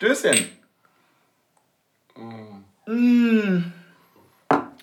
[0.00, 0.46] Stößchen.
[2.86, 3.64] Mm.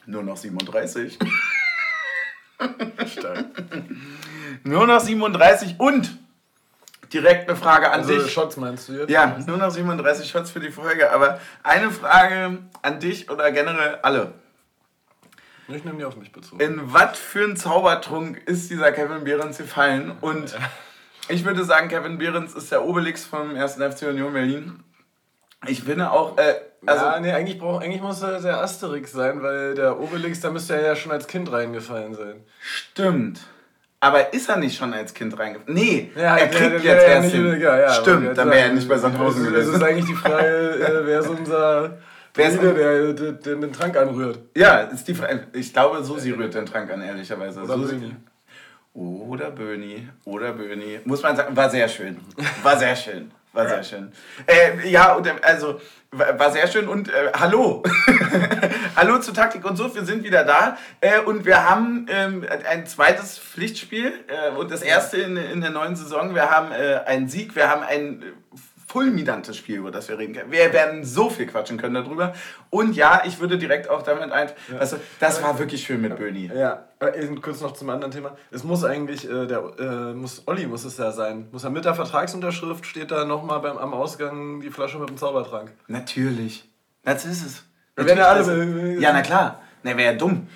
[0.06, 1.18] Nur noch 37.
[3.08, 3.46] Stark.
[4.64, 6.20] Nur noch 37 und
[7.12, 8.32] direkt eine Frage an Also dich.
[8.32, 9.10] Shots meinst du jetzt?
[9.10, 13.96] Ja, nur noch 37 Shots für die Folge, aber eine Frage an dich oder generell
[14.04, 14.36] alle.
[15.68, 16.62] Ich nehme die auf mich bezogen.
[16.62, 20.12] In was für ein Zaubertrunk ist dieser Kevin Behrens gefallen?
[20.22, 20.56] Und
[21.28, 23.78] ich würde sagen, Kevin Behrens ist der Obelix vom 1.
[23.78, 24.84] FC Union Berlin.
[25.68, 26.56] Ich finde auch, äh,
[26.86, 30.50] also ja, nee, eigentlich, brauch, eigentlich muss er der Asterix sein, weil der Obelix, da
[30.52, 32.44] müsste er ja schon als Kind reingefallen sein.
[32.62, 33.40] stimmt.
[34.00, 35.74] Aber ist er nicht schon als Kind reingefallen?
[35.76, 37.60] Nee, Ja, er der- kriegt der jetzt ja erst hin.
[37.62, 39.84] ja, ja, Stimmt, dann wäre er nicht bei Sandhausen ist- Das ist gewesen.
[39.84, 41.98] eigentlich die Frage, äh, wer ist unser
[42.36, 44.38] Wer ist- Druide, der, der, der den Trank anrührt.
[44.56, 45.48] Ja, ist die Frage.
[45.54, 47.62] Ich glaube, Susi rührt den Trank an, ehrlicherweise.
[47.64, 47.96] Oder Susi.
[47.96, 48.16] Böni.
[48.94, 50.08] Oder Böni.
[50.26, 51.00] Oder Böni.
[51.06, 52.18] Muss man sagen, war sehr schön.
[52.62, 53.32] War sehr schön.
[53.58, 54.12] War sehr schön.
[54.46, 57.82] Äh, ja, äh, also war sehr schön und äh, hallo.
[58.96, 62.86] hallo zu Taktik und so, wir sind wieder da äh, und wir haben ähm, ein
[62.86, 66.36] zweites Pflichtspiel äh, und das erste in, in der neuen Saison.
[66.36, 68.26] Wir haben äh, einen Sieg, wir haben ein äh,
[68.90, 70.52] fulminantes Spiel, über das wir reden können.
[70.52, 72.34] Wir werden so viel quatschen können darüber.
[72.70, 74.50] Und ja, ich würde direkt auch damit ein,
[74.80, 76.50] also, das war wirklich schön mit Böni.
[76.56, 78.38] Ja, äh, eben kurz noch zum anderen Thema.
[78.50, 81.48] Es muss eigentlich, äh, der, äh, muss, Olli muss es ja sein.
[81.52, 85.72] Muss er mit der Vertragsunterschrift steht da nochmal am Ausgang die Flasche mit dem Zaubertrank.
[85.88, 86.68] Natürlich.
[87.04, 87.64] Das ist es.
[87.98, 89.62] Werden ja alle- das- ja, na klar.
[89.84, 90.48] Ne, wäre ja dumm.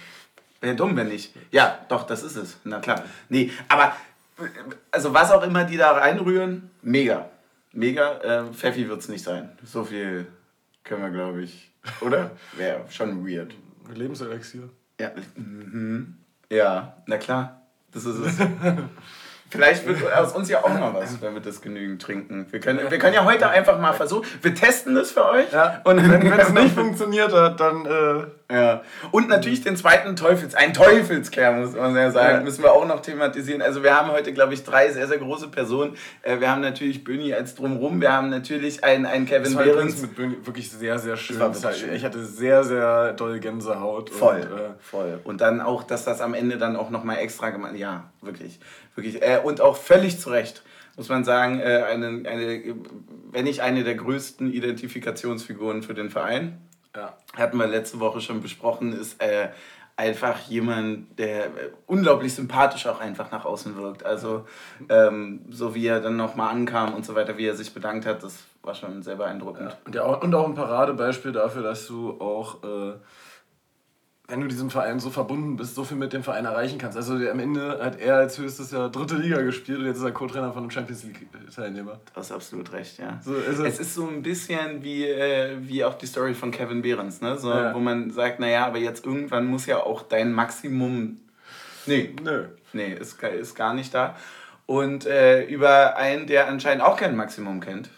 [0.62, 1.34] Wäre dumm, wenn nicht.
[1.52, 2.58] Ja, doch, das ist es.
[2.64, 3.04] Na klar.
[3.30, 3.94] Nee, aber
[4.40, 4.44] äh,
[4.92, 7.31] also was auch immer die da reinrühren, mega.
[7.74, 8.18] Mega.
[8.20, 9.50] Äh, Pfeffi wird es nicht sein.
[9.64, 10.28] So viel
[10.84, 11.72] können wir, glaube ich.
[12.02, 12.32] Oder?
[12.58, 13.54] Wäre schon weird.
[13.94, 14.70] Lebenselixier.
[15.00, 15.12] Ja.
[15.36, 16.18] Mhm.
[16.50, 17.62] Ja, na klar.
[17.92, 18.38] Das ist es.
[19.52, 22.48] Vielleicht wird aus uns ja auch mal was, wenn wir das genügend trinken.
[22.50, 24.26] Wir können, wir können ja heute einfach mal versuchen.
[24.42, 25.52] Wir testen das für euch.
[25.52, 28.82] Ja, Und wenn es nicht funktioniert hat, dann äh, Ja.
[29.12, 32.44] Und natürlich den zweiten Teufels, ein Teufelskern, muss man ja sagen, Ja.
[32.44, 33.62] müssen wir auch noch thematisieren.
[33.62, 35.96] Also wir haben heute, glaube ich, drei sehr, sehr große Personen.
[36.22, 40.02] Äh, Wir haben natürlich Böni als Drumrum, wir haben natürlich einen, einen Kevin Behrens.
[40.02, 41.38] mit Böni wirklich sehr, sehr schön.
[41.74, 41.94] schön.
[41.94, 44.10] Ich hatte sehr, sehr doll Gänsehaut.
[44.10, 45.20] Voll, Und, äh, voll.
[45.26, 48.60] Und dann auch, dass das am Ende dann auch nochmal extra gemacht Ja, wirklich.
[48.96, 49.22] wirklich.
[49.22, 50.64] Äh, und auch völlig zu Recht,
[50.98, 52.76] muss man sagen, äh, eine, eine,
[53.32, 56.62] wenn nicht eine der größten Identifikationsfiguren für den Verein.
[56.96, 57.18] ja.
[57.38, 59.50] hatten wir letzte Woche schon besprochen, ist äh,
[59.96, 61.50] einfach jemand, der
[61.86, 64.04] unglaublich sympathisch auch einfach nach außen wirkt.
[64.04, 64.46] Also
[64.90, 68.24] ähm, so wie er dann nochmal ankam und so weiter, wie er sich bedankt hat,
[68.24, 69.78] das war schon sehr beeindruckend.
[69.86, 72.94] Und, ja, auch- und auch ein Paradebeispiel dafür, dass du auch, äh,
[74.32, 76.96] wenn du diesem Verein so verbunden bist, so viel mit dem Verein erreichen kannst.
[76.98, 80.12] Also am Ende hat er als höchstes Jahr dritte Liga gespielt und jetzt ist er
[80.12, 82.00] Co-Trainer von einem Champions League-Teilnehmer.
[82.14, 83.20] Du hast absolut recht, ja.
[83.24, 83.80] So ist es.
[83.80, 87.38] ist so ein bisschen wie, äh, wie auch die Story von Kevin Behrens, ne?
[87.38, 87.74] so, Ja.
[87.76, 91.18] wo man sagt, naja, aber jetzt irgendwann muss ja auch dein Maximum...
[91.86, 92.46] Nee, Nö.
[92.74, 94.16] Nee, ist, gar- ist gar nicht da.
[94.66, 97.90] Und äh, über einen, der anscheinend auch kein Maximum kennt,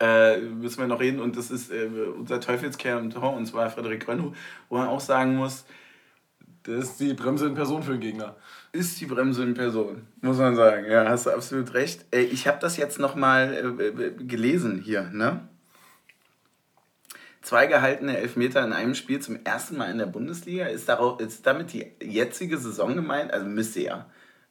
[0.00, 1.20] äh, müssen wir noch reden.
[1.20, 4.34] Und das ist äh, unser Teufelskerl und Tor, und zwar Frederik Rönno,
[4.68, 5.64] wo man auch sagen muss,
[6.66, 8.34] Der ist die Bremse in Person für den Gegner.
[8.72, 10.84] ist die Bremse in Person, muss man sagen.
[10.90, 12.04] Ja, hast du absolut recht.
[12.12, 15.48] Äh, ich habe das jetzt nochmal äh, äh, gelesen hier, ne?
[17.42, 20.66] Zwei gehaltene Elfmeter in einem Spiel zum ersten Mal in der Bundesliga.
[20.66, 23.32] Ist, darauf, ist damit die jetzige Saison gemeint?
[23.32, 24.06] Also müsste ja.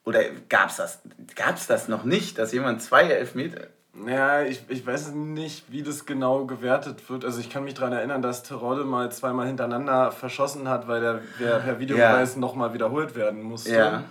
[0.05, 1.01] Oder gab es das,
[1.35, 3.67] gab's das noch nicht, dass jemand zwei Elfmeter.
[3.97, 7.23] Naja, ich, ich weiß nicht, wie das genau gewertet wird.
[7.23, 11.21] Also ich kann mich daran erinnern, dass Terodde mal zweimal hintereinander verschossen hat, weil der,
[11.39, 13.73] der per Videobeweis nochmal wiederholt werden musste.
[13.73, 14.03] Ja.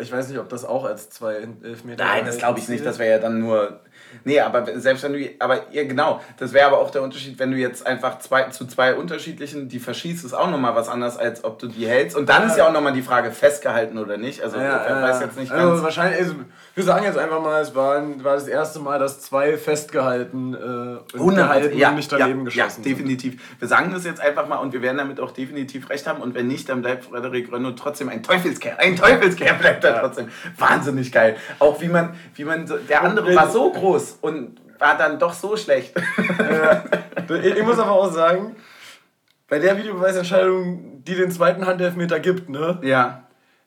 [0.00, 2.84] Ich weiß nicht, ob das auch als zwei Elfmeter Nein, das glaube ich nicht.
[2.84, 3.80] Das wäre ja dann nur.
[4.24, 5.28] Nee, aber selbst wenn du.
[5.38, 6.20] Aber ja, genau.
[6.38, 9.78] Das wäre aber auch der Unterschied, wenn du jetzt einfach zwei, zu zwei unterschiedlichen, die
[9.78, 12.16] verschießt, ist auch nochmal was anderes, als ob du die hältst.
[12.16, 14.42] Und dann ist ja auch nochmal die Frage, festgehalten oder nicht.
[14.42, 15.26] Also, Ja, ich ja, weiß ja.
[15.26, 15.82] jetzt nicht also ganz.
[15.82, 16.34] wahrscheinlich, also,
[16.74, 21.18] wir sagen jetzt einfach mal, es war, war das erste Mal, dass zwei festgehalten äh,
[21.18, 23.42] und gehalten und nicht daneben ja, geschossen Ja, definitiv.
[23.58, 26.22] Wir sagen das jetzt einfach mal und wir werden damit auch definitiv recht haben.
[26.22, 28.76] Und wenn nicht, dann bleibt Frederik Rönno trotzdem ein Teufelskerl.
[28.78, 29.98] Ein Teufelskerl bleibt er Ja.
[30.00, 30.28] trotzdem.
[30.56, 31.36] Wahnsinnig geil.
[31.58, 35.32] Auch wie man, wie man so, der andere war so groß und war dann doch
[35.32, 35.94] so schlecht.
[37.28, 37.44] sind.
[37.44, 38.56] Ich, muss aber auch sagen,
[39.48, 42.78] bei der Videobeweisentscheidung, die den zweiten Handelfmeter gibt, ne?
[42.82, 43.24] ja.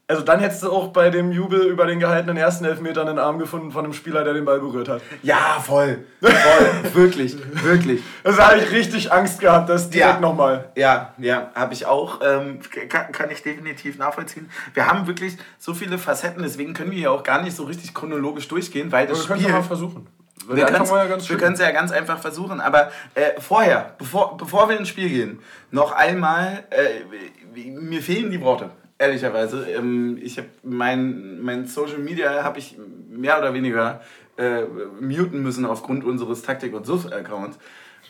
[0.07, 3.39] Also dann hättest du auch bei dem Jubel über den gehaltenen ersten Elfmeter einen Arm
[3.39, 5.01] gefunden von einem Spieler, der den Ball berührt hat.
[5.23, 6.03] Ja, voll.
[6.19, 6.33] Voll.
[6.93, 8.01] wirklich, wirklich.
[8.21, 10.19] Also da habe ich richtig Angst gehabt, das direkt Ja.
[10.19, 10.69] nochmal.
[10.75, 12.19] Ja, ja, habe ich auch.
[12.25, 14.49] Ähm, kann, kann ich definitiv nachvollziehen.
[14.73, 17.93] Wir haben wirklich so viele Facetten, deswegen können wir hier auch gar nicht so richtig
[17.93, 19.55] chronologisch durchgehen, weil das Wir können es Spiel.
[19.55, 20.07] mal versuchen.
[20.47, 24.89] Wir können es ja, ja ganz einfach versuchen, aber äh, vorher, bevor, bevor wir ins
[24.89, 25.39] Spiel gehen,
[25.71, 29.69] noch einmal, äh, mir fehlen die Worte, ehrlicherweise.
[29.69, 32.77] Ähm, ich habe mein, mein Social Media habe ich
[33.09, 34.01] mehr oder weniger
[34.37, 34.63] äh,
[34.99, 37.57] muten müssen aufgrund unseres Taktik- und Suff-Accounts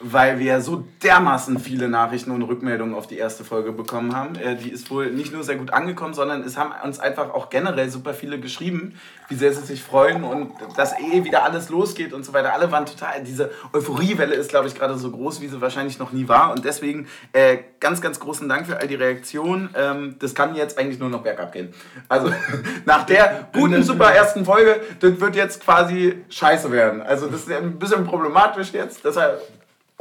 [0.04, 4.36] weil wir so dermaßen viele Nachrichten und Rückmeldungen auf die erste Folge bekommen haben.
[4.36, 7.50] Äh, die ist wohl nicht nur sehr gut angekommen, sondern es haben uns einfach auch
[7.50, 9.00] generell super viele geschrieben,
[9.30, 12.54] wie sehr sie sich freuen und dass eh wieder alles losgeht und so weiter.
[12.54, 16.12] Alle waren total, diese Euphoriewelle ist, glaube ich, gerade so groß, wie sie wahrscheinlich noch
[16.12, 16.52] nie war.
[16.52, 19.70] Und deswegen äh, ganz, ganz großen Dank für all die Reaktionen.
[19.76, 21.74] Ähm, das kann jetzt eigentlich nur noch bergab gehen.
[22.10, 22.32] Also
[22.86, 27.02] nach der guten, super ersten Folge, das wird jetzt quasi scheiße werden.
[27.02, 29.04] Also das ist ein bisschen problematisch jetzt.
[29.06, 29.42] Deshalb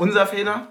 [0.01, 0.69] unser Fehler.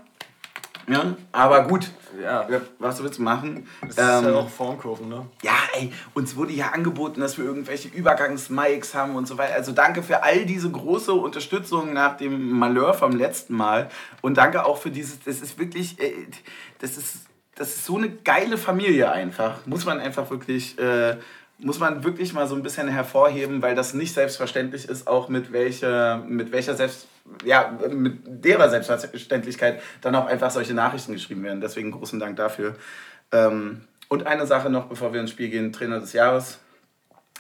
[0.88, 1.92] Ja, aber gut.
[2.22, 2.48] Ja.
[2.80, 3.68] Was willst du machen?
[3.82, 5.28] Das ist ähm, ja auch Formkurven, ne?
[5.44, 9.54] Ja, ey, uns wurde ja angeboten, dass wir irgendwelche Übergangs-Mikes haben und so weiter.
[9.54, 13.90] Also danke für all diese große Unterstützung nach dem Malheur vom letzten Mal.
[14.22, 16.12] Und danke auch für dieses, das ist wirklich, äh,
[16.80, 17.18] das ist,
[17.56, 19.66] das ist so eine geile Familie einfach.
[19.68, 20.78] Muss man einfach wirklich...
[20.80, 21.18] Äh,
[21.62, 25.52] muss man wirklich mal so ein bisschen hervorheben, weil das nicht selbstverständlich ist, auch mit
[25.52, 27.08] welcher, mit welcher Selbst,
[27.44, 31.62] ja, mit derer Selbstverständlichkeit dann auch einfach solche Nachrichten geschrieben werden.
[31.62, 32.76] Deswegen großen Dank dafür.
[33.32, 36.60] Ähm, und eine Sache noch, bevor wir ins Spiel gehen, Trainer des Jahres.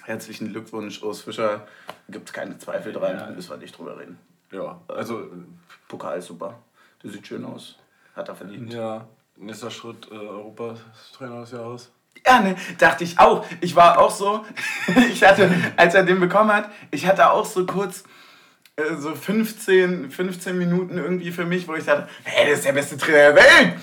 [0.03, 1.67] Herzlichen Glückwunsch, Urs Fischer.
[2.09, 3.29] Gibt es keine Zweifel dran, ja.
[3.31, 4.17] müssen wir nicht drüber reden.
[4.51, 5.27] Ja, also
[5.87, 6.59] Pokal ist super.
[7.03, 7.77] Der sieht schön aus.
[8.15, 8.73] Hat er verdient.
[8.73, 11.91] Ja, nächster Schritt, äh, Europatrainer des Jahres.
[12.25, 13.45] Ja, ne, dachte ich auch.
[13.61, 14.45] Ich war auch so,
[15.11, 18.03] ich hatte, als er den bekommen hat, ich hatte auch so kurz
[18.97, 22.97] so 15, 15 Minuten irgendwie für mich, wo ich dachte, hey, das ist der beste
[22.97, 23.73] Trainer der Welt.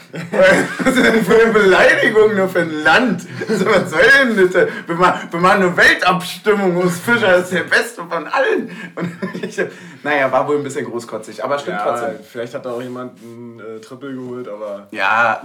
[0.79, 3.23] Was ist denn für eine Beleidigung nur für ein Land?
[3.49, 4.55] So, was soll denn das?
[4.87, 8.71] Wir machen, wir machen eine Weltabstimmung, Urs Fischer ist der Beste von allen.
[8.95, 9.13] Und
[9.43, 9.61] ich,
[10.03, 12.25] naja, war wohl ein bisschen großkotzig, aber stimmt ja, trotzdem.
[12.25, 14.89] Vielleicht hat da auch jemand einen äh, Triple geholt, aber...
[14.91, 15.43] Ja,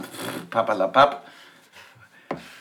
[0.49, 1.25] papalapap.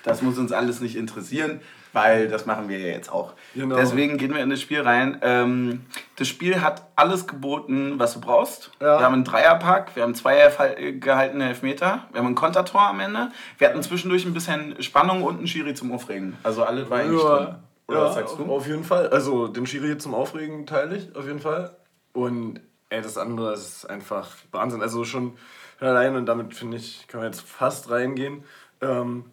[0.02, 1.60] Das muss uns alles nicht interessieren,
[1.92, 3.34] weil das machen wir ja jetzt auch.
[3.54, 3.76] Genau.
[3.76, 5.19] Deswegen gehen wir in das Spiel rein.
[5.22, 8.70] Ähm, das Spiel hat alles geboten, was du brauchst.
[8.81, 8.98] Ja.
[8.98, 10.50] Wir haben einen Dreierpack, wir haben zwei
[10.92, 13.31] gehaltene Elfmeter, wir haben ein Kontertor am Ende.
[13.58, 16.37] Wir hatten zwischendurch ein bisschen Spannung und einen Schiri zum Aufregen.
[16.42, 17.37] Also alles war eigentlich ja.
[17.37, 17.54] drin.
[17.88, 18.44] Oder ja, was sagst du?
[18.44, 19.08] Auf jeden Fall.
[19.08, 21.76] Also den Schiri zum Aufregen teile ich auf jeden Fall.
[22.12, 24.81] Und ey, das andere ist einfach Wahnsinn.
[24.81, 25.36] Also schon
[25.81, 28.44] allein und damit finde ich, kann man jetzt fast reingehen.
[28.81, 29.25] Ähm,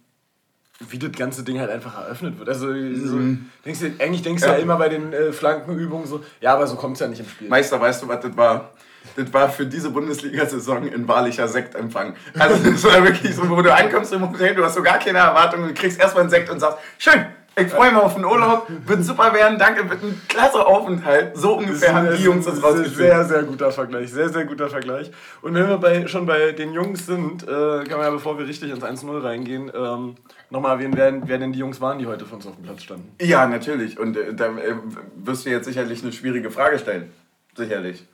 [0.79, 2.49] wie das ganze Ding halt einfach eröffnet wird.
[2.49, 3.49] Also so, mhm.
[3.65, 4.55] denkst du, eigentlich denkst du ja.
[4.55, 7.27] ja immer bei den äh, Flankenübungen so, ja, aber so kommt es ja nicht im
[7.27, 7.49] Spiel.
[7.49, 8.71] Meister, weißt du, was das war?
[9.15, 12.13] Das war für diese Bundesliga-Saison ein wahrlicher Sektempfang.
[12.37, 15.19] Also das war wirklich so, wo du ankommst im Hotel, du hast so gar keine
[15.19, 17.25] Erwartungen, du kriegst erstmal einen Sekt und sagst, schön,
[17.57, 21.35] ich freue mich auf den Urlaub, wird super werden, danke, wird ein klasse Aufenthalt.
[21.35, 22.95] So ungefähr haben die Jungs das rausgespielt.
[22.95, 25.11] Sehr, sehr guter Vergleich, sehr, sehr guter Vergleich.
[25.41, 28.47] Und wenn wir bei, schon bei den Jungs sind, äh, kann man ja, bevor wir
[28.47, 30.15] richtig ins 1-0 reingehen, ähm,
[30.51, 32.83] nochmal erwähnen, wer, wer denn die Jungs waren, die heute für uns auf dem Platz
[32.83, 33.11] standen.
[33.19, 33.99] Ja, natürlich.
[33.99, 34.75] Und äh, da äh,
[35.15, 37.11] wirst du jetzt sicherlich eine schwierige Frage stellen.
[37.55, 38.05] Sicherlich.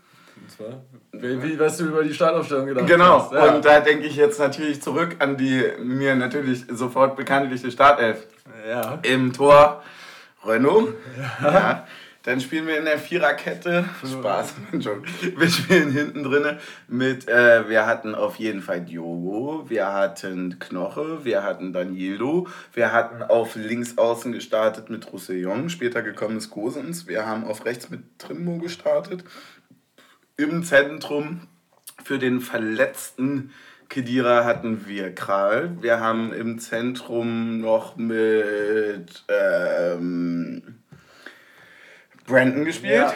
[0.41, 0.81] Und zwar,
[1.11, 3.19] wie, was du über die Startaufstellung gedacht genau.
[3.19, 3.31] hast.
[3.31, 3.55] Genau, ja.
[3.55, 8.25] und da denke ich jetzt natürlich zurück an die mir natürlich sofort bekanntliche Startelf.
[8.67, 8.99] Ja.
[9.03, 9.83] Im Tor
[10.43, 10.95] Renault.
[11.17, 11.53] Ja.
[11.53, 11.87] ja.
[12.23, 13.83] Dann spielen wir in der Viererkette.
[14.01, 16.57] Spaß, Wir spielen hinten drin
[16.87, 22.93] mit, äh, wir hatten auf jeden Fall Diogo, wir hatten Knoche, wir hatten Danilo, wir
[22.93, 27.89] hatten auf links außen gestartet mit Roussillon, später gekommen ist Gosens, wir haben auf rechts
[27.89, 29.25] mit Trimbo gestartet.
[30.37, 31.47] Im Zentrum
[32.05, 33.51] für den verletzten
[33.93, 35.77] Kedira hatten wir Kral.
[35.79, 40.79] Wir haben im Zentrum noch mit ähm,
[42.25, 42.95] Brandon gespielt.
[42.95, 43.13] Ja.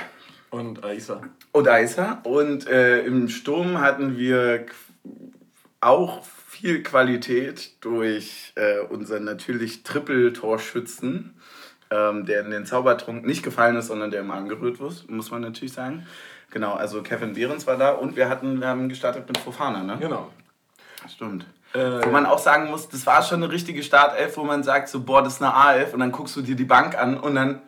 [0.51, 1.21] Und Aisa.
[1.51, 2.21] Und Aisa.
[2.25, 4.67] Und äh, im Sturm hatten wir
[5.81, 11.41] auch viel Qualität durch äh, unseren natürlich Triple-Torschützen,
[11.89, 15.41] ähm, der in den Zaubertrunk nicht gefallen ist, sondern der immer angerührt wird, muss man
[15.41, 16.05] natürlich sagen.
[16.51, 19.97] Genau, also Kevin Behrens war da und wir hatten, wir haben gestartet mit Fofana, ne?
[19.99, 20.29] Genau.
[21.09, 21.45] Stimmt.
[21.73, 24.89] Äh, wo man auch sagen muss, das war schon eine richtige Startelf, wo man sagt,
[24.89, 27.35] so, boah, das ist eine A11 und dann guckst du dir die Bank an und
[27.35, 27.61] dann,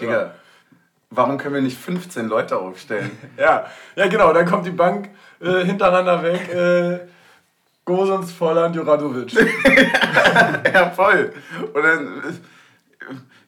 [0.00, 0.34] Digga, ja.
[1.10, 3.10] warum können wir nicht 15 Leute aufstellen?
[3.36, 6.48] ja, ja genau, dann kommt die Bank äh, hintereinander weg.
[6.52, 7.00] Äh,
[7.84, 9.32] Gosens, Volland, Juradovic.
[10.74, 11.32] ja, voll.
[11.72, 12.22] Und dann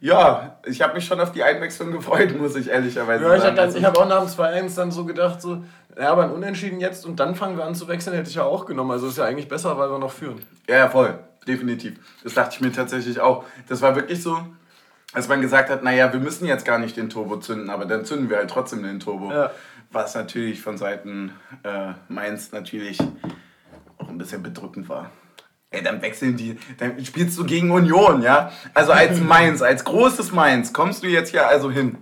[0.03, 3.77] ja, ich habe mich schon auf die Einwechslung gefreut, muss ich ehrlicherweise ja, sagen.
[3.77, 5.63] Ich habe hab auch nach dem 2-1 dann so gedacht, so,
[5.97, 8.43] ja, aber ein Unentschieden jetzt und dann fangen wir an zu wechseln, hätte ich ja
[8.43, 8.91] auch genommen.
[8.91, 10.43] Also ist ja eigentlich besser, weil wir noch führen.
[10.69, 11.21] Ja, voll.
[11.47, 11.99] Definitiv.
[12.25, 13.45] Das dachte ich mir tatsächlich auch.
[13.69, 14.45] Das war wirklich so.
[15.13, 18.05] Als man gesagt hat, naja, wir müssen jetzt gar nicht den Turbo zünden, aber dann
[18.05, 19.31] zünden wir halt trotzdem den Turbo.
[19.31, 19.53] Ja.
[19.93, 21.33] Was natürlich von Seiten
[21.63, 22.99] äh, Mainz natürlich
[23.99, 25.11] auch ein bisschen bedrückend war.
[25.73, 28.53] Ey, dann wechseln die, dann spielst du gegen Union, ja?
[28.75, 31.97] Also als Mainz, als großes Mainz, kommst du jetzt hier also hin.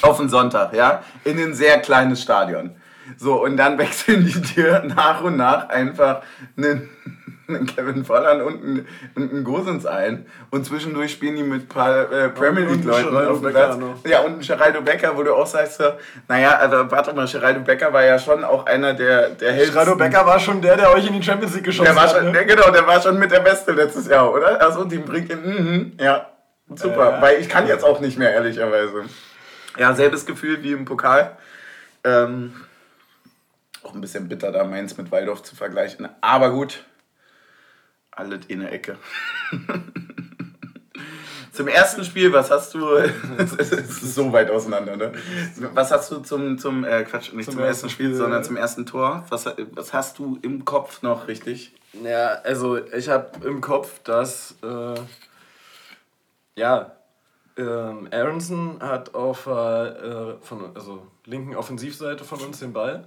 [0.00, 1.02] Auf den Sonntag, ja?
[1.24, 2.74] In ein sehr kleines Stadion.
[3.18, 6.22] So, und dann wechseln die dir nach und nach einfach
[6.56, 6.88] einen,
[7.56, 10.26] einen Kevin Volland und einen, und einen Gosens ein.
[10.50, 13.76] Und zwischendurch spielen die mit ein paar äh, Premier League-Leuten Geraldo auf dem Platz.
[13.76, 14.04] noch.
[14.06, 15.84] Ja, und ein Geraldo Becker, wo du auch sagst, so,
[16.28, 19.78] naja, also warte mal, Geraldo Becker war ja schon auch einer der, der hellsten.
[19.78, 22.16] Rado Becker war schon der, der euch in die Champions League geschossen Der war hat.
[22.16, 22.32] schon, ne?
[22.32, 24.60] der, genau, der war schon mit der Beste letztes Jahr, oder?
[24.60, 26.26] Also die bringt ihn, mhm, ja,
[26.74, 27.18] super.
[27.18, 27.22] Äh.
[27.22, 29.04] Weil ich kann jetzt auch nicht mehr, ehrlicherweise.
[29.78, 31.36] Ja, selbes Gefühl wie im Pokal.
[32.04, 32.52] Ähm,
[33.82, 36.08] auch ein bisschen bitter, da Mainz mit Waldorf zu vergleichen.
[36.20, 36.84] Aber gut,
[38.12, 38.96] alles in der Ecke.
[41.52, 42.96] Zum ersten Spiel, was hast du.
[43.38, 45.12] Es ist so weit auseinander, ne?
[45.74, 48.56] Was hast du zum, zum äh, Quatsch, nicht zum, Zum ersten Spiel, Spiel, sondern zum
[48.56, 49.26] ersten Tor?
[49.28, 51.74] Was, was hast du im Kopf noch richtig?
[52.02, 54.94] Ja, also ich habe im Kopf, dass äh,
[56.56, 56.92] ja,
[57.58, 63.04] ähm, Aronson hat auf der äh, von, also linken Offensivseite von uns den Ball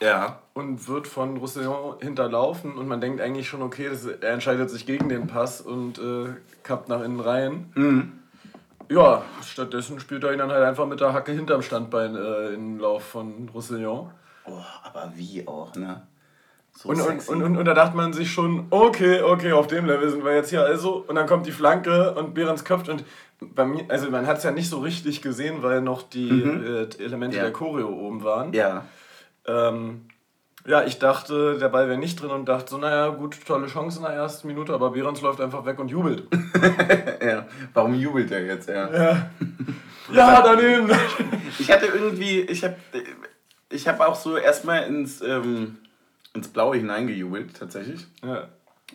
[0.00, 0.38] Ja.
[0.54, 4.86] und wird von Roussillon hinterlaufen und man denkt eigentlich schon, okay, das, er entscheidet sich
[4.86, 6.28] gegen den Pass und äh,
[6.62, 7.72] kappt nach innen rein.
[7.74, 8.12] Mhm.
[8.90, 12.74] Ja, stattdessen spielt er ihn dann halt einfach mit der Hacke hinterm Standbein äh, in
[12.74, 14.10] den Lauf von Roussillon.
[14.46, 14.52] Oh,
[14.82, 16.02] aber wie auch, ne?
[16.74, 20.08] So Und, und, und, und, da dachte man sich schon, okay, okay, auf dem Level
[20.10, 21.04] sind wir jetzt hier also.
[21.06, 23.04] Und dann kommt die Flanke und Behrens köpft und
[23.40, 26.88] bei mir, also man hat es ja nicht so richtig gesehen, weil noch die äh,
[27.02, 27.42] Elemente Ja.
[27.42, 28.52] der Choreo oben waren.
[28.52, 28.84] ja.
[29.48, 30.02] Ähm,
[30.66, 33.98] ja, ich dachte, der Ball wäre nicht drin und dachte so, naja, gut, tolle Chance
[34.00, 36.24] in der ersten Minute, aber Behrens läuft einfach weg und jubelt.
[37.24, 37.46] ja.
[37.72, 38.68] Warum jubelt er jetzt?
[38.68, 38.92] Ja.
[38.92, 39.30] ja,
[40.12, 40.90] ja daneben.
[41.60, 42.76] Ich hatte irgendwie, ich habe
[43.70, 45.78] ich hab auch so erstmal ins, ähm,
[46.34, 48.06] ins Blaue hineingejubelt, tatsächlich.
[48.22, 48.48] ja.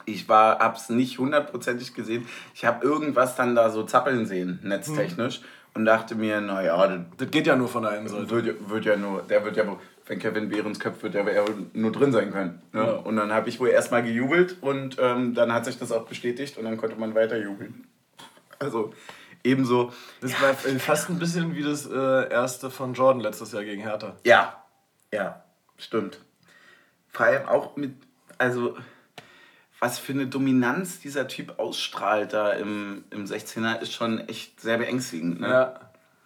[0.06, 2.26] Ich war, hab's nicht hundertprozentig gesehen.
[2.56, 5.42] Ich habe irgendwas dann da so zappeln sehen, netztechnisch.
[5.76, 8.28] Und dachte mir, naja, das Das geht ja nur von der einen Seite.
[8.30, 11.32] wird, ja- wird ja nur, der wird ja, wohl- wenn Kevin Behrens köpft, wird der
[11.34, 12.62] ja nur drin sein können.
[12.74, 12.82] Ne?
[12.82, 12.92] Ja.
[12.92, 16.58] Und dann habe ich wohl erstmal gejubelt und ähm, dann hat sich das auch bestätigt
[16.58, 17.88] und dann konnte man weiter jubeln.
[18.60, 18.94] Also
[19.44, 19.92] ebenso,
[20.22, 23.82] Das war äh, fast ein bisschen wie das äh, erste von Jordan letztes Jahr gegen
[23.82, 24.16] Hertha.
[24.24, 24.60] ja,
[25.12, 25.44] ja,
[25.78, 26.20] stimmt.
[27.10, 27.94] Vor allem auch mit,
[28.40, 28.76] also
[29.80, 34.78] was für eine Dominanz dieser Typ ausstrahlt da im, im 16er, ist schon echt sehr
[34.78, 35.42] beängstigend.
[35.42, 35.48] Ne?
[35.50, 35.83] Ja.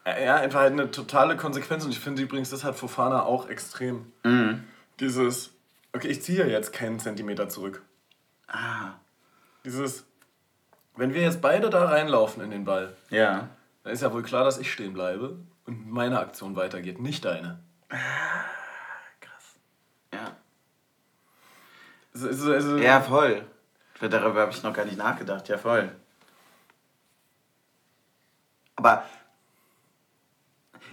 [0.07, 4.11] Ja, einfach halt eine totale Konsequenz und ich finde übrigens, das hat Fofana auch extrem.
[4.23, 4.63] Mhm.
[5.01, 5.51] Dieses,
[5.93, 7.81] okay, ich ziehe jetzt keinen Zentimeter zurück.
[8.47, 8.93] Ah,
[9.65, 10.05] Dieses,
[10.95, 13.49] wenn wir jetzt beide da reinlaufen in den Ball, ja.
[13.83, 17.59] dann ist ja wohl klar, dass ich stehen bleibe und meine Aktion weitergeht, nicht deine.
[17.89, 19.55] Krass.
[20.13, 20.37] Ja.
[22.13, 23.45] Also, also, also, Ja, voll.
[23.99, 25.49] Darüber habe ich noch gar nicht nachgedacht.
[25.49, 25.91] Ja, voll.
[28.77, 29.03] Aber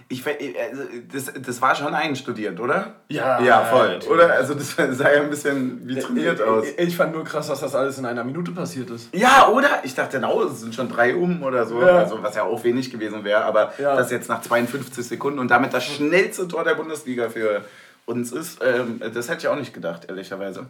[0.07, 0.35] ich, ver-
[0.69, 2.93] also das, das war schon einstudiert, oder?
[3.09, 3.87] Ja, Ja, voll.
[3.87, 4.09] natürlich.
[4.09, 4.33] Oder?
[4.33, 6.65] Also das sah ja ein bisschen wie trainiert ich, aus.
[6.67, 9.09] Ich, ich fand nur krass, dass das alles in einer Minute passiert ist.
[9.15, 9.81] Ja, oder?
[9.83, 11.81] Ich dachte, genau, es sind schon drei um oder so.
[11.81, 11.97] Ja.
[11.99, 13.43] Also, was ja auch wenig gewesen wäre.
[13.45, 13.95] Aber Ja.
[13.95, 17.65] das jetzt nach 52 Sekunden und damit das schnellste Tor der Bundesliga für
[18.05, 20.67] uns ist, ähm, das hätte ich auch nicht gedacht, ehrlicherweise.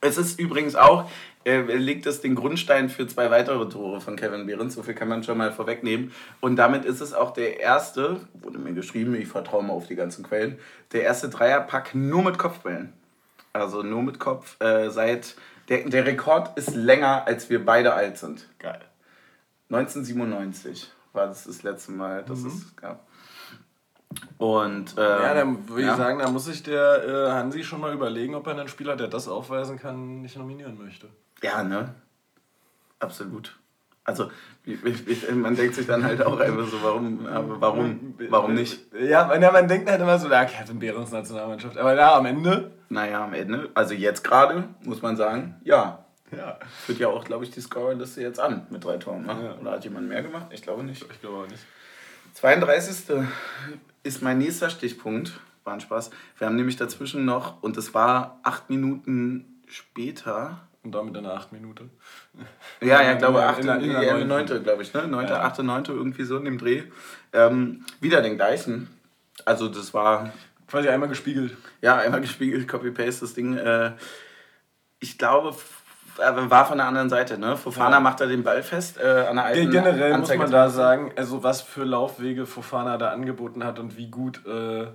[0.00, 1.10] Es ist übrigens auch,
[1.44, 5.08] äh, legt es den Grundstein für zwei weitere Tore von Kevin Behrens, so viel kann
[5.08, 6.12] man schon mal vorwegnehmen.
[6.40, 9.94] Und damit ist es auch der erste, wurde mir geschrieben, ich vertraue mal auf die
[9.94, 10.58] ganzen Quellen,
[10.92, 12.92] der erste Dreierpack nur mit Kopfbällen.
[13.52, 15.36] Also nur mit Kopf äh, seit,
[15.68, 18.48] der, der Rekord ist länger, als wir beide alt sind.
[18.58, 18.80] Geil.
[19.70, 23.05] 1997 war das das letzte Mal, dass es gab.
[24.38, 25.92] Und ähm, Ja, dann würde ja.
[25.92, 28.96] ich sagen, da muss sich der äh, Hansi schon mal überlegen, ob er einen Spieler,
[28.96, 31.08] der das aufweisen kann, nicht nominieren möchte.
[31.42, 31.94] Ja, ne?
[32.98, 33.56] Absolut.
[34.04, 34.30] Also,
[35.34, 37.26] man denkt sich dann halt auch einfach so, warum,
[37.60, 38.80] warum, warum nicht?
[38.94, 41.76] Ja, man, ja, man denkt halt immer so, ja, Kevin Behrens Nationalmannschaft.
[41.76, 42.70] Aber ja, am Ende.
[42.88, 46.04] Naja, am Ende, also jetzt gerade, muss man sagen, ja.
[46.30, 46.58] Ja.
[46.84, 49.26] Führt ja auch, glaube ich, die Scorerliste jetzt an mit drei Toren.
[49.26, 49.36] Ne?
[49.44, 49.60] Ja.
[49.60, 50.46] Oder hat jemand mehr gemacht?
[50.50, 51.04] Ich glaube nicht.
[51.10, 51.64] Ich glaube auch nicht.
[52.34, 53.26] 32.
[54.06, 55.38] ist mein nächster Stichpunkt.
[55.64, 56.10] War ein Spaß.
[56.38, 60.60] Wir haben nämlich dazwischen noch, und es war acht Minuten später.
[60.82, 61.90] Und damit in der 8 Minute.
[62.80, 65.08] Ja, ja, glaube In in in neunte, glaube ich, ne?
[65.08, 65.40] Neunte, Ja.
[65.42, 66.84] achte, neunte, irgendwie so in dem Dreh.
[67.32, 68.86] Ähm, wieder den gleichen.
[69.44, 70.32] Also das war,
[70.68, 71.56] Quasi einmal gespiegelt.
[71.82, 73.56] ja, einmal gespiegelt, Copy-Paste, das Ding.
[73.56, 73.94] Äh,
[75.00, 75.56] ich glaube,
[76.18, 77.56] war von der anderen Seite, ne?
[77.56, 78.00] Fofana ja.
[78.00, 81.12] macht da den Ball fest äh, an der alten Generell Anzeige muss man da sagen,
[81.16, 84.86] also was für Laufwege Fofana da angeboten hat und wie gut äh,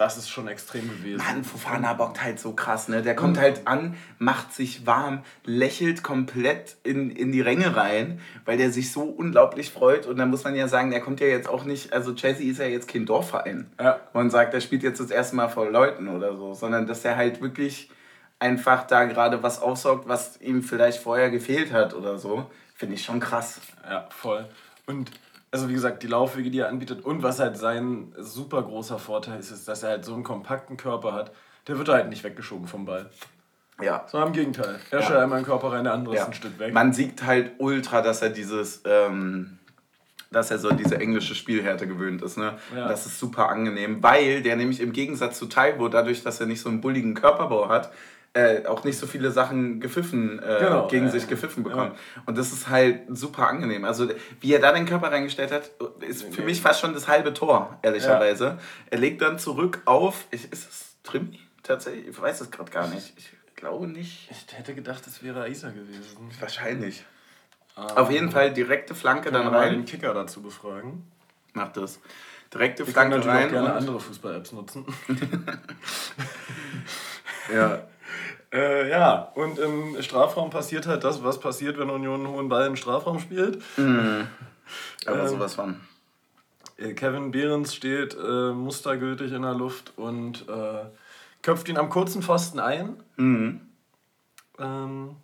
[0.00, 1.18] das ist schon extrem gewesen.
[1.18, 3.02] Mann, Fofana bockt halt so krass, ne?
[3.02, 8.56] Der kommt halt an, macht sich warm, lächelt komplett in, in die Ränge rein, weil
[8.56, 10.06] der sich so unglaublich freut.
[10.06, 12.60] Und dann muss man ja sagen, der kommt ja jetzt auch nicht, also Chelsea ist
[12.60, 13.70] ja jetzt kein Dorfverein.
[13.78, 14.00] Ja.
[14.14, 17.16] Man sagt, der spielt jetzt das erste Mal vor Leuten oder so, sondern dass er
[17.16, 17.90] halt wirklich
[18.40, 22.50] einfach da gerade was aufsaugt, was ihm vielleicht vorher gefehlt hat oder so.
[22.74, 23.60] Finde ich schon krass.
[23.88, 24.48] Ja, voll.
[24.86, 25.10] Und
[25.52, 29.38] also wie gesagt, die Laufwege, die er anbietet und was halt sein super großer Vorteil
[29.38, 31.32] ist, ist, dass er halt so einen kompakten Körper hat.
[31.66, 33.10] Der wird halt nicht weggeschoben vom Ball.
[33.82, 34.04] Ja.
[34.06, 34.78] Sondern im Gegenteil.
[34.90, 35.06] Er ja.
[35.06, 36.22] schaut einmal in den Körper rein, der andere ja.
[36.22, 36.72] ist ein Stück weg.
[36.72, 39.58] Man sieht halt ultra, dass er dieses, ähm,
[40.30, 42.38] dass er so diese englische Spielhärte gewöhnt ist.
[42.38, 42.56] Ne?
[42.74, 42.88] Ja.
[42.88, 46.60] Das ist super angenehm, weil der nämlich im Gegensatz zu Taiwo, dadurch, dass er nicht
[46.60, 47.90] so einen bulligen Körperbau hat,
[48.32, 51.92] äh, auch nicht so viele Sachen gepfiffen, äh, genau, gegen ja, sich gepfiffen bekommen.
[51.94, 52.22] Ja.
[52.26, 53.84] Und das ist halt super angenehm.
[53.84, 54.08] Also
[54.40, 55.70] wie er da den Körper reingestellt hat,
[56.00, 58.44] ist für mich fast schon das halbe Tor, ehrlicherweise.
[58.44, 58.58] Ja.
[58.90, 61.34] Er legt dann zurück auf, ist es Trim?
[61.64, 63.12] Tatsächlich, ich weiß es gerade gar nicht.
[63.16, 64.30] Ich glaube nicht.
[64.30, 66.30] Ich hätte gedacht, es wäre Aisa gewesen.
[66.38, 67.04] Wahrscheinlich.
[67.76, 69.72] Ähm, auf jeden Fall direkte Flanke dann rein.
[69.72, 71.04] den Kicker dazu befragen.
[71.52, 72.00] Macht das.
[72.54, 73.46] Direkte Wir Flanke rein.
[73.46, 74.86] Ich gerne andere Fußball-Apps nutzen.
[77.52, 77.82] ja.
[78.52, 82.66] Äh, ja, und im Strafraum passiert halt das, was passiert, wenn Union einen hohen Ball
[82.66, 83.62] im Strafraum spielt.
[83.76, 84.26] Mhm.
[85.06, 85.80] Aber ähm, sowas von.
[86.76, 90.84] Äh, Kevin Behrens steht äh, mustergültig in der Luft und äh,
[91.42, 92.96] köpft ihn am kurzen Pfosten ein.
[93.16, 93.60] Mhm.
[94.58, 95.16] Ähm,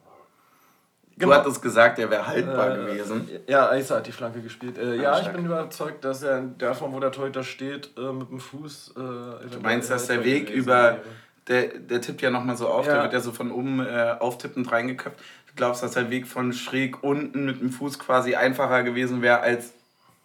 [1.17, 1.33] genau.
[1.33, 3.29] Du hattest gesagt, er wäre haltbar äh, gewesen.
[3.49, 4.79] Ja, Eisa hat die Flanke gespielt.
[4.79, 8.39] Äh, ja, ich bin überzeugt, dass er davon, wo der Torhüter steht, äh, mit dem
[8.39, 8.95] Fuß.
[8.95, 10.75] Du meinst, dass der Weg über.
[10.75, 11.01] Wäre
[11.49, 12.95] der, der tippt ja nochmal so auf, ja.
[12.95, 15.19] der wird ja so von oben äh, auftippend reingeköpft.
[15.19, 19.41] Du glaubst, dass der Weg von schräg unten mit dem Fuß quasi einfacher gewesen wäre
[19.41, 19.73] als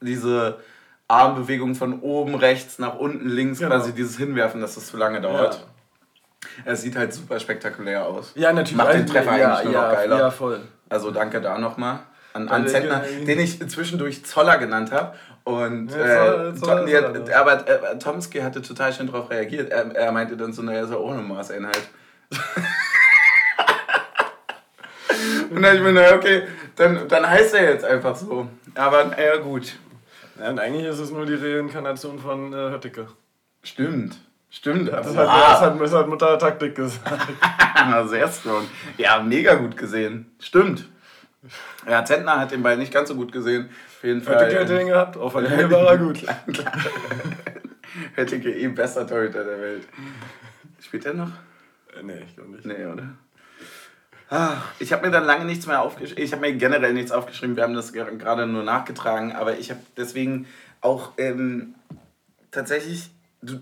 [0.01, 0.59] diese
[1.07, 3.75] Armbewegung von oben rechts nach unten links, genau.
[3.75, 5.55] quasi dieses Hinwerfen, dass das zu lange dauert.
[5.55, 6.71] Ja.
[6.71, 8.31] Es sieht halt super spektakulär aus.
[8.35, 8.77] Ja, natürlich.
[8.77, 10.17] Macht den Treffer ja, eigentlich nur noch geiler.
[10.17, 10.61] Ja, voll.
[10.89, 11.99] Also danke da nochmal
[12.33, 15.15] an, an Zentner, den ich zwischendurch Zoller genannt habe.
[15.43, 16.95] Und ja, äh, Tom, nee,
[17.33, 19.71] aber äh, Tomsky hatte total schön darauf reagiert.
[19.71, 21.89] Er, er meinte dann so, naja, so ohne Maßeinheit.
[25.49, 26.43] und dann ich mir, naja, okay,
[26.75, 28.47] dann, dann heißt er jetzt einfach so.
[28.75, 29.73] Aber naja, gut.
[30.39, 33.07] Ja, und eigentlich ist es nur die Reinkarnation von äh, Höttike.
[33.63, 34.19] Stimmt.
[34.49, 34.89] Stimmt.
[34.89, 37.27] Das, hat, das, hat, das hat Mutter Taktik gesagt.
[38.07, 38.67] Sehr strong.
[38.97, 40.35] Ja, mega gut gesehen.
[40.39, 40.89] Stimmt.
[41.87, 43.69] Ja, Zentner hat den Ball nicht ganz so gut gesehen.
[43.97, 44.53] Auf jeden Fall.
[44.53, 46.23] Hätte ihn gehabt, auf der Linie war er gut.
[48.15, 49.87] Höttike eh bester Torhüter der Welt.
[50.79, 51.31] Spielt er noch?
[51.97, 52.65] Äh, nee, ich glaube nicht.
[52.65, 53.09] Nee, oder?
[54.29, 56.23] Ah, ich habe mir dann lange nichts mehr aufgeschrieben.
[56.23, 57.55] Ich habe mir generell nichts aufgeschrieben.
[57.57, 59.33] Wir haben das gerade nur nachgetragen.
[59.33, 60.47] Aber ich habe deswegen
[60.79, 61.75] auch ähm,
[62.51, 63.09] tatsächlich.
[63.41, 63.59] Du,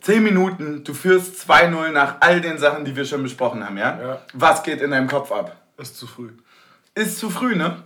[0.00, 3.76] 10 äh, Minuten, du führst 2-0 nach all den Sachen, die wir schon besprochen haben,
[3.76, 4.00] ja?
[4.00, 4.22] ja?
[4.32, 5.56] Was geht in deinem Kopf ab?
[5.76, 6.30] Ist zu früh.
[6.94, 7.82] Ist zu früh, ne?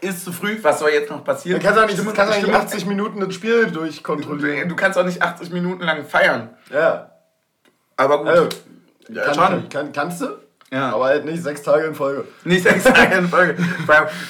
[0.00, 1.58] Ist zu früh, was soll jetzt noch passieren?
[1.58, 4.68] Du kannst auch nicht, Stimme, kannst nicht 80 Minuten das Spiel durchkontrollieren.
[4.68, 6.50] Du, kannst auch nicht 80 Minuten lang feiern.
[6.70, 7.12] Ja.
[7.96, 8.28] Aber gut.
[8.28, 8.48] Also,
[9.08, 9.68] ja, kann, schon.
[9.70, 10.26] Kann, kannst du?
[10.70, 10.90] Ja.
[10.92, 12.24] Aber halt nicht sechs Tage in Folge.
[12.44, 13.56] Nicht sechs Tage in Folge.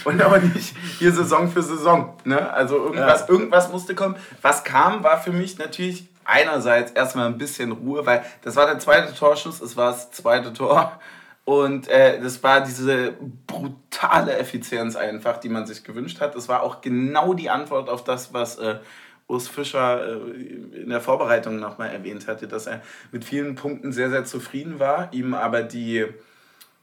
[0.05, 2.17] Und aber nicht hier Saison für Saison.
[2.25, 2.53] Ne?
[2.53, 3.29] Also irgendwas, ja.
[3.29, 4.17] irgendwas musste kommen.
[4.43, 8.79] Was kam, war für mich natürlich einerseits erstmal ein bisschen Ruhe, weil das war der
[8.79, 11.01] zweite Torschuss, es war das zweite Tor.
[11.47, 13.15] Und äh, das war diese
[13.47, 16.35] brutale Effizienz einfach, die man sich gewünscht hat.
[16.35, 18.81] Das war auch genau die Antwort auf das, was äh,
[19.29, 22.83] Urs Fischer äh, in der Vorbereitung nochmal erwähnt hatte, dass er
[23.13, 26.07] mit vielen Punkten sehr, sehr zufrieden war, ihm aber die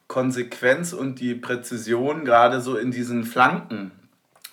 [0.07, 3.91] Konsequenz und die Präzision gerade so in diesen Flanken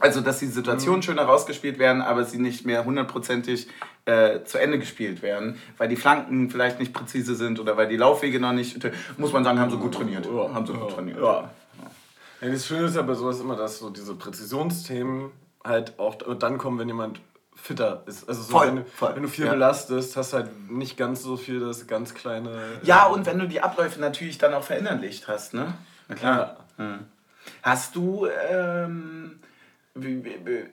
[0.01, 1.03] also, dass die Situationen mhm.
[1.03, 3.69] schön herausgespielt werden, aber sie nicht mehr hundertprozentig
[4.07, 7.97] äh, zu Ende gespielt werden, weil die Flanken vielleicht nicht präzise sind oder weil die
[7.97, 8.79] Laufwege noch nicht,
[9.19, 10.27] muss man sagen, haben sie gut trainiert.
[10.27, 11.19] Ja, haben sie gut trainiert.
[11.19, 11.51] Ja.
[12.41, 15.31] Ja, das Schöne ist ja bei sowas immer, dass so diese Präzisionsthemen
[15.63, 17.21] halt auch dann kommen, wenn jemand
[17.55, 18.27] fitter ist.
[18.27, 19.15] Also so, voll, wenn, voll.
[19.15, 19.53] wenn, du viel ja.
[19.53, 22.51] belastest, hast du halt nicht ganz so viel das ganz kleine.
[22.83, 25.75] Ja, und wenn du die Abläufe natürlich dann auch verinnerlicht hast, ne?
[26.09, 26.57] Na klar.
[26.79, 26.85] Ja.
[26.85, 26.99] Hm.
[27.63, 29.39] Hast du ähm,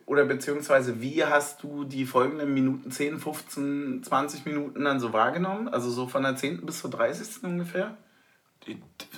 [0.05, 5.67] oder beziehungsweise wie hast du die folgenden Minuten, 10, 15, 20 Minuten dann so wahrgenommen?
[5.67, 6.65] Also so von der 10.
[6.65, 7.43] bis zur 30.
[7.43, 7.97] ungefähr?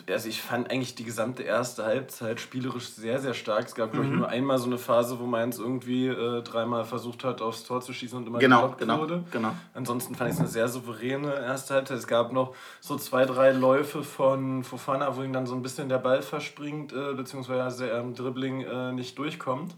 [0.08, 3.66] also ich fand eigentlich die gesamte erste Halbzeit spielerisch sehr, sehr stark.
[3.66, 4.20] Es gab, glaube ich, mhm.
[4.20, 7.94] nur einmal so eine Phase, wo Mainz irgendwie äh, dreimal versucht hat, aufs Tor zu
[7.94, 9.24] schießen und immer genau, geblockt genau, wurde.
[9.32, 9.56] Genau.
[9.74, 11.98] Ansonsten fand ich es eine sehr souveräne erste Halbzeit.
[11.98, 15.90] Es gab noch so zwei, drei Läufe von Fofana, wo ihm dann so ein bisschen
[15.90, 19.76] der Ball verspringt, äh, beziehungsweise er im Dribbling äh, nicht durchkommt.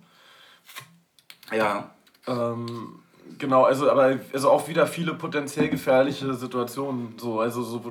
[1.51, 1.91] Ja.
[2.27, 3.01] Ähm,
[3.37, 7.15] Genau, also aber also auch wieder viele potenziell gefährliche Situationen.
[7.17, 7.81] So, also so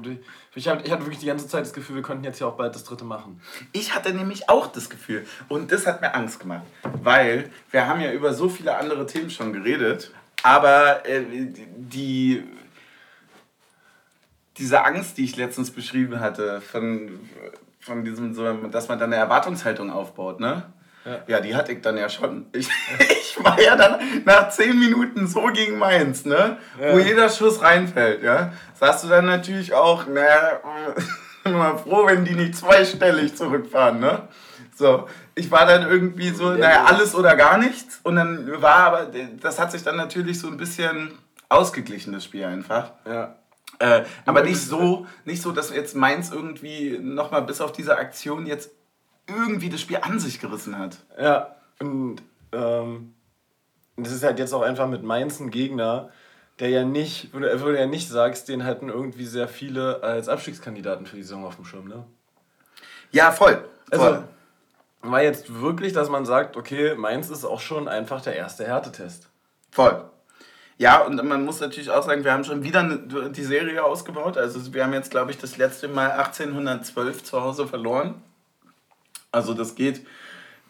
[0.55, 2.57] ich, hab, ich hatte wirklich die ganze Zeit das Gefühl, wir könnten jetzt ja auch
[2.57, 3.41] bald das dritte machen.
[3.73, 6.63] Ich hatte nämlich auch das Gefühl und das hat mir Angst gemacht,
[7.03, 12.45] weil wir haben ja über so viele andere Themen schon geredet, aber äh, die
[14.57, 17.19] diese Angst, die ich letztens beschrieben hatte, von,
[17.81, 20.71] von diesem, so, dass man dann eine Erwartungshaltung aufbaut, ne?
[21.05, 21.19] Ja.
[21.27, 22.47] ja, die hatte ich dann ja schon.
[22.53, 26.59] Ich, ich war ja dann nach 10 Minuten so gegen Mainz, ne?
[26.81, 26.93] Ja.
[26.93, 28.53] Wo jeder Schuss reinfällt, ja.
[28.75, 30.61] Sagst du dann natürlich auch, naja,
[31.45, 34.29] immer froh, wenn die nicht zweistellig zurückfahren, ne?
[34.77, 38.01] So, ich war dann irgendwie so, naja, alles oder gar nichts.
[38.03, 39.11] Und dann war aber,
[39.41, 41.13] das hat sich dann natürlich so ein bisschen
[41.49, 42.93] ausgeglichen, das Spiel einfach.
[43.07, 43.37] Ja.
[43.79, 48.47] Äh, aber nicht so, nicht so, dass jetzt Mainz irgendwie nochmal bis auf diese Aktion
[48.47, 48.71] jetzt
[49.31, 50.99] irgendwie das Spiel an sich gerissen hat.
[51.21, 53.15] Ja, und ähm,
[53.97, 56.11] das ist halt jetzt auch einfach mit Mainz ein Gegner,
[56.59, 60.03] der ja nicht, wo du, wo du ja nicht sagst, den hatten irgendwie sehr viele
[60.03, 62.05] als Abstiegskandidaten für die Saison auf dem Schirm, ne?
[63.11, 63.65] Ja, voll.
[63.91, 64.15] Also, voll.
[64.15, 64.29] Also,
[65.03, 69.29] war jetzt wirklich, dass man sagt, okay, Mainz ist auch schon einfach der erste Härtetest.
[69.71, 70.05] Voll.
[70.77, 72.83] Ja, und man muss natürlich auch sagen, wir haben schon wieder
[73.29, 74.39] die Serie ausgebaut.
[74.39, 78.23] Also wir haben jetzt, glaube ich, das letzte Mal 1812 zu Hause verloren.
[79.33, 80.07] Also das geht.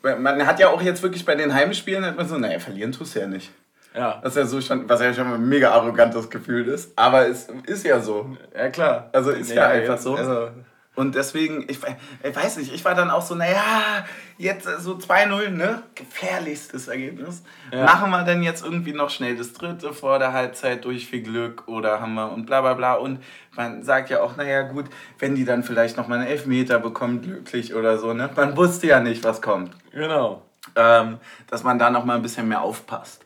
[0.03, 3.15] Man hat ja auch jetzt wirklich bei den Heimspielen, hat man so, naja, verlieren tust
[3.15, 3.51] du ja nicht.
[3.95, 4.21] Ja.
[4.23, 6.93] Das ist ja so schon, was ja schon mal ein mega arrogantes Gefühl ist.
[6.97, 8.37] Aber es ist ja so.
[8.57, 9.11] Ja, klar.
[9.13, 10.15] Also ist nee, ja einfach so.
[10.15, 10.51] Also,
[10.97, 11.79] und deswegen, ich,
[12.23, 14.05] ich, weiß nicht, ich war dann auch so, naja,
[14.39, 15.83] jetzt so 2-0, ne?
[15.95, 17.43] Gefährlichstes Ergebnis.
[17.73, 17.85] Ja.
[17.85, 21.69] Machen wir denn jetzt irgendwie noch schnell das dritte vor der Halbzeit durch viel Glück
[21.69, 22.95] oder haben wir und bla bla bla.
[22.95, 23.23] Und
[23.57, 24.87] man sagt ja auch, naja, gut,
[25.21, 28.29] wenn die dann vielleicht noch mal einen Elfmeter bekommen, glücklich oder so, ne?
[28.35, 29.73] Man wusste ja nicht, was kommt.
[29.93, 30.43] Genau.
[30.75, 33.25] Ähm, dass man da noch mal ein bisschen mehr aufpasst.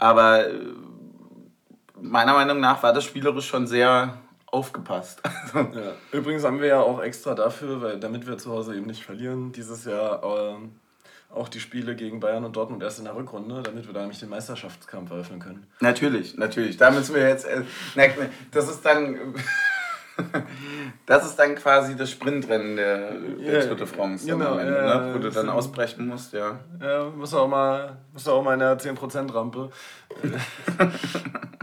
[0.00, 0.52] Aber äh,
[2.00, 4.18] meiner Meinung nach war das spielerisch schon sehr
[4.54, 5.20] aufgepasst.
[5.54, 5.92] ja.
[6.12, 9.50] Übrigens haben wir ja auch extra dafür, weil damit wir zu Hause eben nicht verlieren,
[9.50, 10.72] dieses Jahr ähm,
[11.28, 14.20] auch die Spiele gegen Bayern und Dortmund erst in der Rückrunde, damit wir da nämlich
[14.20, 15.66] den Meisterschaftskampf eröffnen können.
[15.80, 16.76] Natürlich, natürlich.
[16.76, 17.46] Da müssen wir jetzt.
[17.46, 17.62] Äh,
[18.52, 19.34] das ist dann.
[21.06, 25.14] das ist dann quasi das Sprintrennen der, der Tour de France, genau, Ende, ja, ne?
[25.14, 26.60] wo du dann ausbrechen musst, ja.
[26.80, 29.70] Ja, musst du auch mal, musst du auch mal in der 10%-Rampe.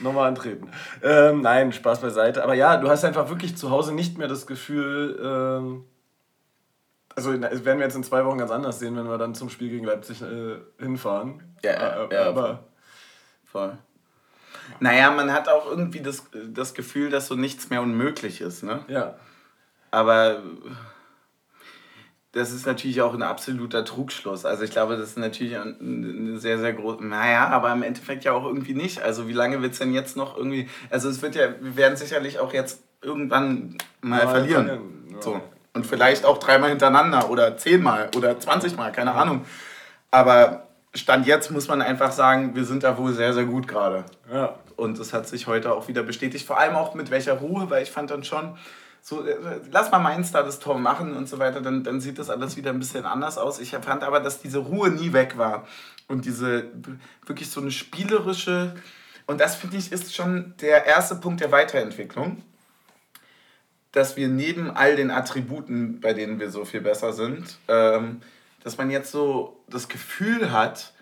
[0.00, 0.70] nochmal antreten.
[1.02, 2.42] Ähm, nein, Spaß beiseite.
[2.42, 5.84] Aber ja, du hast einfach wirklich zu Hause nicht mehr das Gefühl, ähm,
[7.14, 9.50] also das werden wir jetzt in zwei Wochen ganz anders sehen, wenn wir dann zum
[9.50, 11.42] Spiel gegen Leipzig äh, hinfahren.
[11.64, 12.64] Ja, äh, ja, aber
[13.44, 13.76] voll.
[14.78, 18.84] Naja, man hat auch irgendwie das, das Gefühl, dass so nichts mehr unmöglich ist, ne?
[18.86, 19.16] Ja.
[19.90, 20.42] Aber
[22.32, 24.44] das ist natürlich auch ein absoluter Trugschluss.
[24.44, 27.02] Also ich glaube, das ist natürlich eine sehr, sehr große.
[27.04, 29.00] Naja, aber im Endeffekt ja auch irgendwie nicht.
[29.02, 30.68] Also wie lange wird es denn jetzt noch irgendwie.
[30.90, 34.68] Also es wird ja, wir werden sicherlich auch jetzt irgendwann mal ja, verlieren.
[35.10, 35.22] Ja.
[35.22, 35.40] So.
[35.72, 39.44] Und vielleicht auch dreimal hintereinander oder zehnmal oder zwanzigmal, keine Ahnung.
[40.10, 40.64] Aber
[40.94, 44.04] Stand jetzt muss man einfach sagen, wir sind da wohl sehr, sehr gut gerade.
[44.32, 44.54] Ja.
[44.76, 46.46] Und das hat sich heute auch wieder bestätigt.
[46.46, 48.56] Vor allem auch mit welcher Ruhe, weil ich fand dann schon
[49.00, 52.18] so, äh, lass mal Mainz da das Tor machen und so weiter, dann, dann sieht
[52.18, 53.60] das alles wieder ein bisschen anders aus.
[53.60, 55.66] Ich fand aber, dass diese Ruhe nie weg war
[56.08, 56.70] und diese
[57.26, 58.74] wirklich so eine spielerische,
[59.26, 62.42] und das finde ich ist schon der erste Punkt der Weiterentwicklung,
[63.92, 68.20] dass wir neben all den Attributen, bei denen wir so viel besser sind, ähm,
[68.62, 70.92] dass man jetzt so das Gefühl hat,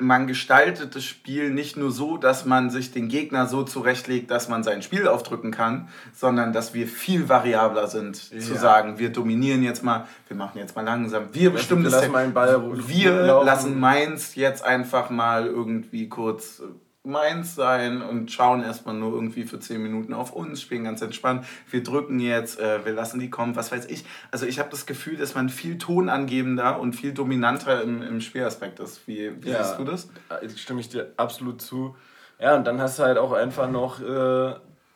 [0.00, 4.48] man gestaltet das Spiel nicht nur so, dass man sich den Gegner so zurechtlegt, dass
[4.48, 8.38] man sein Spiel aufdrücken kann, sondern dass wir viel variabler sind, ja.
[8.38, 11.94] zu sagen, wir dominieren jetzt mal, wir machen jetzt mal langsam, wir bestimmen das.
[12.02, 16.62] Wir lassen Mainz jetzt einfach mal irgendwie kurz
[17.08, 21.46] meins sein und schauen erstmal nur irgendwie für 10 Minuten auf uns, spielen ganz entspannt.
[21.70, 24.04] Wir drücken jetzt, äh, wir lassen die kommen, was weiß ich.
[24.30, 28.78] Also ich habe das Gefühl, dass man viel tonangebender und viel dominanter im, im Spielaspekt
[28.78, 29.08] ist.
[29.08, 30.08] Wie, wie ja, siehst du das?
[30.28, 31.96] Äh, stimme ich dir absolut zu.
[32.38, 34.54] Ja, und dann hast du halt auch einfach noch äh,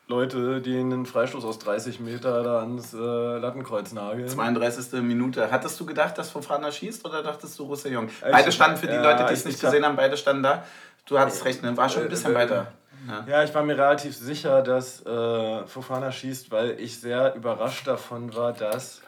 [0.08, 4.28] Leute, die einen Freistoß aus 30 Meter da ans äh, Lattenkreuz nageln.
[4.28, 5.00] 32.
[5.00, 5.50] Minute.
[5.50, 8.10] Hattest du gedacht, dass Fofana schießt oder dachtest du Roussillon?
[8.20, 10.64] Beide standen für die ja, Leute, die es nicht gesehen haben, beide standen da.
[11.06, 11.76] Du hattest recht, ne?
[11.76, 12.72] war schon ein bisschen äh, weiter.
[13.08, 13.24] Ja.
[13.28, 18.34] Ja, ich war mir relativ sicher, dass äh, Fofana schießt, weil ich sehr überrascht davon
[18.36, 19.02] war, dass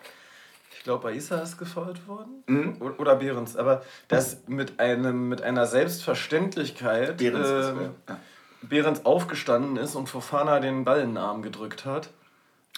[0.77, 2.77] ich glaube, Aisa ist gefault worden Mhm.
[2.99, 7.95] Oder Behrens, aber dass mit einem mit einer Selbstverständlichkeit Behrens ist ähm?
[8.09, 8.19] Ja.
[8.63, 12.11] Behrens aufgestanden ist und Fofana den Ball in den Arm gedrückt hat.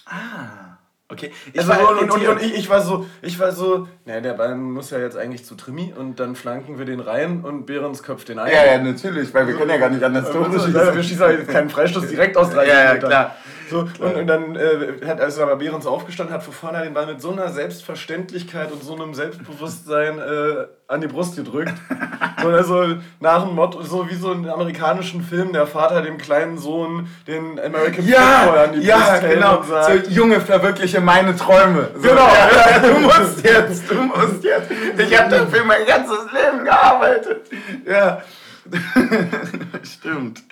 [0.05, 0.76] Ah,
[1.09, 1.31] okay.
[1.53, 4.35] Ich Also, war und, und, und, ich, ich war so, ich war so, naja, der
[4.35, 8.03] Ball muss ja jetzt eigentlich zu Trimi und dann flanken wir den rein und Behrens
[8.03, 8.53] köpft den ein.
[8.53, 11.03] Ja, ja, natürlich, weil wir können ja gar nicht anders Tore Wir schießen.
[11.03, 13.37] schießen halt jetzt keinen Freistoß direkt aus 30 Ja, ja, klar.
[13.69, 17.21] So, und, und dann äh, hat also aber Behrens aufgestanden, hat Fofana den Ball mit
[17.21, 21.75] so einer Selbstverständlichkeit und so einem Selbstbewusstsein äh, an die Brust gedrückt.
[22.43, 26.59] so, also nach dem Motto, so wie so in amerikanischen Film, der Vater dem kleinen
[26.59, 29.59] Sohn den American Football Ja, an die ja, Brust hält genau.
[29.59, 31.91] und sagt, So, Junge, verwirkliche meine Träume.
[31.97, 32.29] So, Genau.
[32.29, 34.71] Ja, du musst jetzt, du musst jetzt.
[34.99, 37.51] Ich habe dafür mein ganzes Leben gearbeitet.
[37.85, 38.23] Ja.
[39.83, 40.43] Stimmt.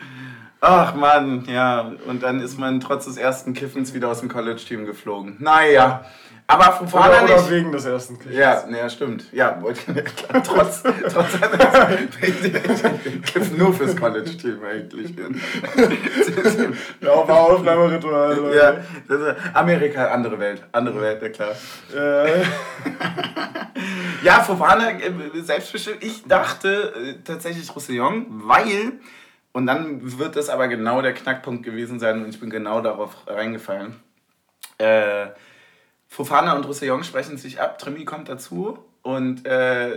[0.66, 1.92] Ach Mann, ja.
[2.07, 5.37] Und dann ist man trotz des ersten Kiffens wieder aus dem College-Team geflogen.
[5.38, 6.05] Naja.
[6.46, 7.50] Aber von vorne oder, oder nicht.
[7.50, 8.37] wegen des ersten Kickers.
[8.37, 9.33] Ja, ja, stimmt.
[9.33, 11.38] Ja, wollte- klar, trotz, trotz
[13.33, 15.14] Kiffen nur fürs College-Team eigentlich.
[17.00, 18.35] Ja, auf Aufnahmeritual.
[18.37, 18.57] Leute.
[18.57, 18.77] Ja,
[19.09, 21.53] das Amerika, andere Welt, andere Welt, ja klar.
[21.94, 22.42] Äh,
[24.22, 24.88] Ja, Fofana,
[25.42, 26.03] selbstbestimmt.
[26.03, 28.92] Ich dachte äh, tatsächlich Roussillon, weil,
[29.54, 33.26] und dann wird das aber genau der Knackpunkt gewesen sein und ich bin genau darauf
[33.26, 34.02] reingefallen.
[34.78, 35.28] Äh,
[36.08, 39.90] Fofana und Roussillon sprechen sich ab, Trimi kommt dazu und äh,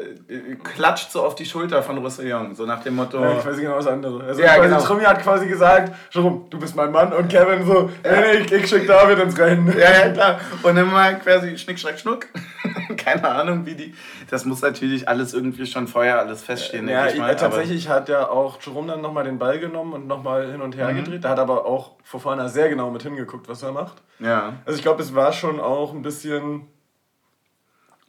[0.76, 3.22] klatscht so auf die Schulter von Roussillon, so nach dem Motto...
[3.22, 4.22] Ja, ich weiß genau das andere.
[4.22, 4.82] Also Ja, quasi genau.
[4.82, 8.68] Trimi hat quasi gesagt, Jerome, du bist mein Mann und Kevin so, nee, ich, ich
[8.68, 9.74] schick David ins Rennen.
[9.78, 10.40] Ja, ja, klar.
[10.62, 12.28] Und dann mal quasi Schnick, Schnack, Schnuck.
[12.98, 13.96] Keine Ahnung, wie die.
[14.30, 17.36] Das muss natürlich alles irgendwie schon vorher alles feststehen, Ja, denke ich mal.
[17.38, 20.90] tatsächlich hat ja auch Jerome dann nochmal den Ball genommen und nochmal hin und her
[20.92, 20.98] Mhm.
[20.98, 21.24] gedreht.
[21.24, 24.02] Da hat aber auch Fofana sehr genau mit hingeguckt, was er macht.
[24.20, 24.54] Ja.
[24.66, 26.68] Also ich glaube, es war schon auch ein bisschen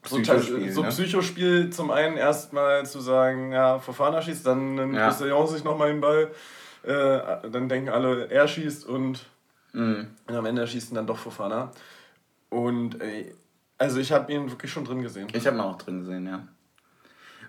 [0.09, 0.89] Psychospiel, so ne?
[0.89, 5.09] Psychospiel, zum einen erstmal zu sagen, ja, Fofana schießt, dann nimmt Ja.
[5.09, 6.31] Roussillon sich nochmal den Ball,
[6.83, 9.25] äh, dann denken alle, er schießt und
[9.73, 10.09] Mhm.
[10.27, 11.71] Und am Ende schießen dann doch Fofana.
[12.51, 13.35] Und ey,
[13.77, 15.29] also ich habe ihn wirklich schon drin gesehen.
[15.33, 16.43] Ich habe ihn auch drin gesehen, ja.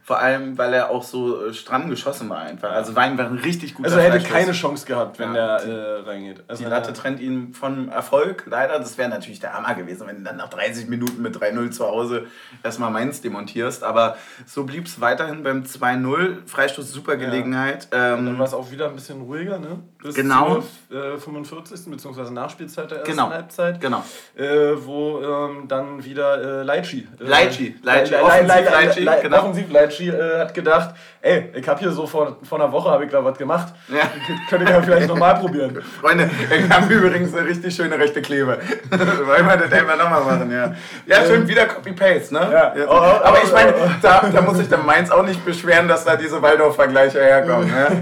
[0.04, 2.72] Vor allem, weil er auch so äh, stramm geschossen war einfach.
[2.72, 5.68] Also war einfach ein richtig guter Also er hätte keine Chance gehabt, wenn Ja, der
[5.68, 6.44] äh, reingeht.
[6.48, 8.80] Also Die Latte trennt ihn vom Erfolg, leider.
[8.80, 11.86] Das wäre natürlich der Hammer gewesen, wenn du dann nach 30 Minuten mit 3-0 zu
[11.86, 12.26] Hause
[12.64, 13.84] erstmal Mainz demontierst.
[13.84, 16.38] Aber so blieb es weiterhin beim 2-0.
[16.48, 17.88] Freistoß, super Gelegenheit.
[17.92, 19.80] Dann Ähm, war es auch wieder ein bisschen ruhiger, ne?
[20.02, 20.64] Bis Genau.
[20.90, 21.86] zur äh, 45.
[21.92, 22.32] bzw.
[22.32, 23.30] Nachspielzeit der ersten Genau.
[23.30, 23.80] Halbzeit.
[23.82, 24.04] genau.
[24.36, 27.08] Äh, wo ähm, dann wieder äh, Leitschi.
[27.20, 29.38] Äh, Leitschi, Leitschi, Le- Le- offensiv Le- Le- Leitschi, Le- genau.
[29.40, 33.06] Offensiv Leitschi äh, hat gedacht, ey, ich habe hier so vor, vor einer Woche habe
[33.06, 33.74] ich da was gemacht.
[33.88, 34.02] Ja.
[34.50, 35.82] Könnte ich ja vielleicht nochmal probieren.
[36.02, 38.58] Freunde, wir haben übrigens eine richtig schöne rechte Klebe.
[38.90, 40.74] Wollen wir das einfach nochmal machen, ja.
[41.06, 42.50] Ja, schön, wieder Copy-Paste, ne?
[42.52, 42.74] Ja.
[42.76, 43.90] Jetzt- Oh, oh, Aber oh, ich meine, oh, oh.
[44.02, 48.02] da, da muss sich der Mainz auch nicht beschweren, dass da diese Waldorf-Vergleiche herkommen, ne?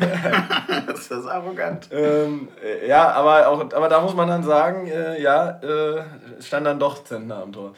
[0.88, 1.90] Das ist arrogant.
[1.92, 6.04] Ähm, äh, ja, aber, auch, aber da muss man dann sagen, äh, ja, äh,
[6.42, 7.74] stand dann doch Zentner am Tor.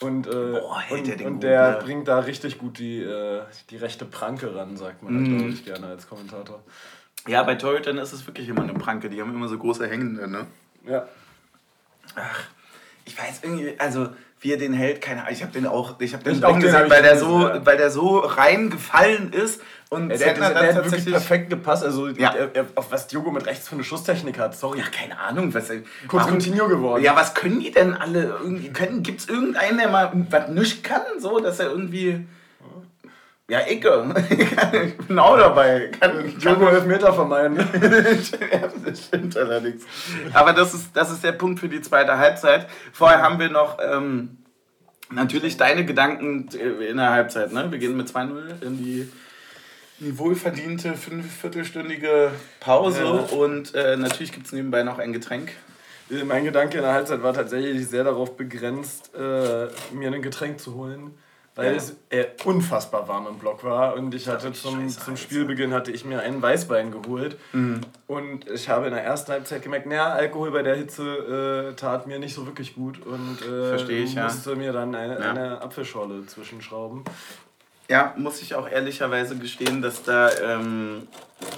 [0.00, 1.78] Und, äh, Boah, und, der und gut, der ne?
[1.84, 5.38] bringt da richtig gut die, äh, die rechte Pranke ran, sagt man, Mhm.
[5.38, 6.62] glaube ich, gerne als Kommentator.
[7.28, 9.10] Ja, bei Torhütern ist es wirklich immer eine Pranke.
[9.10, 10.46] Die haben immer so große Hängende, ne?
[10.86, 11.06] Ja.
[13.04, 14.08] Ich weiß irgendwie, also
[14.40, 15.32] wie er den hält, keine Ahnung.
[15.34, 17.90] Ich habe den auch, ich habe den Ich auch gesehen, weil der so, weil der
[17.90, 19.60] so reingefallen ist
[19.92, 21.82] und Der, der, Zentner der, der hat wirklich perfekt gepasst.
[21.82, 22.32] Also, Ja.
[22.32, 24.78] er, er, auf was Diogo mit rechts für eine Schusstechnik hat, sorry.
[24.78, 25.80] Ja, keine Ahnung, was er.
[26.06, 27.02] Kurz Coutinho geworden.
[27.02, 28.38] Ja, was können die denn alle?
[29.02, 32.24] Gibt es irgendeinen, der mal was nicht kann, so dass er irgendwie.
[33.48, 34.14] Ja, Icke.
[34.30, 35.90] ich bin auch dabei.
[35.98, 37.56] Kann, Diogo Elfmeter vermeiden.
[38.84, 39.82] das stimmt allerdings.
[40.32, 42.68] Aber das ist, das ist der Punkt für die zweite Halbzeit.
[42.92, 44.38] Vorher haben wir noch ähm,
[45.10, 47.52] natürlich deine Gedanken in der Halbzeit.
[47.52, 47.72] Ne?
[47.72, 49.12] Wir gehen mit 2-0 in die, in die
[50.00, 53.10] wohlverdiente fünf- viertelstündige Pause Ja.
[53.36, 55.52] und äh, natürlich gibt es nebenbei noch ein Getränk.
[56.10, 60.58] Äh, Mein Gedanke in der Halbzeit war tatsächlich sehr darauf begrenzt, äh, mir ein Getränk
[60.60, 61.14] zu holen,
[61.54, 61.76] weil Ja.
[61.76, 65.90] es äh, unfassbar warm im Block war und ich hatte zum, scheiße zum Spielbeginn hatte
[65.90, 67.36] ich mir einen Weißwein geholt
[68.06, 72.06] und ich habe in der ersten Halbzeit gemerkt, naja, Alkohol bei der Hitze äh, tat
[72.06, 74.24] mir nicht so wirklich gut und äh, ich, ja.
[74.24, 75.30] musste mir dann eine, Ja.
[75.30, 77.04] eine Apfelschorle zwischenschrauben.
[77.90, 81.08] Ja, muss ich auch ehrlicherweise gestehen, dass da ähm,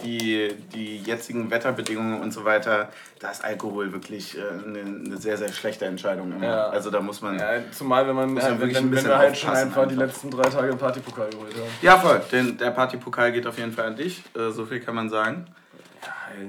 [0.03, 2.89] die, die jetzigen Wetterbedingungen und so weiter,
[3.21, 6.47] da ist Alkohol wirklich äh, eine, eine sehr, sehr schlechte Entscheidung immer.
[6.47, 6.67] Ja.
[6.71, 7.39] Also da muss man.
[7.39, 10.49] Ja, zumal wenn man man wenn, wenn, wenn wir halt schon einfach die letzten drei
[10.49, 11.69] Tage im Partypokal geholt haben.
[11.83, 12.23] Ja, voll.
[12.33, 14.23] Den, der Partypokal geht auf jeden Fall an dich.
[14.35, 15.45] Äh, so viel kann man sagen.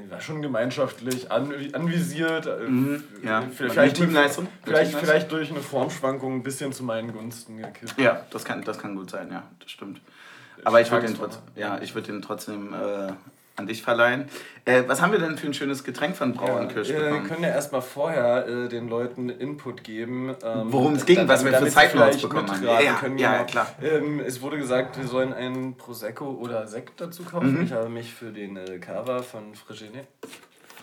[0.10, 2.48] War schon gemeinschaftlich an, anvisiert.
[2.68, 3.44] Mhm, ja.
[3.56, 4.48] Vielleicht, Teamleistung.
[4.64, 7.98] Vielleicht, vielleicht durch eine Formschwankung ein bisschen zu meinen Gunsten gekippt.
[7.98, 10.02] Ja, das kann, das kann gut sein, ja, das stimmt.
[10.64, 13.14] Aber ich würde den, trotz, ja, würd den trotzdem äh,
[13.56, 14.28] an dich verleihen.
[14.66, 17.24] Äh, was haben wir denn für ein schönes Getränk von Brauenkirsch ja, bekommen?
[17.24, 20.36] Wir können ja erstmal vorher äh, den Leuten Input geben.
[20.44, 22.64] Ähm, Worum es ging, was wir für Zeitnotes bekommen haben.
[22.64, 23.68] Ja, können, ja, ja, klar.
[23.82, 27.58] Ähm, es wurde gesagt, wir sollen einen Prosecco oder Sekt dazu kaufen.
[27.58, 27.64] Mhm.
[27.64, 30.08] Ich habe mich für den äh, Cava von Frigenet.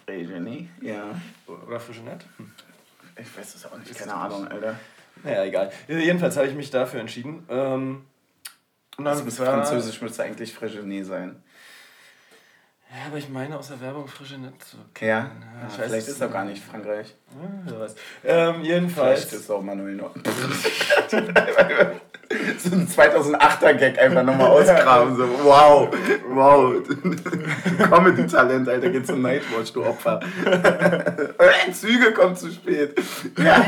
[0.07, 1.05] Frigenet, ja.
[1.47, 2.25] Oder Frigenet?
[2.37, 2.53] Hm.
[3.17, 4.79] Ich weiß es auch nicht, keine Ahnung, Alter.
[5.23, 5.73] Naja, egal.
[5.89, 7.45] Jedenfalls habe ich mich dafür entschieden.
[7.49, 8.05] Ähm,
[8.97, 11.43] und dann also, Französisch müsste eigentlich Frigenet sein.
[12.93, 14.79] Ja, aber ich meine aus der Werbung frische nicht so.
[15.01, 15.31] Ja, ja
[15.69, 17.15] vielleicht ist doch gar nicht Frankreich.
[17.69, 17.95] Ja, was.
[18.25, 19.27] Ähm, jedenfalls.
[19.27, 20.11] Vielleicht ist auch Manuel Neuer.
[22.59, 25.17] so ein 2008er Gag einfach nochmal ausgraben.
[25.17, 25.89] So, wow,
[26.31, 26.83] wow.
[27.89, 30.19] Comedy-Talent, Alter, geht zum Nightwatch, du Opfer.
[31.73, 33.01] Züge kommen zu spät.
[33.39, 33.67] Ja.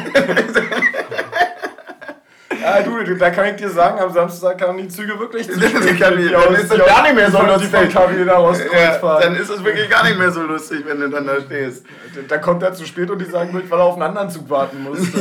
[2.64, 5.74] Ah, du, da kann ich dir sagen, am Samstag kamen die Züge wirklich zu spät.
[5.74, 8.72] Dann ist es gar nicht mehr so lustig.
[8.72, 11.84] Ja, dann ist es wirklich gar nicht mehr so lustig, wenn du dann da stehst.
[12.28, 14.82] Dann kommt er zu spät und die sagen, weil er auf einen anderen Zug warten
[14.82, 14.98] muss.
[15.00, 15.14] ich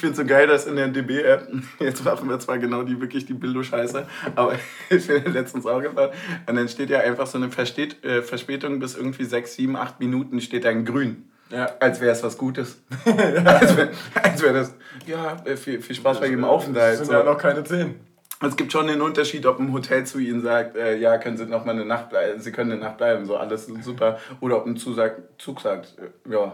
[0.00, 1.48] finde es so geil, dass in der DB-App,
[1.80, 4.54] jetzt machen wir zwar genau die wirklich die Bildo-Scheiße, aber
[4.90, 6.10] ich bin letztens auch gefahren,
[6.46, 10.40] und dann steht ja einfach so eine äh, Verspätung bis irgendwie 6, 7, 8 Minuten
[10.40, 11.30] steht da in grün.
[11.50, 11.70] Ja.
[11.78, 12.78] Als wäre es was Gutes.
[13.04, 14.74] als wäre wär das,
[15.06, 16.92] ja, äh, viel, viel Spaß bei Ihrem Aufenthalt.
[16.92, 17.12] Das sind so.
[17.12, 17.94] ja noch keine zehn.
[18.42, 21.46] Es gibt schon den Unterschied, ob ein Hotel zu Ihnen sagt, äh, ja, können Sie
[21.46, 24.18] noch mal eine Nacht bleiben, Sie können eine Nacht bleiben, so alles super.
[24.40, 26.52] Oder ob ein Zusag, Zug sagt, äh, ja,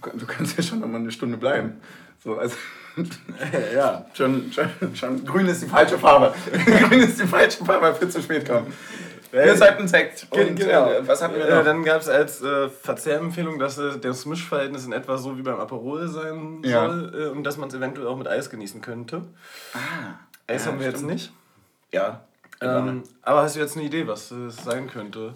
[0.00, 1.80] du, du kannst ja schon noch mal eine Stunde bleiben.
[2.22, 2.56] So, also,
[3.74, 6.32] ja, schon, schon, schon, grün ist die falsche Farbe.
[6.88, 8.72] grün ist die falsche Farbe, für zu spät kommen.
[9.32, 10.26] Wir ist halt ein Sekt.
[10.30, 10.90] Und genau.
[10.90, 11.64] Äh, was hatten wir noch?
[11.64, 15.58] dann gab es als äh, Verzehrempfehlung, dass äh, das Mischverhältnis in etwa so wie beim
[15.58, 16.86] Aperol sein ja.
[16.86, 19.22] soll äh, und dass man es eventuell auch mit Eis genießen könnte.
[19.72, 20.18] Ah.
[20.46, 21.10] Eis ja, haben wir stimmt.
[21.10, 21.32] jetzt nicht.
[21.92, 22.24] Ja.
[22.60, 25.34] Ähm, aber hast du jetzt eine Idee, was es sein könnte?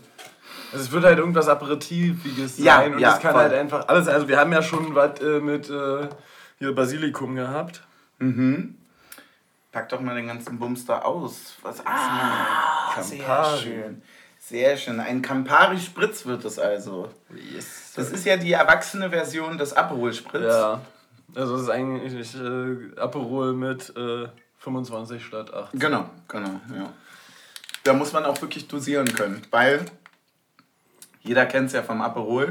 [0.73, 3.43] Also es wird halt irgendwas Aperitiviges ja, sein und ja, das kann voll.
[3.43, 4.09] halt einfach alles.
[4.09, 6.09] Also wir haben ja schon was äh, mit äh,
[6.59, 7.83] hier Basilikum gehabt.
[8.19, 8.76] Mhm.
[9.77, 11.57] Pack doch mal den ganzen Bums da aus.
[11.61, 13.05] Was ah, Campari.
[13.05, 14.03] Sehr schön.
[14.39, 15.01] Sehr schön.
[15.01, 17.11] Ein Campari Spritz wird es also.
[17.53, 17.93] Yes.
[17.95, 20.47] Das ist ja die erwachsene Version des Aperol Spritz.
[20.47, 20.81] Ja.
[21.35, 24.29] Also es ist eigentlich äh, Aperol mit äh,
[24.61, 25.73] 25 statt 8.
[25.75, 26.91] Genau, genau, ja.
[27.85, 29.85] Da muss man auch wirklich dosieren können, weil
[31.21, 32.47] jeder kennt es ja vom Aperol.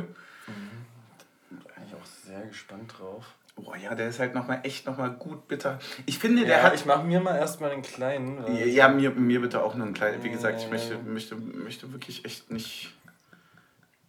[0.45, 1.57] Mhm.
[1.57, 3.34] Bin ich auch sehr gespannt drauf.
[3.55, 5.79] Boah, ja, der ist halt nochmal echt nochmal gut bitter.
[6.05, 6.75] Ich finde, ja, der hat.
[6.75, 8.43] Ich mache mir mal erstmal einen kleinen.
[8.53, 10.23] Ja, mir, mir bitte auch nur einen kleinen.
[10.23, 12.93] Wie gesagt, ich möchte, möchte, möchte wirklich echt nicht.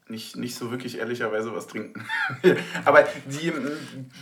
[0.08, 2.06] Nicht, nicht so wirklich ehrlicherweise was trinken.
[2.84, 3.52] Aber die,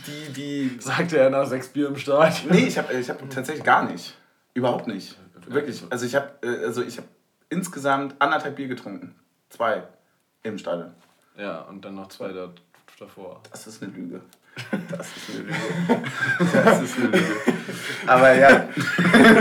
[0.07, 0.77] die, die.
[0.79, 2.43] Sagte er nach sechs Bier im Start.
[2.49, 4.15] Nee, ich habe ich hab tatsächlich gar nicht.
[4.55, 5.15] Überhaupt nicht.
[5.47, 5.83] Wirklich.
[5.89, 7.03] Also ich habe also hab
[7.49, 9.15] insgesamt anderthalb Bier getrunken.
[9.49, 9.83] Zwei
[10.43, 10.93] im Stadion.
[11.37, 12.51] Ja, und dann noch zwei da,
[12.99, 13.41] davor.
[13.51, 14.21] Das ist eine Lüge.
[14.89, 15.55] Das ist eine Lüge.
[16.63, 17.35] Das ist eine Lüge.
[18.07, 18.69] Aber ja.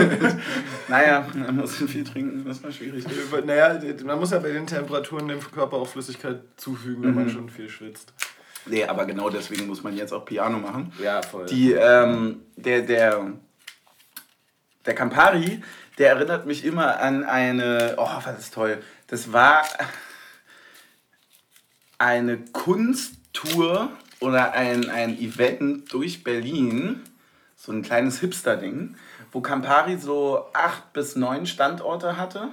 [0.89, 3.05] naja, man muss viel trinken, das war schwierig.
[3.45, 7.17] Naja, man muss ja bei den Temperaturen dem Körper auch Flüssigkeit zufügen, wenn mhm.
[7.17, 8.13] man schon viel schwitzt.
[8.67, 10.93] Nee, aber genau deswegen muss man jetzt auch Piano machen.
[11.03, 11.47] Ja, voll.
[11.47, 13.33] Die, ähm, der, der,
[14.87, 15.63] der Campari,
[15.99, 18.83] der erinnert mich immer an eine, oh, was ist toll.
[19.07, 19.65] Das war
[21.99, 27.01] eine Kunsttour oder ein, ein Event durch Berlin,
[27.57, 28.97] so ein kleines Hipster-Ding,
[29.33, 32.49] wo Campari so acht bis neun Standorte hatte,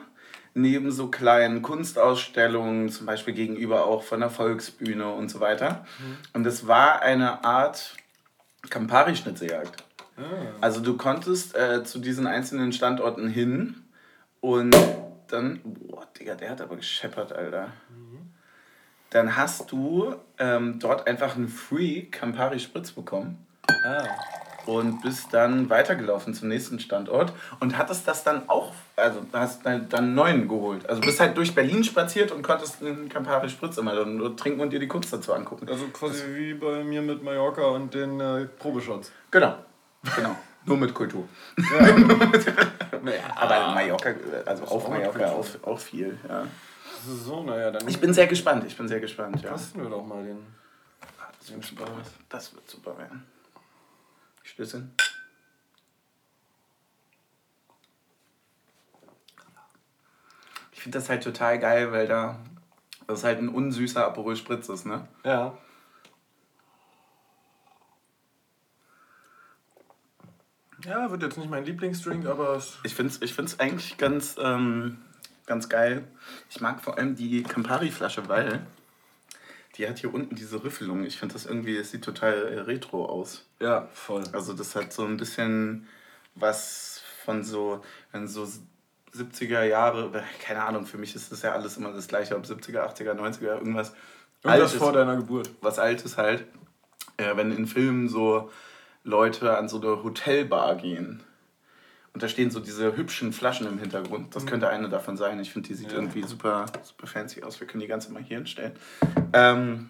[0.53, 5.85] neben so kleinen Kunstausstellungen, zum Beispiel gegenüber auch von der Volksbühne und so weiter.
[5.99, 6.17] Mhm.
[6.33, 7.95] Und es war eine Art
[8.69, 9.83] Campari-Schnitzeljagd.
[10.17, 10.21] Ah.
[10.59, 13.83] Also du konntest äh, zu diesen einzelnen Standorten hin
[14.39, 14.75] und
[15.27, 17.71] dann, boah, Digga, der hat aber gescheppert, Alter.
[17.89, 18.20] Mhm
[19.11, 23.45] dann hast du ähm, dort einfach einen Free Campari Spritz bekommen.
[23.85, 24.03] Ah.
[24.65, 29.91] Und bist dann weitergelaufen zum nächsten Standort und hattest das dann auch, also hast dann,
[29.91, 30.87] einen neuen geholt.
[30.87, 34.71] Also bist halt durch Berlin spaziert und konntest den Campari Spritz immer dann trinken und
[34.71, 35.67] dir die Kunst dazu angucken.
[35.67, 39.11] Also quasi das wie bei mir mit Mallorca und den äh, Probeshots.
[39.31, 39.55] Genau,
[40.15, 40.35] genau.
[40.65, 41.27] Nur mit Kultur.
[41.57, 41.97] Ja.
[43.01, 44.13] naja, aber Mallorca,
[44.45, 46.45] also auf Mallorca auch, auch viel, ja.
[47.05, 47.87] So, naja, dann.
[47.87, 49.51] Ich bin sehr gespannt, ich bin sehr gespannt, ja.
[49.53, 50.39] Testen wir doch mal den.
[51.39, 51.85] das, wird super,
[52.29, 53.25] das wird super werden.
[54.43, 54.89] Schlüssel.
[60.71, 62.39] Ich finde das halt total geil, weil da
[63.07, 65.07] Das ist halt ein unsüßer Aperol Spritz ist, ne?
[65.23, 65.57] Ja.
[70.85, 74.35] Ja, wird jetzt nicht mein Lieblingsdrink, aber es Ich finde es ich find's eigentlich ganz,
[74.41, 74.97] ähm,
[75.51, 76.07] ganz geil.
[76.49, 78.65] Ich mag vor allem die Campari-Flasche, weil
[79.75, 81.03] die hat hier unten diese Riffelung.
[81.03, 83.43] Ich finde das irgendwie, es sieht total äh, retro aus.
[83.59, 84.23] ja, voll.
[84.31, 85.89] Also das hat so ein bisschen
[86.35, 87.83] was von so,
[88.13, 88.47] wenn so
[89.13, 92.87] 70er Jahre, keine Ahnung, für mich ist das ja alles immer das gleiche, ob 70er,
[92.87, 93.91] 80er, 90er, irgendwas
[94.43, 95.49] Irgendwas vor deiner Geburt.
[95.59, 96.45] was Altes halt.
[97.17, 98.49] Äh, wenn in Filmen so
[99.03, 101.23] Leute an so eine Hotelbar gehen
[102.13, 104.35] und da stehen so diese hübschen Flaschen im Hintergrund.
[104.35, 105.39] Das könnte eine davon sein.
[105.39, 105.95] Ich finde, die sieht Ja.
[105.97, 107.59] irgendwie super, super fancy aus.
[107.59, 108.73] Wir können die ganze mal hier hinstellen.
[109.33, 109.89] Ähm,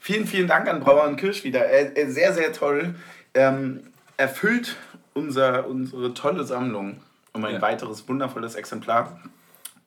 [0.00, 1.66] vielen, vielen Dank an Brauer und Kirsch wieder.
[1.68, 2.94] Äh, äh, sehr, sehr toll.
[3.34, 3.82] Ähm,
[4.16, 4.76] erfüllt
[5.14, 7.00] unser, unsere tolle Sammlung
[7.34, 7.62] um ein Ja.
[7.62, 9.20] weiteres wundervolles Exemplar.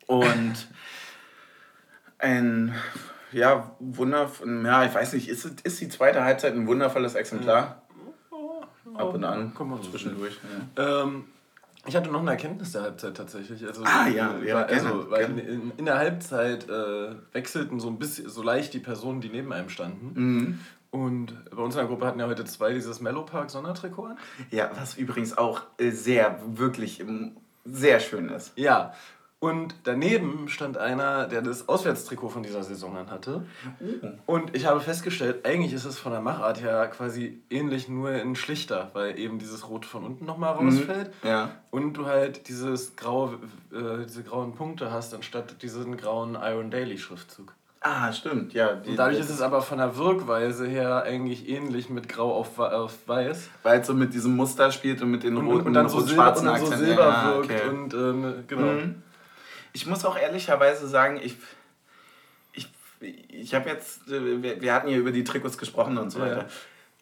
[0.07, 0.67] Und
[2.19, 2.73] ein,
[3.31, 7.81] ja, wundervoll, ja, ich weiß nicht, ist, ist die zweite Halbzeit ein wundervolles Exemplar?
[8.95, 10.37] Ab und an, Komm mal zwischendurch.
[10.77, 11.01] Ja.
[11.03, 11.25] Ähm,
[11.87, 13.65] ich hatte noch eine Erkenntnis der Halbzeit tatsächlich.
[13.65, 15.41] Also, Ah, ja, ja, weil, gerne, also, weil gerne.
[15.41, 19.51] in, in der Halbzeit äh, wechselten so ein bisschen, so leicht die Personen, die neben
[19.53, 20.11] einem standen.
[20.13, 20.59] Mhm.
[20.91, 24.17] Und bei uns in der Gruppe hatten ja heute zwei dieses Mellow Park Sondertrikot an.
[24.51, 28.53] ja, was übrigens auch äh, sehr, wirklich ähm, sehr schön ist.
[28.55, 28.93] Ja.
[29.45, 33.45] Und daneben stand einer, der das Auswärtstrikot von dieser Saison an hatte.
[34.25, 38.35] Und ich habe festgestellt, eigentlich ist es von der Machart her quasi ähnlich, nur in
[38.35, 41.11] schlichter, weil eben dieses Rot von unten nochmal rausfällt.
[41.23, 41.51] Ja.
[41.69, 43.35] Und du halt dieses graue,
[43.71, 47.53] äh, diese grauen Punkte hast, anstatt diesen grauen Iron Daily Schriftzug.
[47.81, 48.73] Ah, stimmt, ja.
[48.73, 52.57] Die, Und dadurch ist es aber von der Wirkweise her eigentlich ähnlich mit Grau auf,
[52.57, 53.49] auf Weiß.
[53.61, 55.97] Weil es so mit diesem Muster spielt und mit den Und, roten und dann so
[55.97, 56.75] und Silber, und schwarzen dann so.
[56.75, 57.51] Silber Ja, wirkt.
[57.51, 57.69] okay.
[57.69, 58.71] Und ähm, genau.
[58.71, 59.03] Mhm.
[59.75, 61.35] Ich muss auch ehrlicherweise sagen, ich,
[62.53, 62.69] ich,
[63.01, 66.25] ich habe jetzt, wir, wir hatten hier über die Trikots gesprochen und so Ja.
[66.25, 66.45] weiter.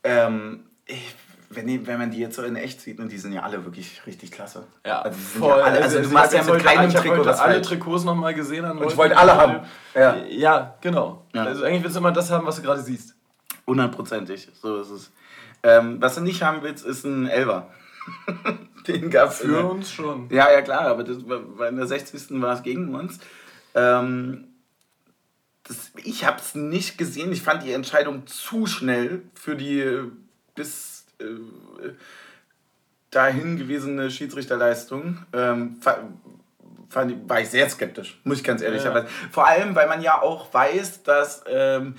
[0.04, 1.16] Ähm, ich,
[1.52, 3.64] wenn, die, wenn man die jetzt so in echt sieht, und die sind ja alle
[3.64, 4.66] wirklich richtig klasse.
[4.84, 5.60] Ja, also, voll.
[5.60, 7.62] Ja alle, also, du machst ja mit keinem ich Trikot was alle.
[7.62, 9.60] Trikots nochmal gesehen an Und ich wollte alle haben.
[9.94, 10.16] Ja.
[10.28, 11.24] Ja, genau.
[11.34, 11.44] Ja.
[11.44, 13.14] Also eigentlich willst du immer das haben, was du gerade siehst.
[13.68, 15.12] Hundertprozentig, so ist es.
[15.62, 17.68] Ähm, was du nicht haben willst, ist ein Elver.
[18.88, 20.28] Den gab es Für uns schon.
[20.30, 22.42] Ja, ja, klar, aber das war, in der 60.
[22.42, 23.20] war es gegen uns.
[23.76, 24.48] Ähm,
[25.66, 27.32] das, ich habe es nicht gesehen.
[27.32, 30.04] Ich fand die Entscheidung zu schnell für die äh,
[30.56, 31.26] bis äh,
[33.12, 35.20] dahin gewesene Schiedsrichterleistung.
[35.34, 36.00] Ähm, fa-
[36.90, 38.94] fand, war ich sehr skeptisch, muss ich ganz ehrlich Ja.
[38.94, 39.08] sagen.
[39.32, 41.96] Vor allem, weil man ja auch weiß, dass ähm,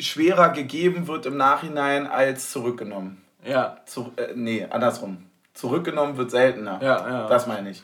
[0.00, 3.20] schwerer gegeben wird im Nachhinein als zurückgenommen.
[3.44, 3.82] Ja.
[3.86, 5.18] Zu, äh, nee, andersrum.
[5.54, 6.80] Zurückgenommen wird seltener.
[6.82, 7.28] Ja, ja.
[7.28, 7.82] Das meine ich.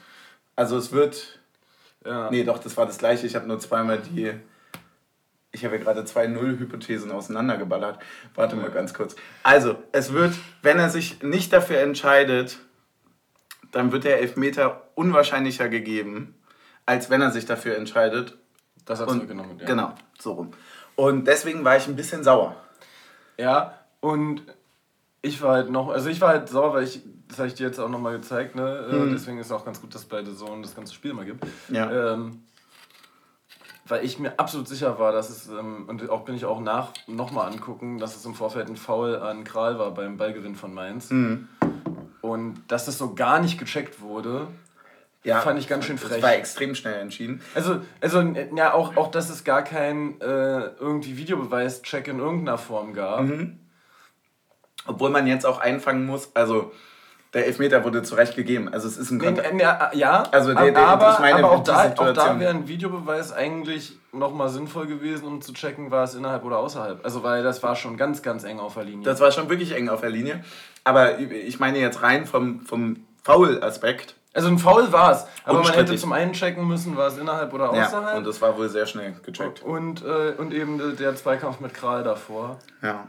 [0.57, 1.39] Also es wird.
[2.05, 2.31] ja.
[2.31, 3.27] Nee, doch, das war das gleiche.
[3.27, 4.33] Ich habe nur zweimal die.
[5.53, 7.99] Ich habe ja gerade zwei Null-Hypothesen auseinandergeballert.
[8.35, 9.17] Warte mal ganz kurz.
[9.43, 12.59] Also, es wird, wenn er sich nicht dafür entscheidet,
[13.73, 16.37] dann wird der Elfmeter unwahrscheinlicher gegeben,
[16.87, 18.37] als wenn er sich dafür entscheidet.
[18.85, 19.59] Das hat zurückgenommen.
[19.59, 19.67] Ja.
[19.67, 20.53] Genau, so rum.
[20.95, 22.55] Und deswegen war ich ein bisschen sauer.
[23.37, 24.43] Ja, und
[25.23, 27.67] ich war halt noch, also ich war halt sauer, weil ich, das habe ich dir
[27.67, 28.87] jetzt auch nochmal gezeigt, ne?
[28.91, 29.13] Äh, Mhm.
[29.13, 31.45] Deswegen ist es auch ganz gut, dass bei The Zone das ganze Spiel mal gibt.
[31.69, 32.13] Ja.
[32.15, 32.43] Ähm,
[33.87, 36.93] weil ich mir absolut sicher war, dass es, ähm, und auch bin ich auch nach
[37.09, 41.11] nochmal angucken, dass es im Vorfeld ein Foul an Kral war beim Ballgewinn von Mainz.
[41.11, 41.49] Mhm.
[42.21, 44.47] Und dass das so gar nicht gecheckt wurde,
[45.25, 46.23] fand ich ganz schön Das frech.
[46.23, 47.41] war extrem schnell entschieden.
[47.55, 52.93] Also, also ja, auch, auch, dass es gar keinen äh, irgendwie Videobeweis-Check in irgendeiner Form
[52.95, 53.23] gab.
[53.23, 53.59] Mhm.
[54.87, 56.73] Obwohl man jetzt auch einfangen muss, also
[57.33, 58.69] der Elfmeter wurde zu Recht gegeben.
[58.73, 59.53] Also es ist ein Kontakt.
[59.61, 62.67] ja, ja, Also der- der- aber, ich meine, aber auch da, auch da wäre ein
[62.67, 67.05] Videobeweis eigentlich nochmal sinnvoll gewesen, um zu checken, war es innerhalb oder außerhalb.
[67.05, 69.05] Also weil das war schon ganz, ganz eng auf der Linie.
[69.05, 70.43] Das war schon wirklich eng auf der Linie.
[70.83, 74.17] Aber ich meine jetzt rein vom, vom Foul-Aspekt.
[74.35, 77.53] also ein Foul war es, aber man hätte zum einen checken müssen, war es innerhalb
[77.53, 78.17] oder Ja, außerhalb.
[78.19, 79.63] und das war wohl sehr schnell gecheckt.
[79.63, 82.59] und, äh, und eben der Zweikampf mit Kral davor.
[82.83, 83.07] Ja.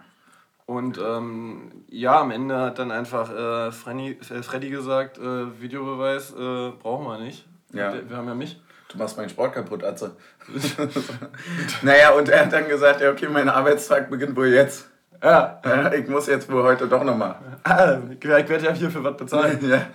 [0.72, 6.32] Und ähm, ja, am Ende hat dann einfach äh, Freddy, äh, Freddy gesagt, äh, Videobeweis
[6.32, 7.46] äh, brauchen wir nicht.
[7.74, 7.94] Ja.
[8.08, 8.62] Wir, haben ja mich.
[8.88, 10.16] Du machst meinen Sport kaputt, Atze.
[11.82, 14.90] naja, und er hat dann gesagt, ja, okay, mein Arbeitstag beginnt wohl jetzt.
[15.22, 17.36] Ja, Ja, Ich muss jetzt wohl heute doch nochmal.
[17.66, 19.60] ah, ich werde ja hier für was bezahlen.
[19.70, 19.88] ja.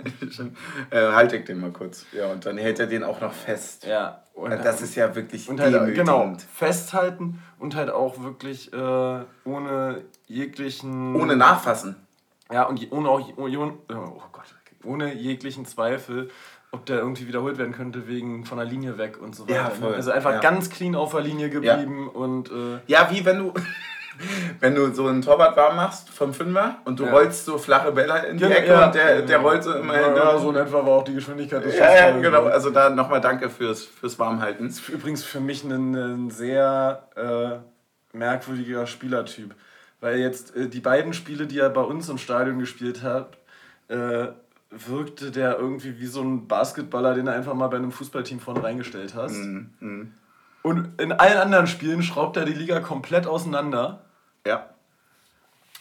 [0.91, 2.05] Äh, halte ich den mal kurz.
[2.13, 3.87] Ja, und dann hält er den auch noch fest.
[3.87, 9.21] Ja, und, Das ist ja wirklich und halt, genau, festhalten und halt auch wirklich äh,
[9.45, 11.17] ohne jeglichen.
[11.17, 11.97] Ohne Nachfassen.
[12.53, 13.21] Ja, und je- ohne auch.
[13.37, 14.45] Oh, oh Gott,
[14.85, 16.31] ohne jeglichen Zweifel
[16.73, 19.55] ob der irgendwie wiederholt werden könnte wegen von der Linie weg und so weiter.
[19.55, 19.75] Ja, ne?
[19.77, 19.95] voll.
[19.95, 20.41] Also einfach Ja.
[20.41, 23.55] ganz clean auf der Linie geblieben und äh, Ja, wie wenn du,
[24.61, 27.13] wenn du so einen Torwart warm machst vom Fünfer und du Ja.
[27.13, 28.87] rollst so flache Bälle in die Genau, Ecke ja.
[28.87, 30.17] und der, der rollt so immer ja, hin.
[30.17, 32.45] ja, so in etwa war auch die Geschwindigkeit des ja, ja, genau.
[32.45, 34.67] Also da nochmal danke fürs, fürs Warmhalten.
[34.69, 39.55] ist übrigens für mich ein, ein sehr äh, merkwürdiger Spielertyp.
[40.01, 43.39] Weil jetzt äh, die beiden Spiele, die er bei uns im Stadion gespielt hat,
[43.89, 44.29] äh,
[44.71, 48.63] wirkte der irgendwie wie so ein Basketballer, den du einfach mal bei einem Fußballteam vorne
[48.63, 49.37] reingestellt hast.
[49.37, 50.13] Mhm.
[50.63, 54.01] Und in allen anderen Spielen schraubt er die Liga komplett auseinander.
[54.47, 54.71] Ja.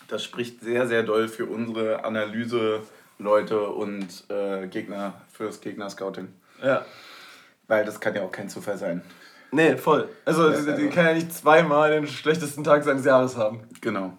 [0.08, 6.28] Das spricht sehr, sehr doll für unsere Analyse-Leute und äh, Gegner, fürs Gegner-Scouting.
[6.64, 6.86] Ja.
[7.68, 9.02] Weil das kann ja auch kein Zufall sein.
[9.52, 10.10] Nee, voll.
[10.26, 13.62] Also, Ja, die also- kann ja nicht zweimal den schlechtesten Tag seines Jahres haben.
[13.82, 14.16] Genau.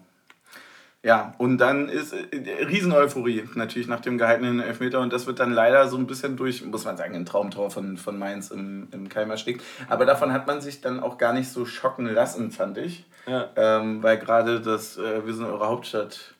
[1.03, 5.53] Ja, und dann ist äh, Riesen-Euphorie natürlich nach dem gehaltenen Elfmeter und das wird dann
[5.53, 9.07] leider so ein bisschen durch, muss man sagen, ein Traumtor von, von Mainz im, im
[9.07, 9.61] Keimer Steg.
[9.89, 13.05] Aber davon hat man sich dann auch gar nicht so schocken lassen, fand ich.
[13.27, 13.49] Ja.
[13.55, 16.33] Ähm, weil gerade das äh, Wir sind eure Hauptstadt,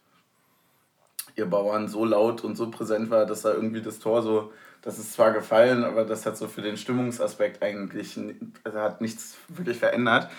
[1.36, 4.52] ihr Bauern, so laut und so präsent war, dass da irgendwie das Tor so,
[4.82, 8.20] das ist zwar gefallen, aber das hat so für den Stimmungsaspekt eigentlich
[8.64, 10.30] also hat nichts wirklich verändert.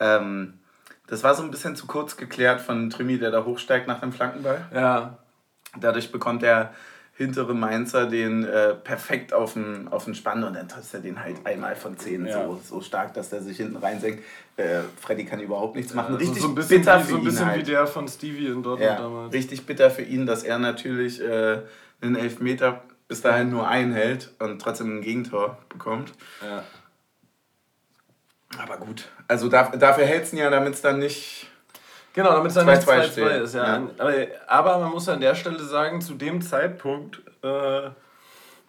[0.00, 0.57] Ähm,
[1.08, 4.12] das war so ein bisschen zu kurz geklärt von Trimi, der da hochsteigt nach dem
[4.12, 4.66] Flankenball.
[4.74, 5.18] Ja.
[5.80, 6.72] Dadurch bekommt der
[7.14, 11.20] hintere Mainzer den äh, perfekt auf den, auf den Spann und dann trifft er den
[11.20, 12.44] halt einmal von zehn Ja.
[12.46, 14.22] so, so stark, dass der sich hinten reinsenkt.
[14.56, 16.14] Äh, Freddy kann überhaupt nichts machen.
[16.14, 17.58] Also Richtig so ein bisschen, bitter wie, für so ein ihn bisschen halt.
[17.66, 19.32] wie der von Stevie in Dortmund Ja, damals.
[19.34, 21.58] richtig bitter für ihn, dass er natürlich äh,
[22.00, 26.12] einen Elfmeter bis dahin nur einhält und trotzdem ein Gegentor bekommt.
[26.40, 26.62] Ja.
[28.56, 31.46] Aber gut, also da, dafür hält es ihn ja, damit es dann nicht...
[32.14, 33.42] Genau, damit es dann 2-2 nicht 2-2 steht.
[33.42, 33.54] ist.
[33.54, 33.76] Ja.
[33.76, 33.82] Ja.
[33.98, 34.12] Aber,
[34.48, 37.90] aber man muss an der Stelle sagen, zu dem Zeitpunkt äh,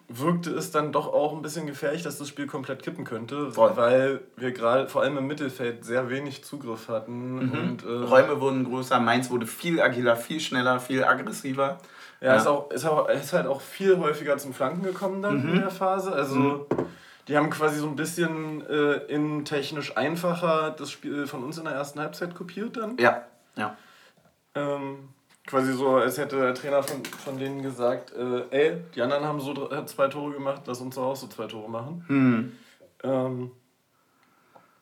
[0.08, 3.72] wirkte es dann doch auch ein bisschen gefährlich, dass das Spiel komplett kippen könnte, Voll.
[3.76, 7.38] weil wir gerade vor allem im Mittelfeld sehr wenig Zugriff hatten.
[7.50, 11.78] Und, äh, Räume wurden größer, Mainz wurde viel agiler, viel schneller, viel aggressiver.
[12.20, 15.54] Ja, Ist, auch, ist, auch, ist halt auch viel häufiger zum Flanken gekommen dann Mhm.
[15.54, 16.12] in der Phase.
[16.12, 16.66] Also
[17.28, 21.64] die haben quasi so ein bisschen äh, in technisch einfacher das Spiel von uns in
[21.64, 22.96] der ersten Halbzeit kopiert dann.
[22.98, 23.24] Ja,
[23.56, 23.76] ja.
[24.54, 25.10] Ähm,
[25.46, 29.40] quasi so, als hätte der Trainer von, von denen gesagt, äh, ey, die anderen haben
[29.40, 32.04] so dr- zwei Tore gemacht, lass uns auch so zwei Tore machen.
[32.08, 32.52] Hm.
[33.02, 33.50] Ähm,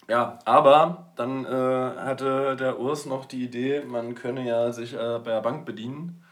[0.09, 5.19] ja, aber dann äh, hatte der Urs noch die Idee, man könne ja sich äh,
[5.23, 6.25] bei der Bank bedienen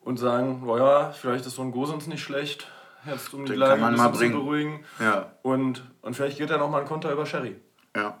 [0.00, 2.68] und sagen, naja, vielleicht ist so ein Gosens nicht schlecht,
[3.06, 4.84] jetzt um die Den Lage ein mal bisschen zu beruhigen.
[5.00, 7.56] Ja, Und, und vielleicht geht ja noch mal ein Konter über Sherry.
[7.96, 8.20] ja.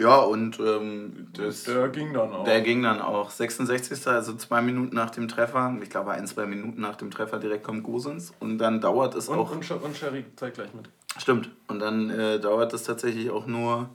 [0.00, 2.44] Ja, und ähm, das, Der ging dann auch.
[2.44, 4.06] der ging dann auch 66.
[4.06, 5.76] Also zwei Minuten nach dem Treffer.
[5.82, 8.32] Ich glaube, ein, zwei Minuten nach dem Treffer direkt kommt Gosens.
[8.38, 9.50] Und dann dauert es und, auch.
[9.50, 10.88] und, und Sherry zeigt gleich mit.
[11.18, 11.50] Stimmt.
[11.66, 13.88] Und dann äh, dauert es tatsächlich auch nur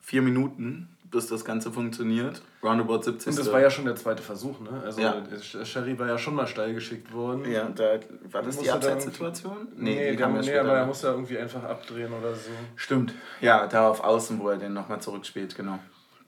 [0.00, 2.42] vier Minuten, bis das Ganze funktioniert.
[2.62, 3.28] Roundabout 70.
[3.28, 4.82] Und das war ja schon der zweite Versuch, ne?
[4.84, 5.22] Also Ja.
[5.64, 7.50] Sherry war ja schon mal steil geschickt worden.
[7.50, 8.00] Ja, da,
[8.30, 9.68] war das die Abseitssituation?
[9.76, 12.50] Nee, die nee, kam ja nee aber er muss ja irgendwie einfach abdrehen oder so.
[12.76, 13.14] Stimmt.
[13.40, 15.78] Ja, da auf Außen, wo er den nochmal zurückspielt, genau.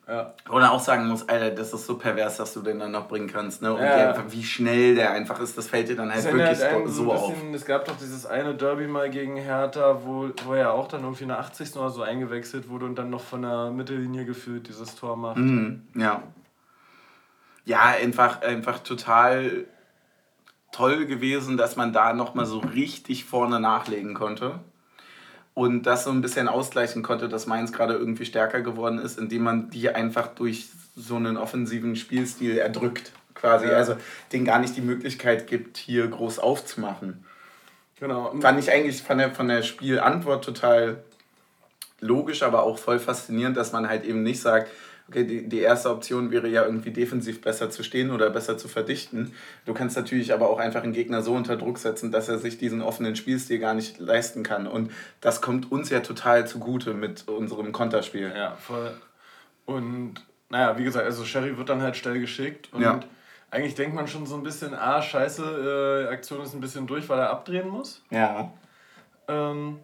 [0.08, 0.34] Ja.
[0.50, 3.26] Oder auch sagen muss, Alter, das ist so pervers, dass du den dann noch bringen
[3.26, 3.60] kannst.
[3.60, 3.72] Ne?
[3.74, 4.12] Und Ja.
[4.12, 7.02] der, wie schnell der einfach ist, das fällt dir dann halt Das wirklich so, so
[7.10, 7.32] ein auf.
[7.32, 11.02] bisschen, es gab doch dieses eine Derby mal gegen Hertha, wo, wo er auch dann
[11.02, 11.74] irgendwie in der 80.
[11.76, 15.38] oder so eingewechselt wurde und dann noch von der Mittellinie geführt dieses Tor macht.
[15.38, 16.22] Mhm, ja.
[17.64, 19.64] Ja, einfach, einfach total
[20.70, 24.60] toll gewesen, dass man da nochmal so richtig vorne nachlegen konnte.
[25.56, 29.42] Und das so ein bisschen ausgleichen konnte, dass Mainz gerade irgendwie stärker geworden ist, indem
[29.42, 33.10] man die einfach durch so einen offensiven Spielstil erdrückt.
[33.34, 33.64] Quasi.
[33.64, 33.72] Ja.
[33.72, 33.96] Also
[34.32, 37.24] denen gar nicht die Möglichkeit gibt, hier groß aufzumachen.
[37.98, 38.34] Genau.
[38.38, 41.02] Fand ich eigentlich von der, von der Spielantwort total
[42.00, 44.70] logisch, aber auch voll faszinierend, dass man halt eben nicht sagt,
[45.08, 48.68] okay, die, die erste Option wäre ja irgendwie defensiv besser zu stehen oder besser zu
[48.68, 49.32] verdichten.
[49.64, 52.58] Du kannst natürlich aber auch einfach einen Gegner so unter Druck setzen, dass er sich
[52.58, 54.66] diesen offenen Spielstil gar nicht leisten kann.
[54.66, 54.90] Und
[55.20, 58.32] das kommt uns ja total zugute mit unserem Konterspiel.
[58.36, 58.94] Ja, voll.
[59.64, 60.14] Und
[60.48, 63.00] naja, wie gesagt, also Sherry wird dann halt schnell geschickt und Ja.
[63.50, 67.08] eigentlich denkt man schon so ein bisschen, ah, scheiße, äh, Aktion ist ein bisschen durch,
[67.08, 68.02] weil er abdrehen muss.
[68.10, 68.52] Ja.
[69.28, 69.80] Ähm,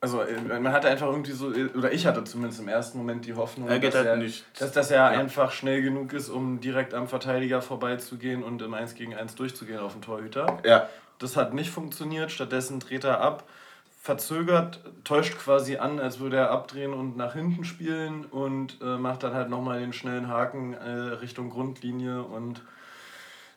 [0.00, 3.26] also äh, man hatte einfach irgendwie so, äh, oder ich hatte zumindest im ersten Moment
[3.26, 4.44] die Hoffnung, Er dass, halt er, nicht.
[4.58, 8.94] dass, dass er einfach schnell genug ist, um direkt am Verteidiger vorbeizugehen und im 1
[8.94, 10.58] gegen 1 durchzugehen auf den Torhüter.
[10.64, 10.88] Ja.
[11.18, 13.44] Das hat nicht funktioniert, stattdessen dreht er ab,
[14.02, 19.22] verzögert, täuscht quasi an, als würde er abdrehen und nach hinten spielen und äh, macht
[19.22, 20.88] dann halt nochmal den schnellen Haken äh,
[21.20, 22.62] Richtung Grundlinie und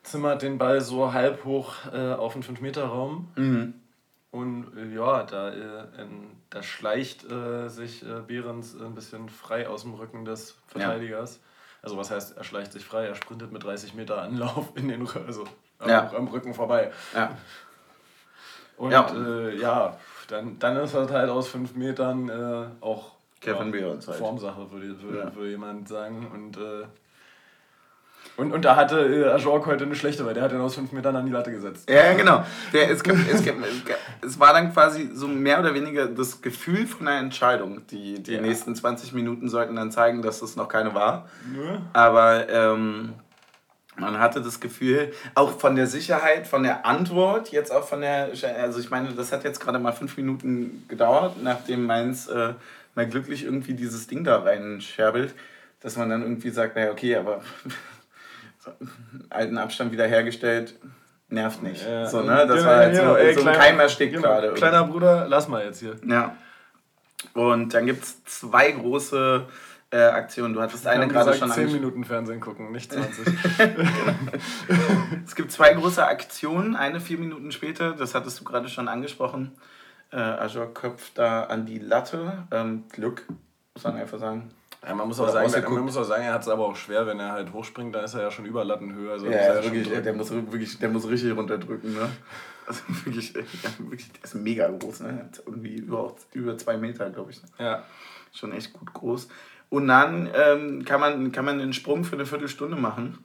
[0.03, 3.29] zimmert den Ball so halb hoch äh, auf den 5-Meter-Raum.
[3.37, 3.73] Mhm.
[4.33, 5.85] Und äh, ja, da, äh,
[6.49, 11.35] da schleicht äh, sich äh, Behrens ein bisschen frei aus dem Rücken des Verteidigers.
[11.35, 11.41] Ja.
[11.83, 15.07] Also was heißt, er schleicht sich frei, er sprintet mit 30 Meter Anlauf in den
[15.07, 15.43] also
[15.77, 16.11] am, ja.
[16.11, 16.91] am Rücken vorbei.
[17.13, 17.37] Ja.
[18.77, 23.67] Und ja, äh, ja dann, dann ist das halt aus 5 Metern äh, auch Kevin
[23.67, 24.17] ja, Behrens halt.
[24.17, 26.25] Formsache, würde, würde, würde jemand sagen.
[26.33, 26.57] Und
[28.35, 30.91] und, und da hatte äh, Ajork heute eine schlechte, weil der hat ihn aus fünf
[30.91, 31.89] Metern an die Latte gesetzt.
[31.89, 32.43] Ja, genau.
[32.71, 33.63] Der, es, gibt, es, gibt,
[34.21, 37.85] es war dann quasi so mehr oder weniger das Gefühl von einer Entscheidung.
[37.87, 38.41] Die, die ja.
[38.41, 41.29] nächsten 20 Minuten sollten dann zeigen, dass das noch keine war.
[41.55, 41.81] Ja.
[41.93, 43.13] Aber ähm,
[43.97, 48.31] man hatte das Gefühl, auch von der Sicherheit, von der Antwort, jetzt auch von der,
[48.59, 52.53] also ich meine, das hat jetzt gerade mal fünf Minuten gedauert, nachdem Mainz äh,
[52.95, 55.35] mal glücklich irgendwie dieses Ding da reinscherbelt,
[55.81, 57.41] dass man dann irgendwie sagt, naja, okay, aber
[59.29, 60.75] alten Abstand wiederhergestellt,
[61.29, 61.85] nervt nicht.
[61.85, 62.45] Ja, so, ne?
[62.47, 64.53] Das genau, war halt so, genau, ey, so ein Keim erstickt genau, gerade.
[64.53, 65.95] Kleiner Bruder, lass mal jetzt hier.
[66.07, 66.35] Ja.
[67.33, 69.45] Und dann gibt es zwei große
[69.91, 70.53] äh, Aktionen.
[70.53, 73.27] Du hattest eine gerade schon 10 Minuten Fernsehen gucken, nicht 20.
[75.25, 76.75] es gibt zwei große Aktionen.
[76.75, 79.51] Eine vier Minuten später, das hattest du gerade schon angesprochen.
[80.11, 82.45] Äh, Ajor köpft da an die Latte.
[82.51, 83.25] Ähm, Glück,
[83.73, 84.51] muss man einfach sagen.
[84.85, 87.07] Ja, man, muss auch sagen, man muss auch sagen, er hat es aber auch schwer,
[87.07, 89.11] wenn er halt hochspringt, da ist er ja schon über Lattenhöhe.
[89.11, 91.93] Also ja, ja wirklich, der, muss wirklich, der muss richtig runterdrücken.
[91.93, 92.09] Ne?
[92.67, 95.01] Also wirklich, wirklich, der ist mega groß.
[95.01, 95.29] Ne?
[95.45, 97.41] Irgendwie über, über zwei Meter, glaube ich.
[97.43, 97.49] Ne?
[97.59, 97.83] Ja.
[98.33, 99.29] Schon echt gut groß.
[99.69, 103.23] Und dann ähm, kann, man, kann man den Sprung für eine Viertelstunde machen,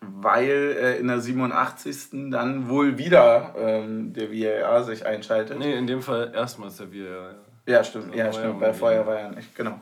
[0.00, 2.30] weil äh, in der 87.
[2.30, 5.58] dann wohl wieder ähm, der VAR sich einschaltet.
[5.58, 7.34] Nee, in dem Fall erstmals der VAR.
[7.66, 8.14] Ja, stimmt.
[8.14, 8.60] Ja, stimmt.
[8.60, 9.54] Bei vorher war ja nicht.
[9.54, 9.80] Genau.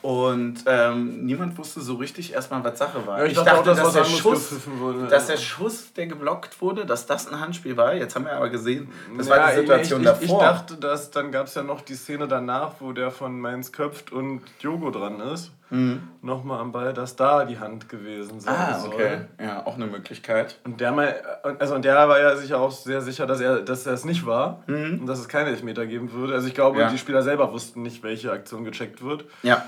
[0.00, 3.18] Und ähm, niemand wusste so richtig erstmal, was Sache war.
[3.18, 6.60] Ja, ich, ich, dachte, auch, dass, dass, der Schuss, wurde, dass der Schuss, der geblockt
[6.62, 7.94] wurde, dass das ein Handspiel war.
[7.94, 10.40] Jetzt haben wir aber gesehen, das ja, war die Situation ich, ich, davor.
[10.40, 13.72] Ich dachte, dass dann gab es ja noch die Szene danach, wo der von Mainz
[13.72, 15.50] köpft und Diogo dran ist.
[15.70, 16.08] Mhm.
[16.22, 19.18] Nochmal am Ball, dass da die Hand gewesen sein ah, okay.
[19.36, 19.46] Soll.
[19.46, 20.58] Ja, auch eine Möglichkeit.
[20.64, 21.14] Und der mal,
[21.58, 24.62] also und der war ja sicher auch sehr sicher, dass er, dass es nicht war
[24.66, 25.00] mhm.
[25.00, 26.34] und dass es keine Elfmeter geben würde.
[26.34, 26.90] Also ich glaube, ja.
[26.90, 29.24] die Spieler selber wussten nicht, welche Aktion gecheckt wird.
[29.42, 29.64] Ja.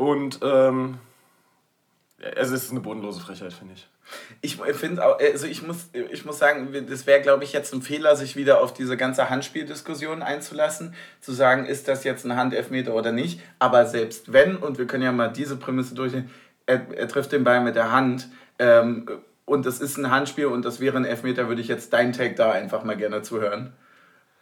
[0.00, 0.96] Und ähm,
[2.16, 3.86] es ist eine bodenlose Frechheit, finde ich.
[4.40, 8.16] Ich finde also ich muss, ich muss sagen, das wäre, glaube ich, jetzt ein Fehler,
[8.16, 13.12] sich wieder auf diese ganze Handspieldiskussion einzulassen, zu sagen, ist das jetzt ein Handelfmeter oder
[13.12, 13.42] nicht.
[13.58, 16.30] Aber selbst wenn, und wir können ja mal diese Prämisse durchnehmen,
[16.64, 19.06] er, er trifft den Ball mit der Hand ähm,
[19.44, 22.36] und das ist ein Handspiel und das wäre ein Elfmeter, würde ich jetzt deinen Take
[22.36, 23.74] da einfach mal gerne zuhören.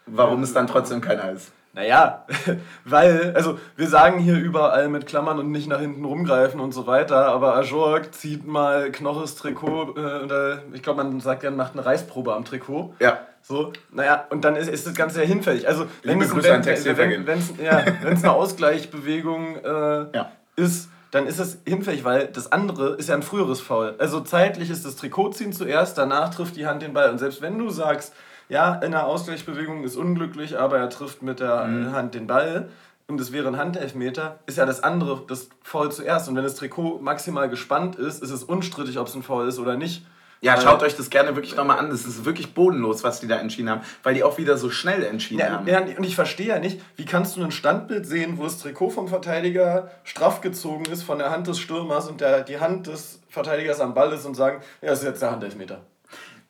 [0.07, 1.51] Warum es dann trotzdem keiner ist.
[1.79, 2.25] Naja,
[2.85, 6.89] weil, also wir sagen hier überall mit Klammern und nicht nach hinten rumgreifen und so
[6.89, 11.75] weiter, aber Ajorg zieht mal Knoches Trikot, äh, oder ich glaube, man sagt ja, macht
[11.75, 12.95] eine Reißprobe am Trikot.
[12.99, 13.19] Ja.
[13.43, 15.69] So, naja, und dann ist, ist das Ganze ja hinfällig.
[15.69, 20.33] Also, wenn es wenn, wenn, ja, eine Ausgleichsbewegung äh, ja.
[20.57, 23.95] ist, dann ist es hinfällig, weil das andere ist ja ein früheres Foul.
[23.99, 27.09] Also zeitlich ist das Trikotziehen zuerst, danach trifft die Hand den Ball.
[27.09, 28.13] Und selbst wenn du sagst,
[28.49, 31.93] ja, in der Ausgleichsbewegung ist unglücklich, aber er trifft mit der mhm.
[31.93, 32.69] Hand den Ball
[33.07, 36.29] und es wäre ein Handelfmeter, ist ja das andere, das Foul zuerst.
[36.29, 39.59] Und wenn das Trikot maximal gespannt ist, ist es unstrittig, ob es ein Foul ist
[39.59, 40.05] oder nicht.
[40.41, 41.91] Ja, weil, schaut euch das gerne wirklich nochmal an.
[41.91, 45.03] Das ist wirklich bodenlos, was die da entschieden haben, weil die auch wieder so schnell
[45.03, 45.67] entschieden ja, haben.
[45.67, 48.91] Ja, und ich verstehe ja nicht, wie kannst du ein Standbild sehen, wo das Trikot
[48.91, 53.21] vom Verteidiger straff gezogen ist von der Hand des Stürmers und der, die Hand des
[53.29, 55.81] Verteidigers am Ball ist und sagen, ja, das ist jetzt der Handelfmeter.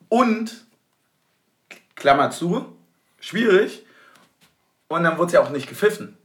[0.09, 0.68] Und
[1.99, 2.77] Klammer zu,
[3.19, 3.85] schwierig.
[4.87, 6.17] Und dann wurde es ja auch nicht gepfiffen.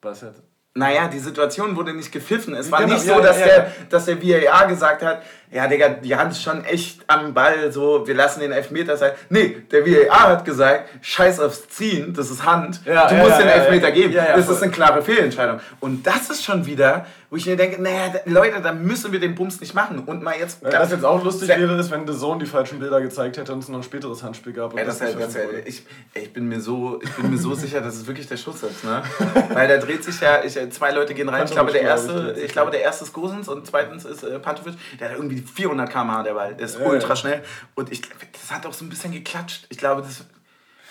[0.00, 0.42] Was jetzt?
[0.74, 2.54] Naja, die Situation wurde nicht gepfiffen.
[2.54, 3.56] Es war genau, nicht so, dass, ja, ja.
[3.56, 5.22] Der, dass der VAR gesagt hat,
[5.52, 9.12] ja, Digga, die Hand ist schon echt am Ball, so, wir lassen den Elfmeter sein.
[9.28, 13.48] Nee, der VAR hat gesagt, scheiß aufs Ziehen, das ist Hand, ja, du musst den
[13.48, 14.14] Elfmeter geben.
[14.14, 15.60] das ist eine klare Fehlentscheidung.
[15.80, 19.34] Und das ist schon wieder, wo ich mir denke, naja, Leute, da müssen wir den
[19.34, 20.00] Bums nicht machen.
[20.00, 20.62] Und mal jetzt.
[20.62, 23.60] Was jetzt auch lustig wäre, ist, wenn The Zone die falschen Bilder gezeigt hätte und
[23.60, 24.76] es noch ein späteres Handspiel gab.
[24.76, 25.82] Ja, das das das ich,
[26.12, 28.84] ich bin mir so, ich bin mir so sicher, dass es wirklich der Schuss ist.
[28.84, 29.02] Ne?
[29.54, 31.46] Weil da dreht sich ja, ich, zwei Leute gehen rein.
[31.46, 34.74] Ich glaube, der erste, ich glaube, der erste ist Gosens und zweitens ist äh, Pantovic.
[35.00, 36.54] Der hat irgendwie 400 km/h der Ball.
[36.54, 37.42] Der ist ja, ultra schnell.
[37.74, 39.66] Und ich, das hat auch so ein bisschen geklatscht.
[39.68, 40.24] Ich glaube, das,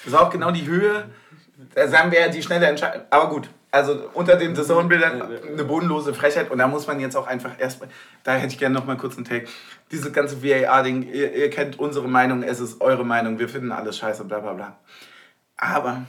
[0.04, 1.10] das war auch genau die Höhe.
[1.76, 3.04] Da sagen wir ja die schnelle Entscheidung.
[3.10, 7.28] Aber gut, also unter den Saisonbildern eine bodenlose Frechheit und da muss man jetzt auch
[7.28, 7.90] einfach erstmal,
[8.24, 9.48] da hätte ich gerne noch mal kurz einen Take.
[9.92, 13.98] Dieses ganze VAR-Ding, ihr, ihr, kennt unsere Meinung, es ist eure Meinung, wir finden alles
[13.98, 14.78] scheiße, bla bla bla.
[15.56, 16.06] Aber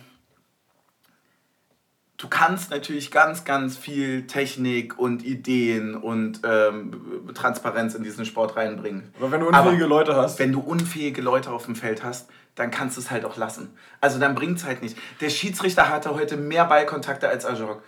[2.23, 8.57] du kannst natürlich ganz, ganz viel Technik und Ideen und ähm, Transparenz in diesen Sport
[8.57, 9.13] reinbringen.
[9.19, 10.39] Aber wenn du unfähige Aber Leute hast.
[10.39, 13.77] Wenn du unfähige Leute auf dem Feld hast, dann kannst du es halt auch lassen.
[14.01, 14.97] Also dann bringt es halt nicht.
[15.21, 17.83] Der Schiedsrichter hatte heute mehr Ballkontakte als Ajok.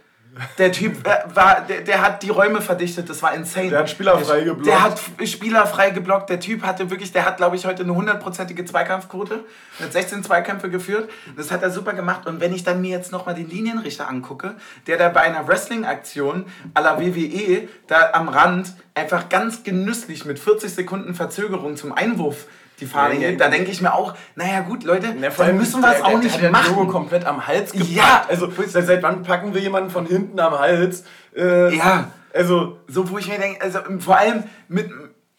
[0.59, 3.71] Der Typ äh, war, der, der hat die Räume verdichtet, das war insane.
[3.71, 4.67] Der hat Spieler frei geblockt.
[4.67, 6.29] Der hat Spieler frei geblockt.
[6.29, 9.45] Der Typ hatte wirklich, der hat, glaube ich, heute eine hundertprozentige Zweikampfquote.
[9.81, 11.09] Hat 16 Zweikämpfe geführt.
[11.37, 12.27] Das hat er super gemacht.
[12.27, 14.57] Und wenn ich dann mir jetzt nochmal den Linienrichter angucke,
[14.87, 20.39] der da bei einer Wrestling-Aktion à la WWE da am Rand einfach ganz genüsslich mit
[20.39, 22.47] 40 Sekunden Verzögerung zum Einwurf
[22.81, 25.97] die Fahne da denke ich mir auch, naja gut, Leute, vor dann müssen wir es
[25.99, 26.67] der- auch der- nicht der machen.
[26.69, 27.91] Das Logo komplett am Hals gepackt.
[27.91, 28.25] Ja.
[28.29, 31.05] Also seit, seit wann packen wir jemanden von hinten am Hals?
[31.37, 32.09] Äh, Ja.
[32.35, 34.91] Also So, wo ich mir denke, also vor allem mit,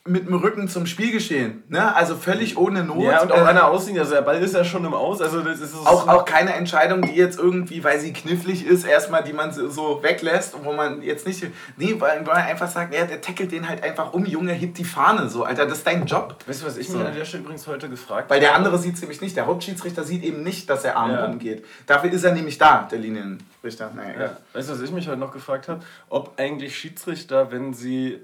[0.08, 1.64] mit dem Rücken zum Spielgeschehen.
[1.68, 1.96] Ne?
[1.96, 3.02] Also völlig ohne Not.
[3.04, 4.00] ja und auch Äh, einer ausliegen.
[4.00, 5.20] Also der Ball ist ja schon im Aus.
[5.20, 9.24] Also das ist auch, auch keine Entscheidung, die jetzt irgendwie, weil sie knifflig ist, erstmal,
[9.24, 11.44] die man so- so weglässt, wo man jetzt nicht.
[11.78, 14.78] Nee, weil, weil man einfach sagt, ja, der tackelt den halt einfach um, Junge, hebt
[14.78, 16.36] die Fahne so, Alter, das ist dein Job.
[16.46, 17.00] Weißt du, was ich So.
[17.00, 19.36] mir an der Stelle übrigens heute gefragt Weil der andere sieht es nämlich nicht.
[19.36, 21.26] Der Hauptschiedsrichter sieht eben nicht, dass der Arm Ja.
[21.26, 21.66] rumgeht.
[21.88, 23.90] Dafür ist er nämlich da, der Linienrichter.
[23.96, 24.38] Naja, Ja.
[24.54, 25.80] Weißt du, was ich mich heute noch gefragt habe?
[26.10, 28.20] Ob eigentlich Schiedsrichter, wenn sie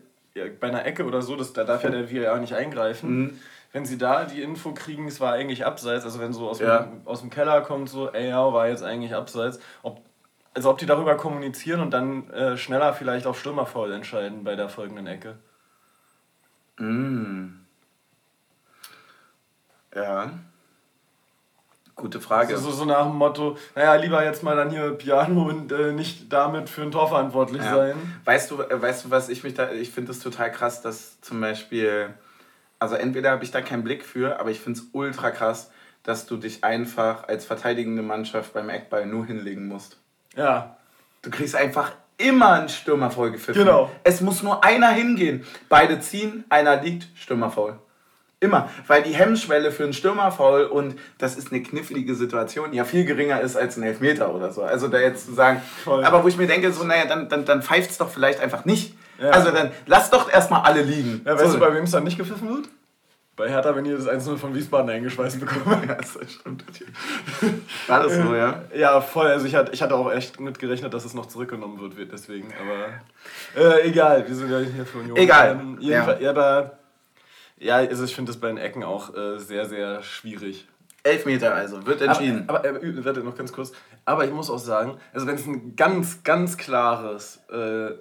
[0.60, 3.40] bei einer Ecke oder so, das, da darf ja der VAR nicht eingreifen, Mhm.
[3.74, 6.84] wenn sie da die Info kriegen, es war eigentlich abseits, also wenn so aus, Ja.
[6.84, 10.02] dem, aus dem Keller kommt, so, ey, ja, war jetzt eigentlich abseits, ob,
[10.54, 14.70] also ob die darüber kommunizieren und dann äh, schneller vielleicht auf Stürmerfoul entscheiden bei der
[14.70, 15.38] folgenden Ecke.
[16.78, 17.60] Mm.
[19.96, 20.32] Ja.
[21.96, 22.54] Gute Frage.
[22.56, 26.32] Also so nach dem Motto, naja, lieber jetzt mal dann hier Piano und äh, nicht
[26.34, 27.76] damit für ein Tor verantwortlich Ja.
[27.76, 28.22] sein.
[28.26, 29.72] Weißt du, äh, weißt du, was ich mich da.
[29.72, 32.14] Ich finde es total krass, dass zum Beispiel.
[32.80, 35.70] Also entweder habe ich da keinen Blick für, aber ich finde es ultra krass,
[36.02, 39.98] dass du dich einfach als verteidigende Mannschaft beim Eckball nur hinlegen musst.
[40.36, 40.78] Ja,
[41.24, 43.64] Du kriegst einfach immer einen Stürmerfoul gepfiffen.
[43.64, 43.92] Genau.
[44.04, 45.46] Es muss nur einer hingehen.
[45.70, 47.78] Beide ziehen, einer liegt, Stürmerfoul.
[48.44, 48.72] Immer.
[48.88, 53.40] Weil die Hemmschwelle für einen Stürmerfoul und das ist eine knifflige Situation, ja viel geringer
[53.40, 54.64] ist als ein Elfmeter oder so.
[54.64, 56.04] Also da jetzt zu sagen, Voll.
[56.04, 58.66] aber wo ich mir denke, so, naja, dann, dann, dann pfeift es doch vielleicht einfach
[58.66, 58.96] nicht.
[59.20, 59.30] Ja.
[59.30, 61.22] Also dann lass doch erstmal alle liegen.
[61.24, 61.54] ja weißt so.
[61.54, 62.68] du, bei wem es dann nicht gepfiffen wird?
[63.36, 65.84] Bei Hertha, wenn ihr das 1-0 von Wiesbaden eingeschweißt bekommen.
[65.88, 66.66] ja, das stimmt.
[67.88, 68.64] War das so, ja?
[68.76, 69.28] Ja, voll.
[69.28, 72.52] Also ich hatte, ich hatte auch echt mit gerechnet, dass es noch zurückgenommen wird, deswegen.
[72.60, 75.16] Aber äh, egal, wir sind ja hier für Union.
[75.16, 75.52] Egal.
[75.62, 76.32] Ähm, jedenfalls, ja.
[76.32, 76.81] aber
[77.62, 80.68] ja, also ich finde das bei den Ecken auch äh, sehr, sehr schwierig.
[81.04, 82.44] Elfmeter also, wird entschieden.
[82.48, 83.72] Aber, aber äh, warte noch ganz kurz.
[84.06, 87.92] Aber ich muss auch sagen, also wenn es ein ganz, ganz klares, äh,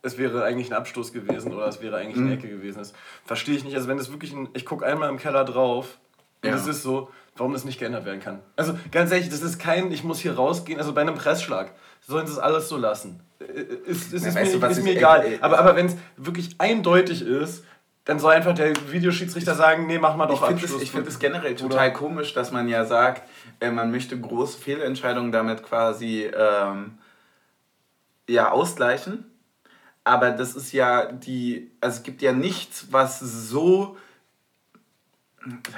[0.00, 2.26] es wäre eigentlich ein Abstoß gewesen oder es wäre eigentlich Mhm.
[2.26, 2.94] eine Ecke gewesen ist,
[3.26, 3.76] verstehe ich nicht.
[3.76, 5.98] Also wenn es wirklich ein, ich gucke einmal im Keller drauf
[6.42, 6.54] und Ja.
[6.56, 8.40] es ist so, warum das nicht geändert werden kann.
[8.56, 12.26] Also ganz ehrlich, das ist kein, ich muss hier rausgehen, also bei einem Pressschlag sollen
[12.26, 13.20] sie es alles so lassen.
[13.40, 13.44] Äh,
[13.90, 15.24] Ist, ist, Na, ist, mir, du, ist mir egal.
[15.26, 17.64] äh, aber aber wenn es wirklich eindeutig ist,
[18.08, 20.76] dann soll einfach der Videoschiedsrichter sagen, nee, mach mal doch Ich finde Abschluss.
[20.78, 23.28] es ich find es generell total komisch, dass man ja sagt,
[23.60, 26.96] äh, man möchte große Fehlentscheidungen damit quasi ähm,
[28.26, 29.26] ja, ausgleichen.
[30.04, 33.98] Aber das ist ja die, also es gibt ja nichts, was so,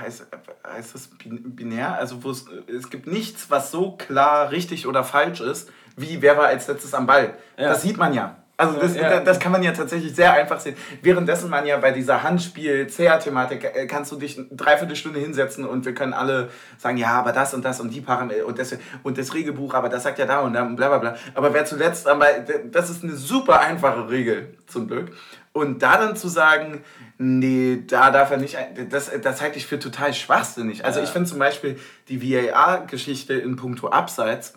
[0.01, 0.29] heißt,
[0.65, 1.95] heißt das bin- binär?
[1.99, 6.37] Also wo es, es gibt nichts, was so klar richtig oder falsch ist, wie wer
[6.39, 7.35] war als letztes am Ball.
[7.57, 7.71] Ja.
[7.71, 8.37] Das sieht man ja.
[8.61, 9.21] Also das, Ja.
[9.21, 10.77] das kann man ja tatsächlich sehr einfach sehen.
[11.03, 15.95] Währenddessen man ja bei dieser Handspiel-CR-Thematik äh, kannst du dich eine Dreiviertelstunde hinsetzen und wir
[15.95, 19.35] können alle sagen, ja, aber das und das und die Parameter und das, und das
[19.35, 21.17] Regelbuch, aber das sagt ja da und da und bla bla bla.
[21.35, 22.27] Aber wer zuletzt, aber
[22.71, 25.13] das ist eine super einfache Regel zum Glück.
[25.53, 26.85] Und da dann zu sagen,
[27.19, 28.57] nee, da darf er nicht,
[28.89, 30.85] das, das halte ich für total schwachsinnig.
[30.85, 31.05] Also Ja.
[31.05, 31.77] ich finde zum Beispiel
[32.09, 34.55] die VAR-Geschichte in puncto Abseits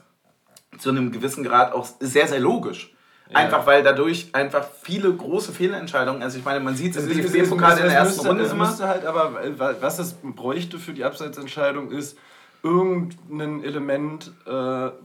[0.78, 2.93] zu einem gewissen Grad auch sehr, sehr logisch.
[3.34, 7.78] Einfach weil dadurch einfach viele große Fehlentscheidungen, also ich meine, man sieht es im DFB-Pokal
[7.78, 8.68] in der ersten müsste, Runde immer.
[8.68, 12.18] müsste halt aber, äh, was es bräuchte für die Abseitsentscheidung ist,
[12.64, 14.52] irgendein Element, äh,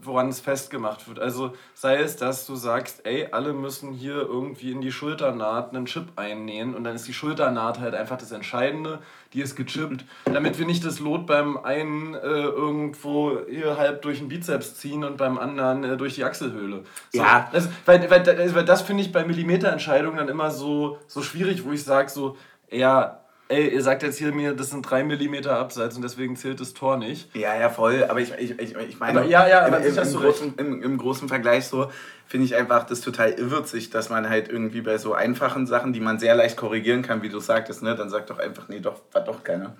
[0.01, 1.19] woran es festgemacht wird.
[1.19, 5.85] Also sei es, dass du sagst, ey, alle müssen hier irgendwie in die Schulternaht einen
[5.85, 8.99] Chip einnähen und dann ist die Schulternaht halt einfach das Entscheidende,
[9.33, 14.19] die ist gechippt, damit wir nicht das Lot beim einen äh, irgendwo hier halb durch
[14.19, 16.83] den Bizeps ziehen und beim anderen äh, durch die Achselhöhle.
[17.11, 17.47] So, Ja.
[17.51, 21.71] das, weil, weil, weil das finde ich bei Millimeterentscheidungen dann immer so, so schwierig, wo
[21.71, 22.37] ich sage so,
[22.71, 23.18] ja,
[23.49, 26.73] ey, ihr sagt jetzt hier mir, das sind drei Millimeter Abseits und deswegen zählt das
[26.73, 27.35] Tor nicht.
[27.35, 28.05] Ja, ja, voll.
[28.07, 30.83] Aber ich, ich, ich, ich meine, Aber ja, ja, aber im, im, im, großen, im,
[30.83, 31.91] im großen Vergleich so
[32.27, 35.99] finde ich einfach das total irrwitzig, dass man halt irgendwie bei so einfachen Sachen, die
[35.99, 39.01] man sehr leicht korrigieren kann, wie du sagtest, ne, dann sagt doch einfach, nee, doch,
[39.11, 39.75] war doch keiner.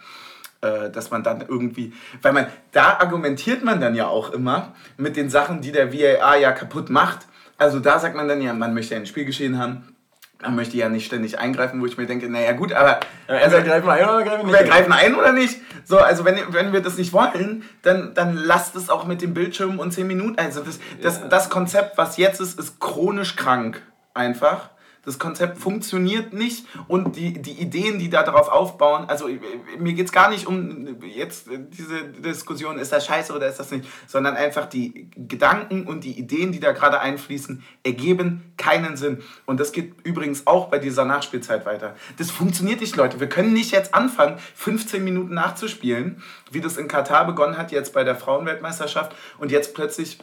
[0.62, 5.16] äh, dass man dann irgendwie, weil man, da argumentiert man dann ja auch immer mit
[5.16, 7.28] den Sachen, die der VAR ja kaputt macht.
[7.58, 9.96] Also da sagt man dann ja, man möchte ein Spielgeschehen haben.
[10.42, 13.64] Man möchte ja nicht ständig eingreifen, wo ich mir denke, naja gut, aber also, wir
[13.64, 14.60] greifen ein oder greifen wir nicht?
[14.60, 15.60] Wir greifen ein oder nicht?
[15.84, 19.34] So, also wenn, wenn wir das nicht wollen, dann, dann lasst es auch mit dem
[19.34, 20.40] Bildschirm und 10 Minuten.
[20.40, 23.82] Also das, das, das Konzept, was jetzt ist, ist chronisch krank.
[24.14, 24.70] Einfach.
[25.06, 29.30] Das Konzept funktioniert nicht und die, die Ideen, die da darauf aufbauen, also
[29.78, 33.72] mir geht es gar nicht um jetzt diese Diskussion, ist das scheiße oder ist das
[33.72, 39.24] nicht, sondern einfach die Gedanken und die Ideen, die da gerade einfließen, ergeben keinen Sinn.
[39.46, 41.96] Und das geht übrigens auch bei dieser Nachspielzeit weiter.
[42.18, 43.20] Das funktioniert nicht, Leute.
[43.20, 46.22] Wir können nicht jetzt anfangen, 15 Minuten nachzuspielen,
[46.52, 50.20] wie das in Katar begonnen hat, jetzt bei der Frauenweltmeisterschaft und jetzt plötzlich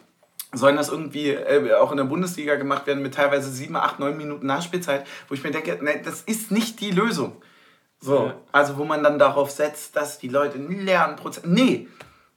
[0.52, 4.16] sollen das irgendwie äh, auch in der Bundesliga gemacht werden mit teilweise sieben, acht, neun
[4.16, 7.40] Minuten Nachspielzeit, wo ich mir denke, nee, das ist nicht die Lösung.
[8.00, 8.34] So, ja.
[8.52, 11.44] also wo man dann darauf setzt, dass die Leute einen Lernprozess.
[11.44, 11.88] Nee,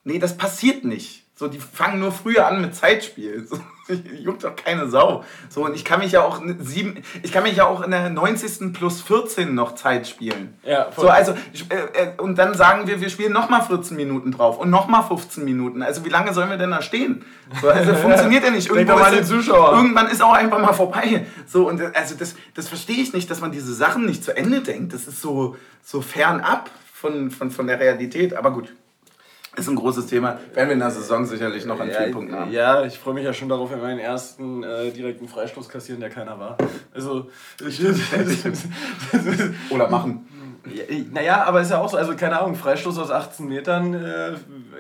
[0.04, 1.26] nee, das passiert nicht.
[1.40, 3.48] So, die fangen nur früher an mit Zeitspiel.
[3.48, 3.58] So,
[4.22, 5.24] juckt doch keine Sau.
[5.48, 8.10] So, und ich kann mich ja auch sieben, ich kann mich ja auch in der
[8.10, 8.74] 90.
[8.74, 10.56] plus 14 noch Zeit spielen.
[10.64, 11.06] Ja, voll.
[11.06, 11.32] So, also,
[11.70, 15.46] äh, äh, und dann sagen wir, wir spielen nochmal 14 Minuten drauf und nochmal 15
[15.46, 15.82] Minuten.
[15.82, 17.24] Also, wie lange sollen wir denn da stehen?
[17.62, 18.68] So, also, funktioniert ja nicht.
[18.68, 19.78] Irgendwo mal den Zuschauer.
[19.78, 21.26] Irgendwann ist auch einfach mal vorbei.
[21.48, 24.60] So, und also, das, das verstehe ich nicht, dass man diese Sachen nicht zu Ende
[24.60, 24.92] denkt.
[24.92, 28.34] Das ist so, so fernab von, von, von der Realität.
[28.34, 28.74] Aber gut.
[29.60, 30.40] Ist ein großes Thema.
[30.54, 32.52] Werden wir in der Saison sicherlich noch an ja, vielen Punkten haben.
[32.52, 36.00] Ja, ich freue mich ja schon darauf, wenn wir meinen ersten äh, direkten Freistoß kassieren,
[36.00, 36.58] der keiner war.
[36.94, 37.30] Also,
[37.66, 37.82] ich,
[39.70, 40.28] Oder machen.
[40.66, 44.34] Ja, naja, aber ist ja auch so, also keine Ahnung, Freistoß aus 18 Metern, äh,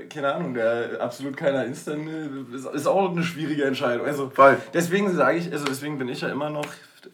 [0.10, 4.06] keine Ahnung, der absolut keiner ist, dann äh, ist, ist auch eine schwierige Entscheidung.
[4.06, 4.58] Also, Voll.
[4.74, 6.66] deswegen sage ich, also deswegen bin ich ja immer noch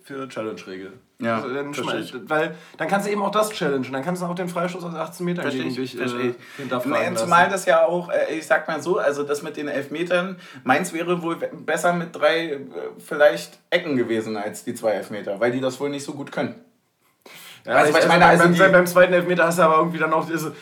[0.04, 0.94] für Challenge-Regel.
[1.20, 1.74] Ja, also dann
[2.30, 3.94] weil dann kannst du eben auch das challengen.
[3.94, 7.50] Dann kannst du auch den Freistoß aus 18 Metern verstehe gegen dich äh, hinterfragen Zumal
[7.50, 10.36] das ja auch, äh, ich sag mal so, also das mit den Elfmetern,
[10.66, 12.60] meins wäre wohl besser mit drei äh,
[12.98, 16.56] vielleicht Ecken gewesen als die zwei Elfmeter, weil die das wohl nicht so gut können.
[17.66, 20.14] Ja, also, ich, ich meine, also beim, beim, zweiten Elfmeter hast du aber irgendwie dann
[20.14, 20.54] auch diese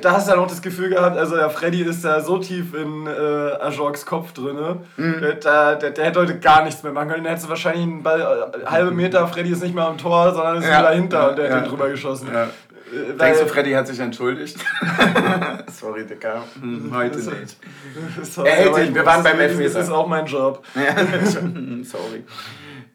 [0.00, 2.74] da hast du dann auch das Gefühl gehabt, also der Freddy ist da so tief
[2.74, 4.56] in äh, Ajorks Kopf drin,
[4.96, 5.20] mhm.
[5.20, 7.24] der, der, der, hätte heute gar nichts mehr machen können.
[7.24, 10.58] Der hätte wahrscheinlich einen Ball, äh, halbe Meter, Freddy ist nicht mehr am Tor, sondern
[10.58, 10.78] ist ja.
[10.78, 11.28] wieder dahinter ja.
[11.28, 11.54] und der ja.
[11.54, 12.28] hat den drüber geschossen.
[12.32, 12.44] Ja.
[12.44, 14.58] Äh, Denkst du, Freddy hat sich entschuldigt?
[15.78, 16.42] Sorry, Dicker.
[16.60, 17.56] Hm, heute nicht.
[18.22, 19.74] Sorry, er hält dich, wir waren beim Elfmeter.
[19.74, 20.64] Das ist auch mein Job.
[20.74, 22.24] Sorry.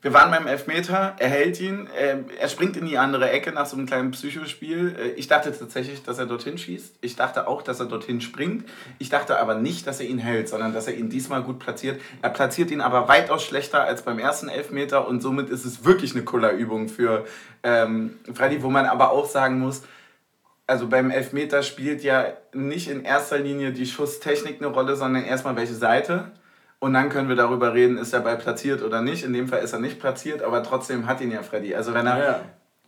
[0.04, 3.66] Wir waren beim Elfmeter, er hält ihn, ähm, er springt in die andere Ecke nach
[3.66, 4.98] so einem kleinen Psychospiel.
[5.00, 6.98] Äh, ich dachte tatsächlich, dass er dorthin schießt.
[7.00, 8.70] Ich dachte auch, dass er dorthin springt.
[9.00, 12.02] Ich dachte aber nicht, dass er ihn hält, sondern dass er ihn diesmal gut platziert.
[12.22, 16.14] Er platziert ihn aber weitaus schlechter als beim ersten Elfmeter und somit ist es wirklich
[16.14, 17.26] eine Kullerübung für
[17.64, 19.84] ähm, Freddy, wo man aber auch sagen muss,
[20.68, 25.56] also beim Elfmeter spielt ja nicht in erster Linie die Schusstechnik eine Rolle, sondern erstmal
[25.56, 26.32] welche Seite.
[26.84, 29.24] Und dann können wir darüber reden, ist der Ball platziert oder nicht.
[29.24, 31.74] In dem Fall ist er nicht platziert, aber trotzdem hat ihn ja Freddy.
[31.74, 32.40] Also wenn er, ja.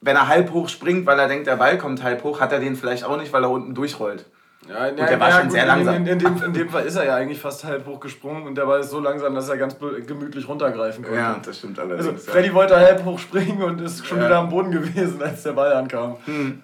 [0.02, 2.60] wenn er halb hoch springt, weil er denkt, der Ball kommt halb hoch, hat er
[2.60, 4.26] den vielleicht auch nicht, weil er unten durchrollt.
[4.68, 5.96] Ja, und der war ja, schon gut, sehr langsam.
[5.96, 8.56] In, in, dem, in, dem, Fall ist er ja eigentlich fast halb hoch gesprungen und
[8.56, 11.18] der Ball ist so langsam, dass er ganz gemütlich runtergreifen konnte.
[11.18, 12.06] Ja, das stimmt allerdings.
[12.06, 15.54] Also, Freddy wollte halb hoch springen und ist schon wieder am Boden gewesen, als der
[15.54, 16.18] Ball ankam.
[16.26, 16.64] Hm.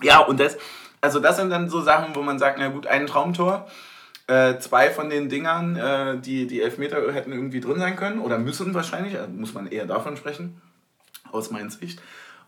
[0.00, 0.56] Ja, und das,
[1.02, 3.66] also das sind dann so Sachen, wo man sagt, na gut, ein Traumtor
[4.26, 8.38] äh, zwei von den Dingern, äh, die, die Elfmeter hätten irgendwie drin sein können oder
[8.38, 10.60] müssen wahrscheinlich, also muss man eher davon sprechen,
[11.30, 12.00] aus meiner Sicht.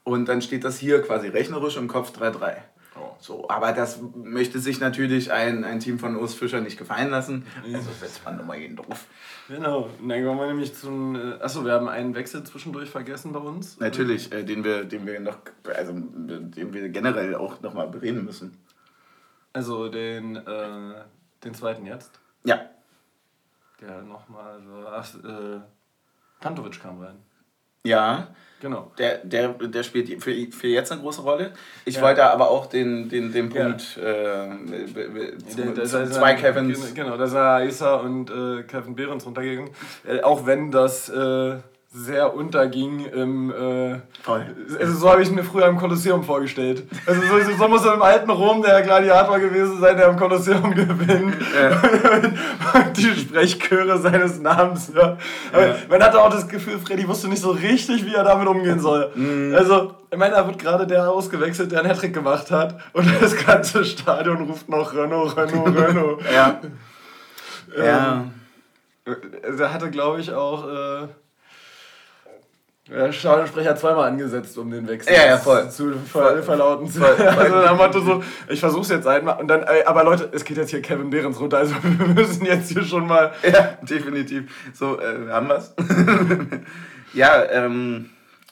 [0.04, 2.56] Und dann steht das hier quasi rechnerisch im Kopf 3-3.
[2.96, 3.14] Oh.
[3.20, 7.46] So, aber das möchte sich natürlich ein, ein Team von Urs Fischer nicht gefallen lassen.
[7.72, 9.06] Also setzt man nochmal jeden drauf.
[9.48, 11.14] Genau, und dann kommen wir nämlich zum.
[11.14, 13.78] Äh, achso, wir haben einen Wechsel zwischendurch vergessen bei uns.
[13.78, 15.38] Natürlich, äh, den, wir, den wir noch,
[15.76, 18.56] also den wir generell auch nochmal bereden müssen.
[19.52, 20.94] Also den äh,
[21.44, 22.10] den zweiten jetzt?
[22.44, 22.60] Ja.
[23.80, 24.86] Der nochmal so.
[24.88, 25.60] Ach, äh,
[26.40, 27.16] Pantovic kam rein.
[27.84, 28.28] Ja.
[28.60, 28.90] Genau.
[28.98, 31.52] Der, der, der spielt für, für jetzt eine große Rolle.
[31.84, 32.02] Ich ja.
[32.02, 34.46] wollte aber auch den, den, den Punkt ja.
[34.46, 34.86] äh,
[35.48, 36.92] zu, da, da zwei Kevins.
[36.92, 39.70] Genau, da ist Isa und äh, Kevin Behrens runtergegangen.
[40.04, 41.58] Äh, auch wenn das äh,
[41.90, 43.50] sehr unterging im.
[43.50, 44.00] Äh,
[44.78, 46.84] also so habe ich mir früher im Kolosseum vorgestellt.
[47.06, 50.70] Also so, so muss er im alten Rom der Gladiator gewesen sein, der im Kolosseum
[50.74, 51.34] gewinnt.
[51.58, 52.80] Ja.
[52.80, 54.92] und die Sprechchöre seines Namens.
[54.94, 55.16] Ja.
[55.52, 55.76] ja.
[55.88, 59.10] Man hatte auch das Gefühl, Freddy wusste nicht so richtig, wie er damit umgehen soll.
[59.14, 59.54] Mhm.
[59.54, 62.78] Also, ich meine, da wird gerade der ausgewechselt, der einen Hattrick gemacht hat.
[62.92, 66.20] Und das ganze Stadion ruft noch Renault, Renault, Renault.
[66.34, 66.60] ja.
[67.74, 68.30] Ähm,
[69.06, 69.16] ja.
[69.58, 70.68] Er hatte, glaube ich, auch.
[70.68, 71.08] Äh,
[72.90, 75.68] Der Stadionsprecher hat zweimal angesetzt, um den Wechsel Ja, ja, voll.
[75.70, 77.00] zu ver verlauten zu.
[77.00, 77.26] Voll, voll.
[77.26, 80.56] Also dem Motto so, ich versuch's jetzt einmal und dann, ey, aber Leute, es geht
[80.56, 83.32] jetzt hier Kevin Behrens runter, also wir müssen jetzt hier schon mal.
[83.42, 84.50] Ja, definitiv.
[84.72, 85.74] So, äh, haben wir's?
[87.12, 88.08] ja, ähm,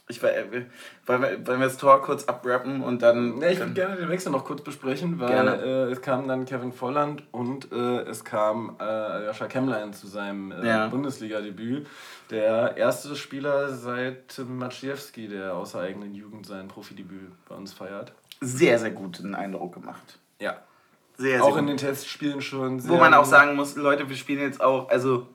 [0.08, 0.66] ich war, äh,
[1.06, 3.40] wollen wir, das Tor kurz abrappen und dann.
[3.40, 6.72] Ja, ich würde gerne den Wechsel noch kurz besprechen, weil äh, es kam dann Kevin
[6.72, 10.86] Volland und äh, es kam äh, Joscha Kemmlein zu seinem äh, Ja.
[10.88, 11.86] Bundesliga-Debüt.
[12.30, 18.12] Der erste Spieler seit Maciejewski, der außer eigenen Jugend sein Profidebüt bei uns feiert.
[18.40, 20.18] sehr, sehr guten Eindruck gemacht.
[20.38, 20.56] Ja.
[21.18, 21.60] Sehr, sehr Auch gut.
[21.60, 22.82] in den Testspielen schon.
[22.84, 25.26] Wo sehr man auch sagen muss, Leute, wir spielen jetzt auch, also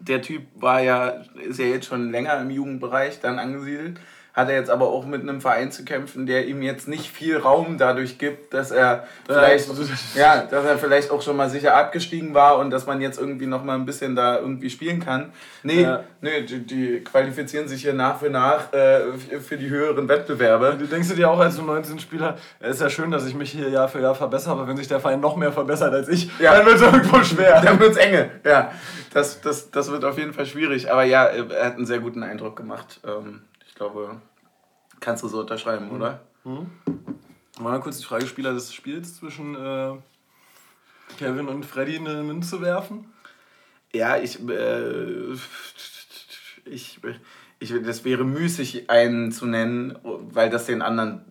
[0.00, 1.08] der Typ war ja,
[1.48, 4.00] ist ja jetzt schon länger im Jugendbereich dann angesiedelt,
[4.36, 7.38] hat er jetzt aber auch mit einem Verein zu kämpfen, der ihm jetzt nicht viel
[7.38, 9.68] Raum dadurch gibt, dass er vielleicht,
[10.14, 13.46] ja, dass er vielleicht auch schon mal sicher abgestiegen war und dass man jetzt irgendwie
[13.46, 15.32] noch mal ein bisschen da irgendwie spielen kann.
[15.62, 16.04] Nee, Ja.
[16.20, 19.00] nee die, die qualifizieren sich hier nach für nach äh,
[19.40, 20.76] für die höheren Wettbewerbe.
[20.78, 23.70] Du denkst du dir auch als 19-Spieler, es ist ja schön, dass ich mich hier
[23.70, 26.54] Jahr für Jahr verbessere, aber wenn sich der Verein noch mehr verbessert als ich, Ja.
[26.54, 27.62] dann wird es irgendwo schwer.
[27.62, 28.30] Dann wird's enge.
[28.44, 28.70] Ja,
[29.14, 30.92] das, das, das wird auf jeden Fall schwierig.
[30.92, 33.00] Aber ja, er hat einen sehr guten Eindruck gemacht.
[33.06, 33.40] Ähm,
[33.76, 34.20] glaube,
[34.98, 36.20] kannst du so unterschreiben, oder?
[37.60, 39.92] Mal kurz die Frage, Spieler des Spiels zwischen äh,
[41.18, 43.12] Kevin und Freddy eine Münze werfen?
[43.92, 45.32] Ja, ich, äh,
[46.64, 47.00] ich,
[47.58, 51.24] ich, das wäre müßig, einen zu nennen, weil das den anderen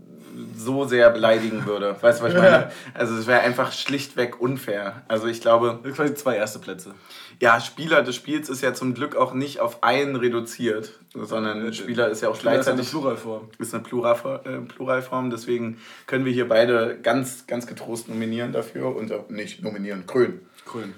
[0.55, 1.95] so sehr beleidigen würde.
[2.01, 2.71] Weißt du, was ich meine?
[2.93, 5.03] Also es wäre einfach schlichtweg unfair.
[5.07, 6.93] Also ich glaube, quasi zwei erste Plätze.
[7.39, 12.09] ja, Spieler des Spiels ist ja zum Glück auch nicht auf einen reduziert, sondern Spieler
[12.09, 13.49] ist ja auch Spieler ist ja eine gleichzeitig Pluralform.
[13.59, 19.11] ist eine äh, Pluralform, deswegen können wir hier beide ganz, ganz getrost nominieren dafür und
[19.11, 20.41] auch nicht nominieren, krönen.
[20.65, 20.93] Grün.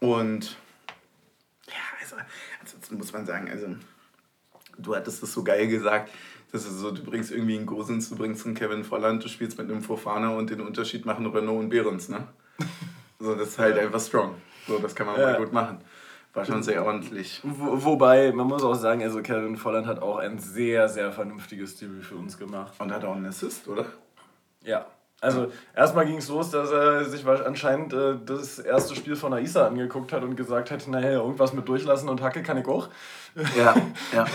[0.00, 0.56] Und
[1.66, 2.16] ja, also,
[2.60, 3.68] ansonsten muss man sagen, also
[4.78, 6.10] du hattest das so geil gesagt,
[6.54, 9.58] das ist so, du bringst irgendwie einen Gosens, du bringst einen Kevin Volland, du spielst
[9.58, 12.28] mit einem Fofana und den Unterschied machen Renault und Behrens, ne?
[13.18, 14.34] So, das ist halt einfach strong.
[14.68, 15.32] So, das kann man Ja.
[15.32, 15.78] mal gut machen.
[16.32, 17.40] War schon sehr ordentlich.
[17.42, 21.76] Wo, wobei, man muss auch sagen, also Kevin Volland hat auch ein sehr, sehr vernünftiges
[21.76, 22.74] Debüt für uns gemacht.
[22.78, 23.86] Und hat auch einen Assist, oder?
[24.62, 24.86] Ja.
[25.20, 29.66] Also erstmal ging es los, dass er sich anscheinend äh, das erste Spiel von Aisa
[29.66, 32.88] angeguckt hat und gesagt hat, naja, irgendwas mit durchlassen und Hacke kann ich auch.
[33.56, 33.74] Ja,
[34.12, 34.26] ja.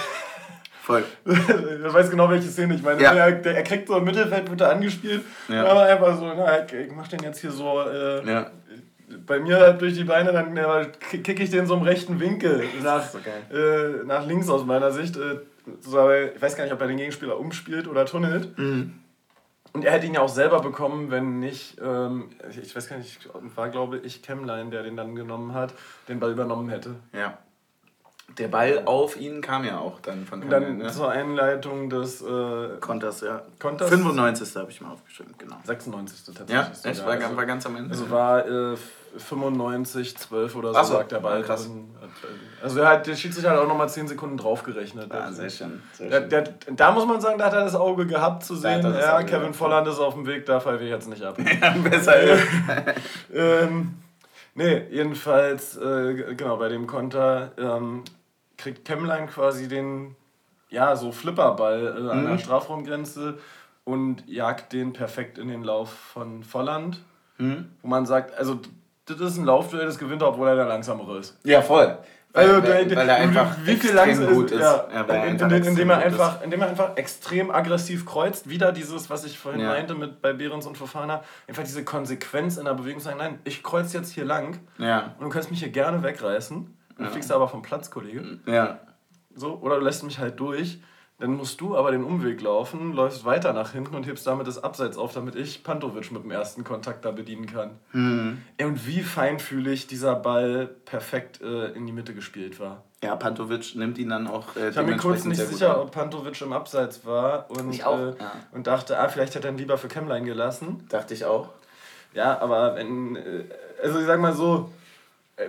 [0.89, 1.03] Voll.
[1.25, 1.37] ich
[1.93, 2.99] weiß genau, welche Szene ich meine.
[3.01, 3.13] Ja.
[3.13, 5.21] Er, der, er kriegt so im Mittelfeld, wird er angespielt.
[5.47, 5.65] Ja.
[5.67, 8.49] Aber einfach so, na, ich, mach den jetzt hier so äh, Ja.
[9.27, 10.87] bei mir halt durch die Beine, dann äh,
[11.21, 13.03] kick ich den so im rechten Winkel nach,
[13.53, 15.15] äh, nach links aus meiner Sicht.
[15.15, 15.41] Äh,
[15.81, 18.57] so, ich weiß gar nicht, ob er den Gegenspieler umspielt oder tunnelt.
[18.57, 18.95] Mhm.
[19.73, 22.97] Und er hätte ihn ja auch selber bekommen, wenn nicht, ähm, ich- ich weiß gar
[22.97, 25.75] nicht, war glaube ich Kemlein, der den dann genommen hat,
[26.07, 26.95] den Ball übernommen hätte.
[27.13, 27.37] Ja.
[28.38, 30.91] Der Ball auf ihn kam ja auch dann von Und dann ne?
[30.91, 33.41] zur Einleitung des äh, Konters, ja.
[33.59, 33.89] Konters?
[33.89, 34.55] 95.
[34.55, 35.57] habe ich mal aufgeschrieben, genau.
[35.65, 36.23] 96.
[36.25, 36.55] tatsächlich.
[36.55, 36.91] Ja, sogar.
[36.91, 37.01] echt?
[37.05, 37.89] War, also, ganz- war ganz am Ende.
[37.91, 38.77] also war äh,
[39.17, 41.65] 95, 12 oder so, so, sagt der Ball krass.
[41.65, 41.89] drin.
[42.63, 45.11] Also er hat, der Schiedsrichter hat auch nochmal 10 Sekunden draufgerechnet.
[45.11, 45.82] ah, sehr schön.
[45.93, 46.30] Sehr Der, schön.
[46.30, 46.43] der,
[46.75, 48.82] da muss man sagen, da hat er das Auge gehabt zu sehen.
[48.84, 51.38] Ja, Auge Kevin Volland ist auf dem Weg, da pfeife ich jetzt nicht ab.
[51.84, 52.43] Besser ist.
[53.34, 53.95] ähm,
[54.55, 58.03] nee, jedenfalls, äh, genau, bei dem Konter ähm,
[58.60, 60.16] kriegt Kemmlein quasi den,
[60.70, 62.39] ja, so Flipperball äh, an der Mhm.
[62.39, 63.39] Strafraumgrenze
[63.86, 66.99] und jagt den perfekt in den Lauf von Volland.
[67.38, 67.70] Mhm.
[67.82, 68.60] Wo man sagt, also,
[69.05, 71.39] das ist ein Laufduell, das gewinnt er, obwohl er der Langsamere ist.
[71.43, 71.97] Ja, voll.
[72.32, 74.60] Also, weil, der- weil, weil er einfach wie viel extrem langsam gut ist.
[74.62, 77.49] Ja, Ja, weil er in, einfach in, extrem indem, er einfach, indem er einfach extrem
[77.49, 78.47] aggressiv kreuzt.
[78.49, 79.70] Wieder dieses, was ich vorhin Ja.
[79.70, 81.24] meinte mit bei Behrens und Fofana.
[81.47, 85.30] Einfach diese Konsequenz in der Bewegung sagen, nein, ich kreuze jetzt hier lang und du
[85.30, 86.78] kannst mich hier gerne wegreißen.
[87.00, 88.39] Dann fliegst du aber vom Platz, Kollege.
[88.45, 88.80] ja.
[89.36, 90.80] So, oder du lässt mich halt durch.
[91.20, 94.62] Dann musst du aber den Umweg laufen, läufst weiter nach hinten und hebst damit das
[94.64, 97.72] Abseits auf, damit ich Pantovic mit dem ersten Kontakt da bedienen kann.
[97.91, 98.41] Mhm.
[98.62, 102.84] Und wie feinfühlig dieser Ball perfekt äh, in die Mitte gespielt war.
[103.04, 105.82] Ja, Pantovic nimmt ihn dann auch äh, Ich war mir kurz nicht sicher, an.
[105.82, 108.32] ob Pantovic im Abseits war und, Ich auch, äh, ja.
[108.54, 110.86] und dachte, ah, vielleicht hätte er ihn lieber für Kemmlein gelassen.
[110.89, 111.50] Dachte ich auch.
[112.14, 113.43] Ja, aber wenn, äh,
[113.84, 114.72] also ich sag mal so,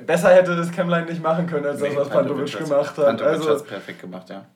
[0.07, 3.07] besser hätte das Kemmlein nicht machen können, als das, was Pantovic gemacht hat.
[3.07, 4.47] Pantovic Also, hat's perfekt gemacht, ja.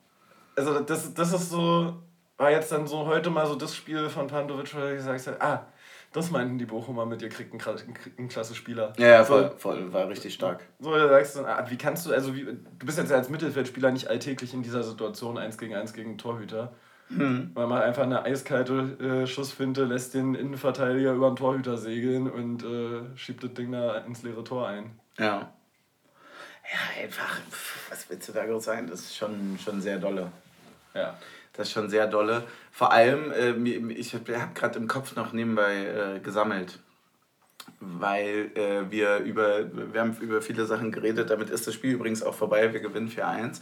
[0.55, 1.93] also das, das ist so,
[2.37, 5.41] war jetzt dann so heute mal so das Spiel von Pantovic, wo ich gesagt habe,
[5.41, 5.65] ah,
[6.13, 7.59] das meinten die Bochumer mit, ihr kriegt einen,
[7.93, 8.93] kriegt einen klasse Spieler.
[8.97, 10.61] Ja, ja, So, voll, voll, war richtig stark.
[10.79, 13.91] So, da sagst du, ah, wie kannst du, also wie, du bist jetzt als Mittelfeldspieler
[13.91, 16.73] nicht alltäglich in dieser Situation 1 gegen 1 gegen Torhüter.
[17.07, 22.63] Weil man einfach eine eiskalte äh, Schussfinte lässt den Innenverteidiger über den Torhüter segeln und
[22.63, 24.99] äh, schiebt das Ding da ins leere Tor ein.
[25.17, 25.51] Ja.
[26.71, 27.39] Ja, einfach,
[27.89, 28.87] was willst du da groß sagen?
[28.87, 30.31] Das ist schon, schon sehr dolle.
[30.93, 31.17] Ja.
[31.53, 32.43] Das ist schon sehr dolle.
[32.71, 33.51] Vor allem, äh,
[33.93, 36.79] ich habe hab gerade im Kopf noch nebenbei äh, gesammelt.
[37.79, 41.29] Weil äh, wir über, wir haben über viele Sachen geredet.
[41.29, 42.73] Damit ist das Spiel übrigens auch vorbei.
[42.73, 43.61] Wir gewinnen 4-1.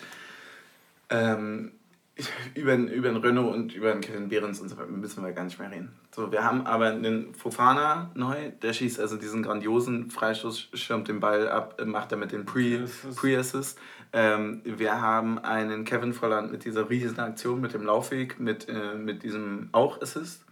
[1.09, 1.73] Ähm,
[2.55, 5.31] über, den- über den Renault und über den Kevin Behrens und so weiter müssen wir
[5.31, 5.91] gar nicht mehr reden.
[6.15, 11.19] So, wir haben aber einen Fofana neu, der schießt also diesen grandiosen Freistoß, schirmt den
[11.19, 13.17] Ball ab, äh, macht damit den Pre- Pre-Assist.
[13.19, 13.79] Pre-Assist.
[14.15, 18.93] Ähm, wir haben einen Kevin Volland mit dieser riesigen Aktion, mit dem Laufweg, mit, äh,
[18.95, 20.43] mit diesem auch Assist.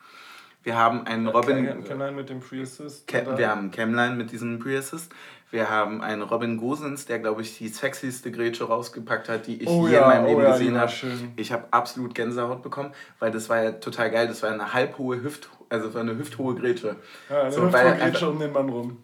[0.64, 1.66] Wir haben einen Robin.
[1.66, 3.08] Ken- Kenline mit dem Pre-Assist.
[3.38, 5.12] Wir haben Camline mit diesem Pre-Assist.
[5.52, 9.68] Wir haben einen Robin Gosens, der, glaube ich, die sexyste Grätsche rausgepackt hat, die ich
[9.68, 10.92] Oh je ja, in meinem oh Leben ja, die gesehen habe.
[11.36, 14.28] Ich habe absolut Gänsehaut bekommen, weil das war ja total geil.
[14.28, 16.96] Das war eine halbhohe Hüft, also es war eine hüfthohe Grätsche.
[17.30, 18.98] Ja, eine So, einfach- schon um den Mann rum.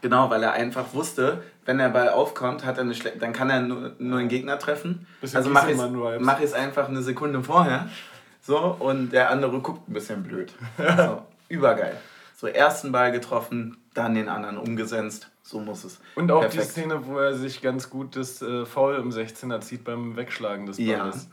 [0.00, 3.48] Genau, weil er einfach wusste, wenn der Ball aufkommt, hat er eine schle- dann kann
[3.50, 5.06] er nur, nur einen Gegner treffen.
[5.20, 6.26] Bisschen also mach ich Gieselmann-Vibes.
[6.26, 7.88] mach ich's einfach eine Sekunde vorher.
[8.40, 10.52] So, und der andere guckt ein bisschen blöd.
[10.96, 11.96] So, übergeil.
[12.42, 15.30] So, ersten Ball getroffen, dann den anderen umgesetzt.
[15.44, 16.00] So muss es.
[16.16, 16.72] Und auch die Perfekt.
[16.72, 20.76] Szene, wo er sich ganz gut das äh, Foul im 16er zieht beim Wegschlagen des
[20.78, 20.98] Ja.
[20.98, 21.28] Balles.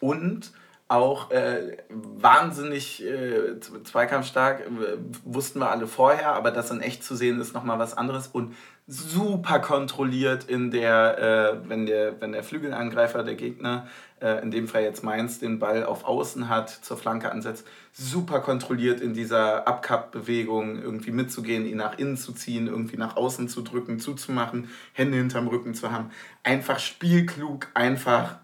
[0.00, 0.52] Und
[0.88, 7.16] auch äh, wahnsinnig äh, zweikampfstark, äh, wussten wir alle vorher, aber das in echt zu
[7.16, 8.54] sehen ist nochmal was anderes und
[8.86, 13.86] super kontrolliert in der, äh, wenn, der, wenn der Flügelangreifer, der Gegner,
[14.20, 18.40] äh, in dem Fall jetzt Mainz, den Ball auf Außen hat, zur Flanke ansetzt, super
[18.40, 23.62] kontrolliert in dieser Abkapp-Bewegung irgendwie mitzugehen, ihn nach innen zu ziehen, irgendwie nach außen zu
[23.62, 26.10] drücken, zuzumachen, Hände hinterm Rücken zu haben.
[26.42, 28.36] Einfach spielklug, einfach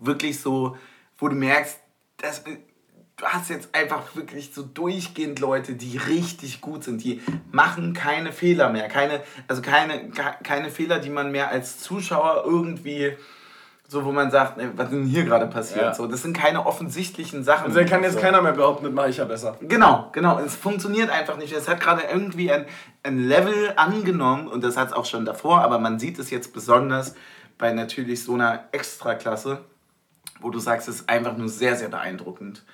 [0.00, 0.76] wirklich so,
[1.18, 1.78] wo du merkst,
[2.16, 7.20] das, du hast jetzt einfach wirklich so durchgehend Leute, die richtig gut sind, die
[7.52, 12.44] machen keine Fehler mehr, keine, also keine, ke- keine Fehler, die man mehr als Zuschauer
[12.46, 13.16] irgendwie
[13.90, 15.82] so, wo man sagt, ey, was ist denn hier gerade passiert?
[15.82, 15.94] Ja.
[15.94, 17.66] So, das sind keine offensichtlichen Sachen.
[17.66, 18.20] Also er kann jetzt so.
[18.20, 19.56] keiner mehr behaupten, das mache ich ja besser.
[19.60, 20.38] Genau, genau.
[20.38, 21.52] Es funktioniert einfach nicht.
[21.52, 22.66] Es hat gerade irgendwie ein,
[23.02, 26.52] ein Level angenommen und das hat es auch schon davor, aber man sieht es jetzt
[26.52, 27.16] besonders
[27.58, 29.64] bei natürlich so einer Extraklasse,
[30.40, 32.64] wo du sagst, es ist einfach nur sehr, sehr beeindruckend.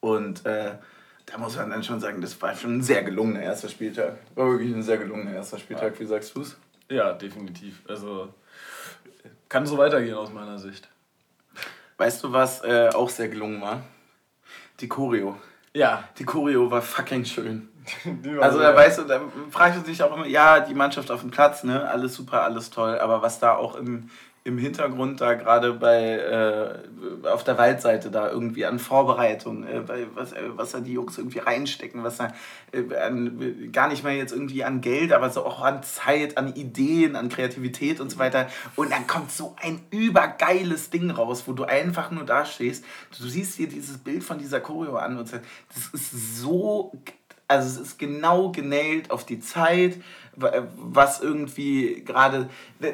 [0.00, 0.72] Und äh,
[1.26, 4.18] da muss man dann schon sagen, das war schon ein sehr gelungener erster Spieltag.
[4.34, 6.00] War wirklich ein sehr gelungener erster Spieltag.
[6.00, 6.56] Wie sagst du es?
[6.90, 7.80] Ja, definitiv.
[7.88, 8.34] Also
[9.48, 10.88] kann so weitergehen aus meiner Sicht.
[11.96, 13.82] Weißt du, was äh, auch sehr gelungen war?
[14.80, 15.36] Die Choreo.
[15.72, 16.04] Ja.
[16.18, 17.68] Die Choreo war fucking schön.
[18.04, 19.20] Die war Also so- da weißt du, da
[19.50, 22.70] fragt man sich auch immer, ja, die Mannschaft auf dem Platz, ne, alles super, alles
[22.70, 24.10] toll, aber was da auch im,
[24.46, 30.06] im Hintergrund da gerade bei äh, auf der Waldseite da irgendwie an Vorbereitung, äh, bei,
[30.14, 32.34] was, äh, was da die Jungs irgendwie reinstecken, was da
[32.72, 36.54] äh, an, gar nicht mal jetzt irgendwie an Geld, aber so auch an Zeit, an
[36.54, 38.48] Ideen, an Kreativität und so weiter.
[38.76, 42.84] Und dann kommt so ein übergeiles Ding raus, wo du einfach nur da stehst.
[43.18, 46.92] Du siehst dir dieses Bild von dieser Choreo an und sagst, das ist so
[47.46, 49.96] also es ist genau genäht auf die Zeit,
[50.36, 52.48] was irgendwie gerade,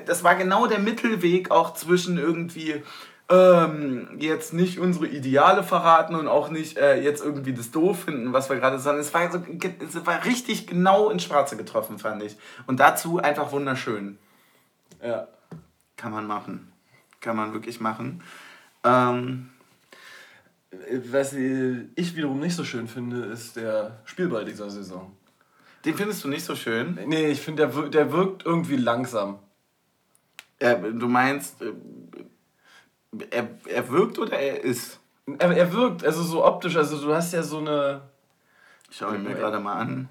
[0.07, 2.82] das war genau der Mittelweg auch zwischen irgendwie
[3.30, 8.32] ähm, jetzt nicht unsere Ideale verraten und auch nicht äh, jetzt irgendwie das doof finden,
[8.32, 8.99] was wir gerade sagen.
[8.99, 12.36] Es war, so, es war richtig genau ins Schwarze getroffen, fand ich.
[12.66, 14.18] Und dazu einfach wunderschön.
[15.03, 15.28] Ja.
[15.97, 16.72] Kann man machen.
[17.20, 18.22] Kann man wirklich machen.
[18.82, 19.51] Ähm,
[21.05, 25.16] Was ich wiederum nicht so schön finde, ist der Spielball dieser Saison.
[25.85, 26.99] Den findest du nicht so schön.
[27.07, 29.39] Nee, ich finde, der, der wirkt irgendwie langsam.
[30.59, 31.72] Äh, du meinst, äh,
[33.31, 35.01] er, er wirkt oder er ist?
[35.39, 38.03] Er, er wirkt, also so optisch, also du hast ja so eine.
[38.91, 40.09] Ich schaue ihn mir gerade mal an.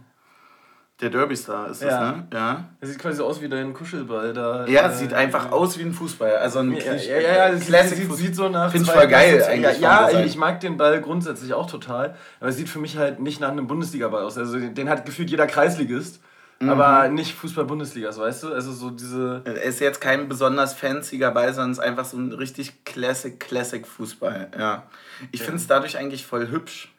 [1.02, 2.12] Der Derby-Star ist das, Ja.
[2.12, 2.28] ne?
[2.34, 2.66] Ja.
[2.82, 4.66] Er sieht quasi so aus wie dein Kuschelball da.
[4.68, 6.36] Ja, äh, sieht einfach aus wie ein Fußball.
[6.38, 8.18] Also ein Ja, ja, ja, ja das Classic sieht, Fußball.
[8.18, 8.70] sieht so nach.
[8.72, 12.16] Find's zwei voll geil eigentlich Ja, ja ich mag den Ball grundsätzlich auch total.
[12.42, 14.38] Aber es sieht für mich halt nicht nach einem Bundesliga-Ball aus.
[14.38, 16.20] Also den hat gefühlt jeder Kreisligist.
[16.60, 16.70] Mhm.
[16.70, 18.54] Aber nicht Fußball-Bundesliga, weißt du?
[18.54, 19.42] Also so diese.
[19.46, 23.40] Er ist jetzt kein besonders fancier Ball, sondern es ist einfach so ein richtig Classic,
[23.40, 24.50] Classic Fußball.
[24.60, 24.84] Ja.
[25.32, 26.94] Ich finde es dadurch eigentlich voll hübsch.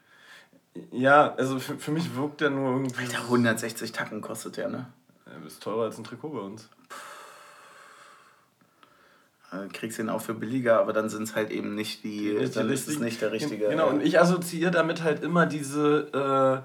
[0.92, 3.05] Ja, also für, für mich wirkt der nur irgendwie.
[3.05, 4.87] Alter, 160 Tacken kostet der, ne?
[5.26, 6.68] Er ist teurer als ein Trikot bei uns.
[9.51, 12.51] Also kriegst ihn auch für billiger, aber dann sind es halt eben nicht die, die
[12.51, 13.68] dann ist es nicht der richtige.
[13.68, 16.64] Genau, und ich assoziiere damit halt immer diese,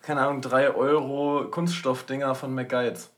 [0.00, 3.10] äh, keine Ahnung, 3 Euro Kunststoffdinger von McGuides.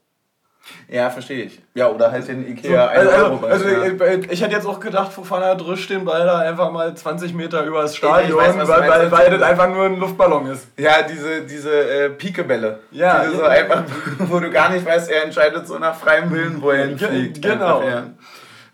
[0.89, 1.61] Ja, verstehe ich.
[1.75, 4.81] Ja, oder halt den So, Ikea also, 1 also, also ich, ich hätte jetzt auch
[4.81, 8.67] gedacht, Fofana drischt den Ball da einfach mal 20 Meter über das Stadion, weiß, weil,
[8.67, 8.93] meinst.
[8.93, 10.69] weil, weil das einfach nur ein Luftballon ist.
[10.77, 12.81] Ja, diese, diese äh, Pikebälle.
[12.91, 13.49] Ja, Diese so ja.
[13.49, 13.85] einfach,
[14.19, 17.43] wo du gar nicht weißt, er entscheidet so nach freiem Willen, wo er hinfliegt.
[17.43, 17.81] genau.
[17.81, 18.03] Einfach, ja.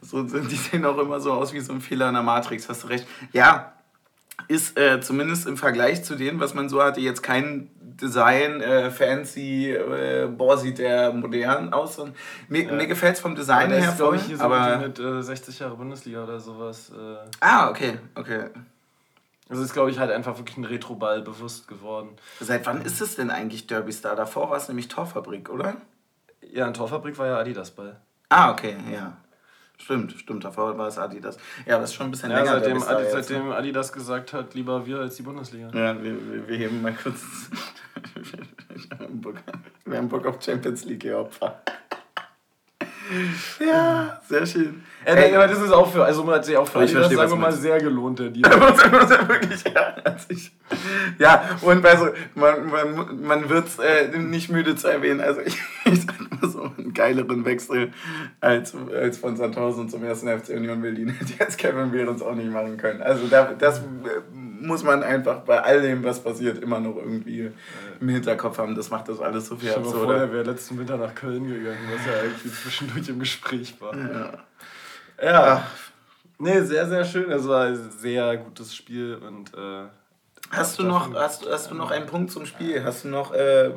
[0.01, 2.69] so, so- die sehen auch immer so aus wie so ein Fehler in der Matrix,
[2.69, 3.07] hast du recht.
[3.33, 3.73] Ja,
[4.49, 8.91] ist äh, zumindest im Vergleich zu dem, was man so hatte, jetzt kein Design, äh,
[8.91, 11.99] fancy, äh, boah, sieht der modern aus.
[11.99, 12.17] Und
[12.49, 12.73] mir Ja.
[12.73, 14.79] mir gefällt es vom Design Der her voll, ich, hier so aber...
[14.79, 16.91] mit äh, 60 Jahre Bundesliga oder sowas.
[16.91, 18.47] Äh, Ah, okay, okay.
[19.49, 22.09] also ist, glaube ich, halt einfach wirklich ein Retro-Ball bewusst geworden.
[22.41, 24.17] Seit wann ist es denn eigentlich Derby Star?
[24.17, 25.77] Davor war es nämlich Torfabrik, oder?
[26.53, 27.97] Ja, in Torfabrik war ja Adidas-Ball.
[28.31, 29.17] Ah, okay, ja.
[29.83, 31.37] Stimmt, stimmt, davor war es Adidas.
[31.67, 32.53] Ja, das ist schon ein bisschen Ja, länger.
[32.53, 33.55] seitdem, Star Adi, jetzt, seitdem ne?
[33.57, 35.71] Adidas gesagt hat, lieber wir als die Bundesliga.
[35.75, 37.21] Ja, wir, wir, wir heben mal kurz.
[39.85, 41.63] wir haben Bock auf Champions League, ihr Opfer.
[43.61, 44.85] ja, sehr schön.
[45.05, 47.17] Äh, Ey, aber das ist auch für, also man hat sich auch für ich verstehe,
[47.19, 48.51] was sagen wir mal, sehr gelohnt, der Deal.
[49.29, 50.53] wirklich, ja, hat sich-
[51.19, 55.21] ja, und also, man, man, man wird es äh, nicht müde zu erwähnen.
[55.21, 57.91] Also, ich, ich sag mal so, einen geileren Wechsel
[58.41, 62.51] als, als von Sandhausen zum ersten FC Union Berlin hätte jetzt Kevin Behrens auch nicht
[62.51, 63.03] machen können.
[63.03, 63.83] Also, da, das äh,
[64.61, 67.51] muss man einfach bei all dem, was passiert, immer noch irgendwie
[68.01, 68.75] im Hinterkopf haben.
[68.77, 70.21] Das macht das alles so viel Stell dir mal vor, absurder.
[70.23, 73.97] er wäre letzten Winter nach Köln gegangen, was ja irgendwie zwischendurch im Gespräch war.
[73.97, 74.33] Ja.
[75.23, 75.67] Ja.
[76.39, 77.31] Nee, sehr, sehr schön.
[77.31, 79.87] Es war ein sehr gutes Spiel und äh,
[80.51, 82.85] Hast du noch, hast, hast du noch einen Punkt zum Spiel?
[82.85, 83.71] Hast du noch, äh,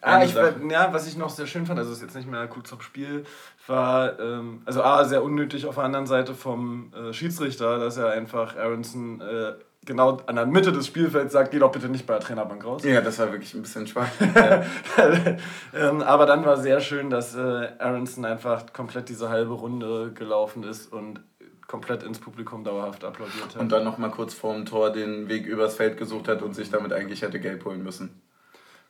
[0.00, 2.66] Ah, ich, ja, was ich noch sehr schön fand, also ist jetzt nicht mehr gut
[2.66, 3.24] zum Spiel,
[3.68, 8.10] war, ähm, also A, sehr unnötig auf der anderen Seite vom äh, Schiedsrichter, dass er
[8.10, 9.52] einfach Aronson äh,
[9.84, 12.84] genau an der Mitte des Spielfelds sagt, geh doch bitte nicht bei der Trainerbank raus.
[12.84, 14.08] Ja, das war wirklich ein bisschen schwach.
[15.74, 20.62] ähm, aber dann war sehr schön, dass äh, Aronson einfach komplett diese halbe Runde gelaufen
[20.64, 21.20] ist und
[21.66, 23.56] komplett ins Publikum dauerhaft applaudiert hat.
[23.56, 26.70] Und dann noch mal kurz vorm Tor den Weg übers Feld gesucht hat und sich
[26.70, 28.20] damit eigentlich hätte gelb holen müssen.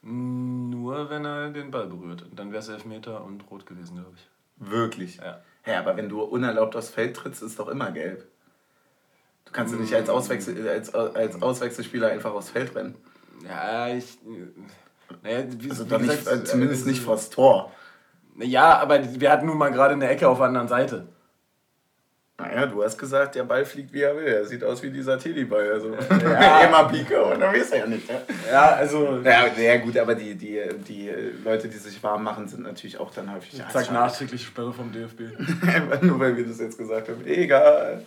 [0.03, 2.27] Nur wenn er den Ball berührt.
[2.35, 4.29] Dann wäre es Elfmeter und rot gewesen, glaube ich.
[4.57, 5.19] Wirklich?
[5.19, 5.41] Ja.
[5.65, 8.27] Ja, aber wenn du unerlaubt aufs Feld trittst, ist doch immer gelb.
[9.45, 12.95] Du kannst ja nicht als, Auswechsel, als, als Auswechselspieler einfach aufs Feld rennen.
[13.47, 14.19] Ja, ich.
[15.23, 17.73] Naja, wie, Also wie nicht, gesagt, äh, zumindest also- nicht vors Tor.
[18.39, 21.07] Ja, aber wir hatten nun mal gerade eine Ecke auf der anderen Seite.
[22.39, 24.25] Naja, du hast gesagt, der Ball fliegt wie er will.
[24.27, 25.71] Er sieht aus wie dieser Teddyball.
[25.71, 26.61] Also Ja.
[26.67, 28.09] immer Pike und dann weiß er ja nicht.
[28.09, 28.21] Ne?
[28.51, 29.21] Ja, also.
[29.23, 31.11] Ja, ja, gut, aber die, die, die
[31.45, 33.59] Leute, die sich warm machen, sind natürlich auch dann häufig.
[33.71, 33.93] Zack, schade.
[33.93, 35.21] nachträgliche Sperre vom DFB.
[36.03, 37.25] Nur weil wir das jetzt gesagt haben.
[37.27, 38.03] Egal.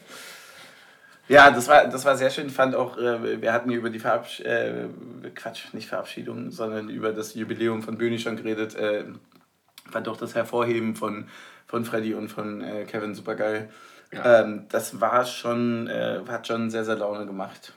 [1.27, 2.47] Ja, das war, das war sehr schön.
[2.47, 4.87] Ich fand auch, äh, wir hatten hier über die Verabsch äh,
[5.33, 8.75] Quatsch, nicht Verabschiedung, sondern über das Jubiläum von Böni schon geredet.
[8.75, 9.05] Äh,
[9.89, 11.27] fand auch das Hervorheben von,
[11.65, 13.69] von Freddy und von äh, Kevin supergeil.
[14.11, 14.41] Ja.
[14.41, 17.73] Ähm, das war schon, äh, hat schon sehr, sehr Laune gemacht.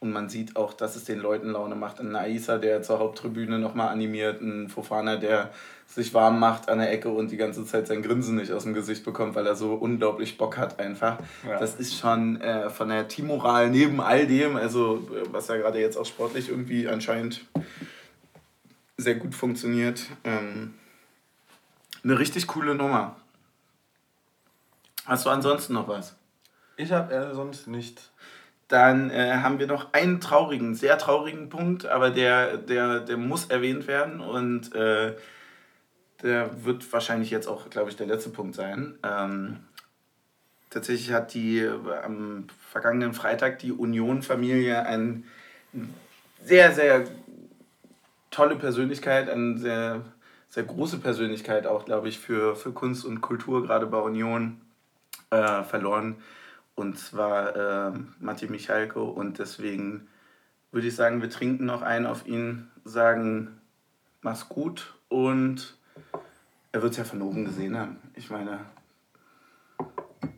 [0.00, 1.98] Und man sieht auch, dass es den Leuten Laune macht.
[1.98, 5.50] Ein Aisa, der zur Haupttribüne nochmal animiert, ein Fofana, der
[5.88, 8.74] sich warm macht an der Ecke und die ganze Zeit sein Grinsen nicht aus dem
[8.74, 11.18] Gesicht bekommt, weil er so unglaublich Bock hat einfach.
[11.46, 11.58] Ja.
[11.58, 15.80] Das ist schon äh, von der Teammoral neben all dem, also äh, was ja gerade
[15.80, 17.44] jetzt auch sportlich irgendwie anscheinend
[18.98, 20.74] sehr gut funktioniert, ähm,
[22.04, 23.16] eine richtig coole Nummer.
[25.06, 26.16] Hast du ansonsten noch was?
[26.76, 28.10] Ich habe äh, sonst nicht.
[28.68, 33.46] Dann äh, haben wir noch einen traurigen, sehr traurigen Punkt, aber der, der, der muss
[33.46, 35.14] erwähnt werden und äh,
[36.22, 38.98] der wird wahrscheinlich jetzt auch, glaube ich, der letzte Punkt sein.
[39.02, 39.60] Ähm,
[40.68, 41.72] tatsächlich hat die äh,
[42.04, 45.24] am vergangenen Freitag die Union-Familie ein
[46.44, 47.04] sehr, sehr
[48.30, 50.02] tolle Persönlichkeit, eine sehr,
[50.50, 54.60] sehr große Persönlichkeit auch, glaube ich, für, für Kunst und Kultur, gerade bei Union,
[55.30, 56.16] äh, verloren.
[56.78, 59.02] Und zwar äh, Matti Michalko.
[59.02, 60.06] Und deswegen
[60.70, 63.60] würde ich sagen, wir trinken noch einen auf ihn, sagen,
[64.20, 64.94] mach's gut.
[65.08, 65.76] Und
[66.70, 67.96] er wird es ja von oben gesehen haben.
[68.14, 68.60] Ich meine,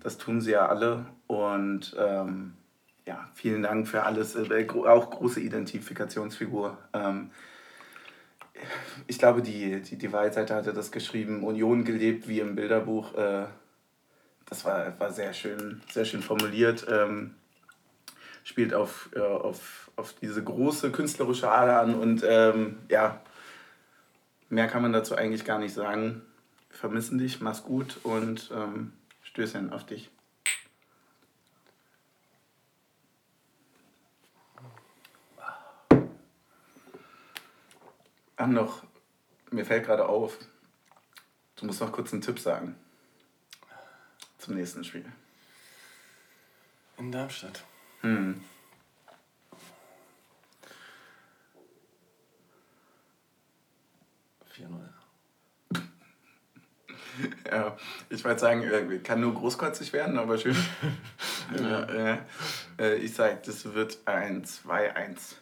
[0.02, 1.04] das tun sie ja alle.
[1.26, 2.54] Und ähm,
[3.04, 4.34] ja, vielen Dank für alles.
[4.34, 6.78] Äh, auch große Identifikationsfigur.
[6.94, 7.32] Ähm,
[9.06, 13.12] ich glaube, die, die, die Wahlseite hatte das geschrieben, Union gelebt wie im Bilderbuch.
[13.14, 13.44] Äh,
[14.50, 16.86] das war, war sehr schön, sehr schön formuliert.
[16.88, 17.34] Ähm,
[18.44, 23.22] spielt auf, äh, auf, auf diese große künstlerische Ader an und ähm, ja,
[24.48, 26.22] mehr kann man dazu eigentlich gar nicht sagen.
[26.68, 30.10] Wir vermissen dich, mach's gut und ähm, Stößchen auf dich.
[38.36, 38.82] Haben noch
[39.50, 40.38] mir fällt gerade auf,
[41.56, 42.76] du musst noch kurz einen Tipp sagen.
[44.40, 45.04] Zum nächsten Spiel.
[46.96, 47.62] In Darmstadt.
[48.00, 48.40] Hm.
[57.50, 57.76] Ja,
[58.08, 60.56] ich wollte sagen, kann nur großkotzig werden, aber schön.
[61.58, 62.24] ja,
[62.78, 65.34] äh, ich sage, das wird ein 2-1.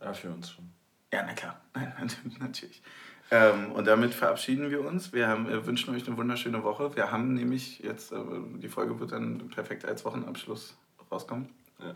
[0.00, 0.70] Ja, für uns schon.
[1.12, 1.60] Ja, na klar.
[2.38, 2.82] Natürlich.
[3.30, 5.12] Ähm, und damit verabschieden wir uns.
[5.12, 6.94] Wir haben, äh, wünschen euch eine wunderschöne Woche.
[6.96, 8.16] Wir haben nämlich jetzt, äh,
[8.56, 10.76] die Folge wird dann perfekt als Wochenabschluss
[11.10, 11.48] rauskommen.
[11.78, 11.94] Ja.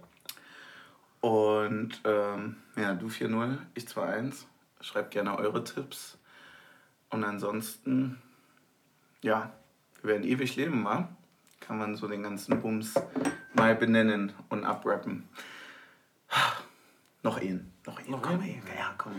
[1.20, 4.44] Und ähm, ja, du 4-0, ich 2-1.
[4.81, 6.19] Schreibt gerne eure Tipps.
[7.11, 8.20] Und ansonsten,
[9.23, 9.52] ja,
[10.02, 11.09] wir werden ewig leben, wa?
[11.61, 12.94] Kann man so den ganzen Bums
[13.55, 15.28] mal benennen und abrappen.
[17.24, 17.72] Noch ihn.
[17.86, 18.10] Noch ihn.
[18.10, 18.62] Noch komm, ihn?
[18.76, 19.12] Ja, komm.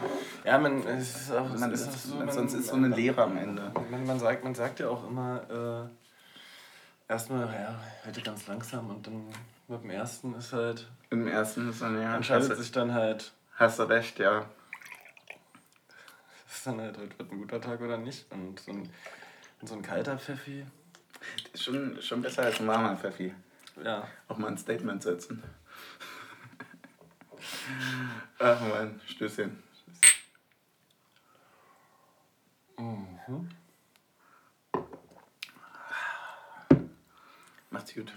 [0.44, 3.24] Ja, man, es ist auch, Man ist, ist so, man, sonst ist so eine Lehre
[3.24, 3.72] am Ende.
[3.90, 5.90] Man, man, sagt, man sagt ja auch immer,
[7.10, 7.76] äh, erstmal, ja,
[8.06, 9.26] heute ganz langsam und dann
[9.68, 13.80] mit dem ersten ist halt, Im ersten ist dann, ja, entscheidet sich dann halt, hast
[13.80, 14.46] du recht, ja.
[16.48, 18.32] ist dann halt, heute wird ein guter Tag oder nicht.
[18.32, 18.88] Und so ein,
[19.62, 20.64] und so ein kalter Pfeffi,
[21.54, 23.34] Ist schon, schon besser als ein warmer Pfeffi.
[23.84, 24.08] ja.
[24.28, 25.42] Auch mal ein Statement setzen.
[28.40, 29.64] Ach man, Stößchen.
[32.78, 33.50] Mhm.
[37.70, 38.12] Macht's gut.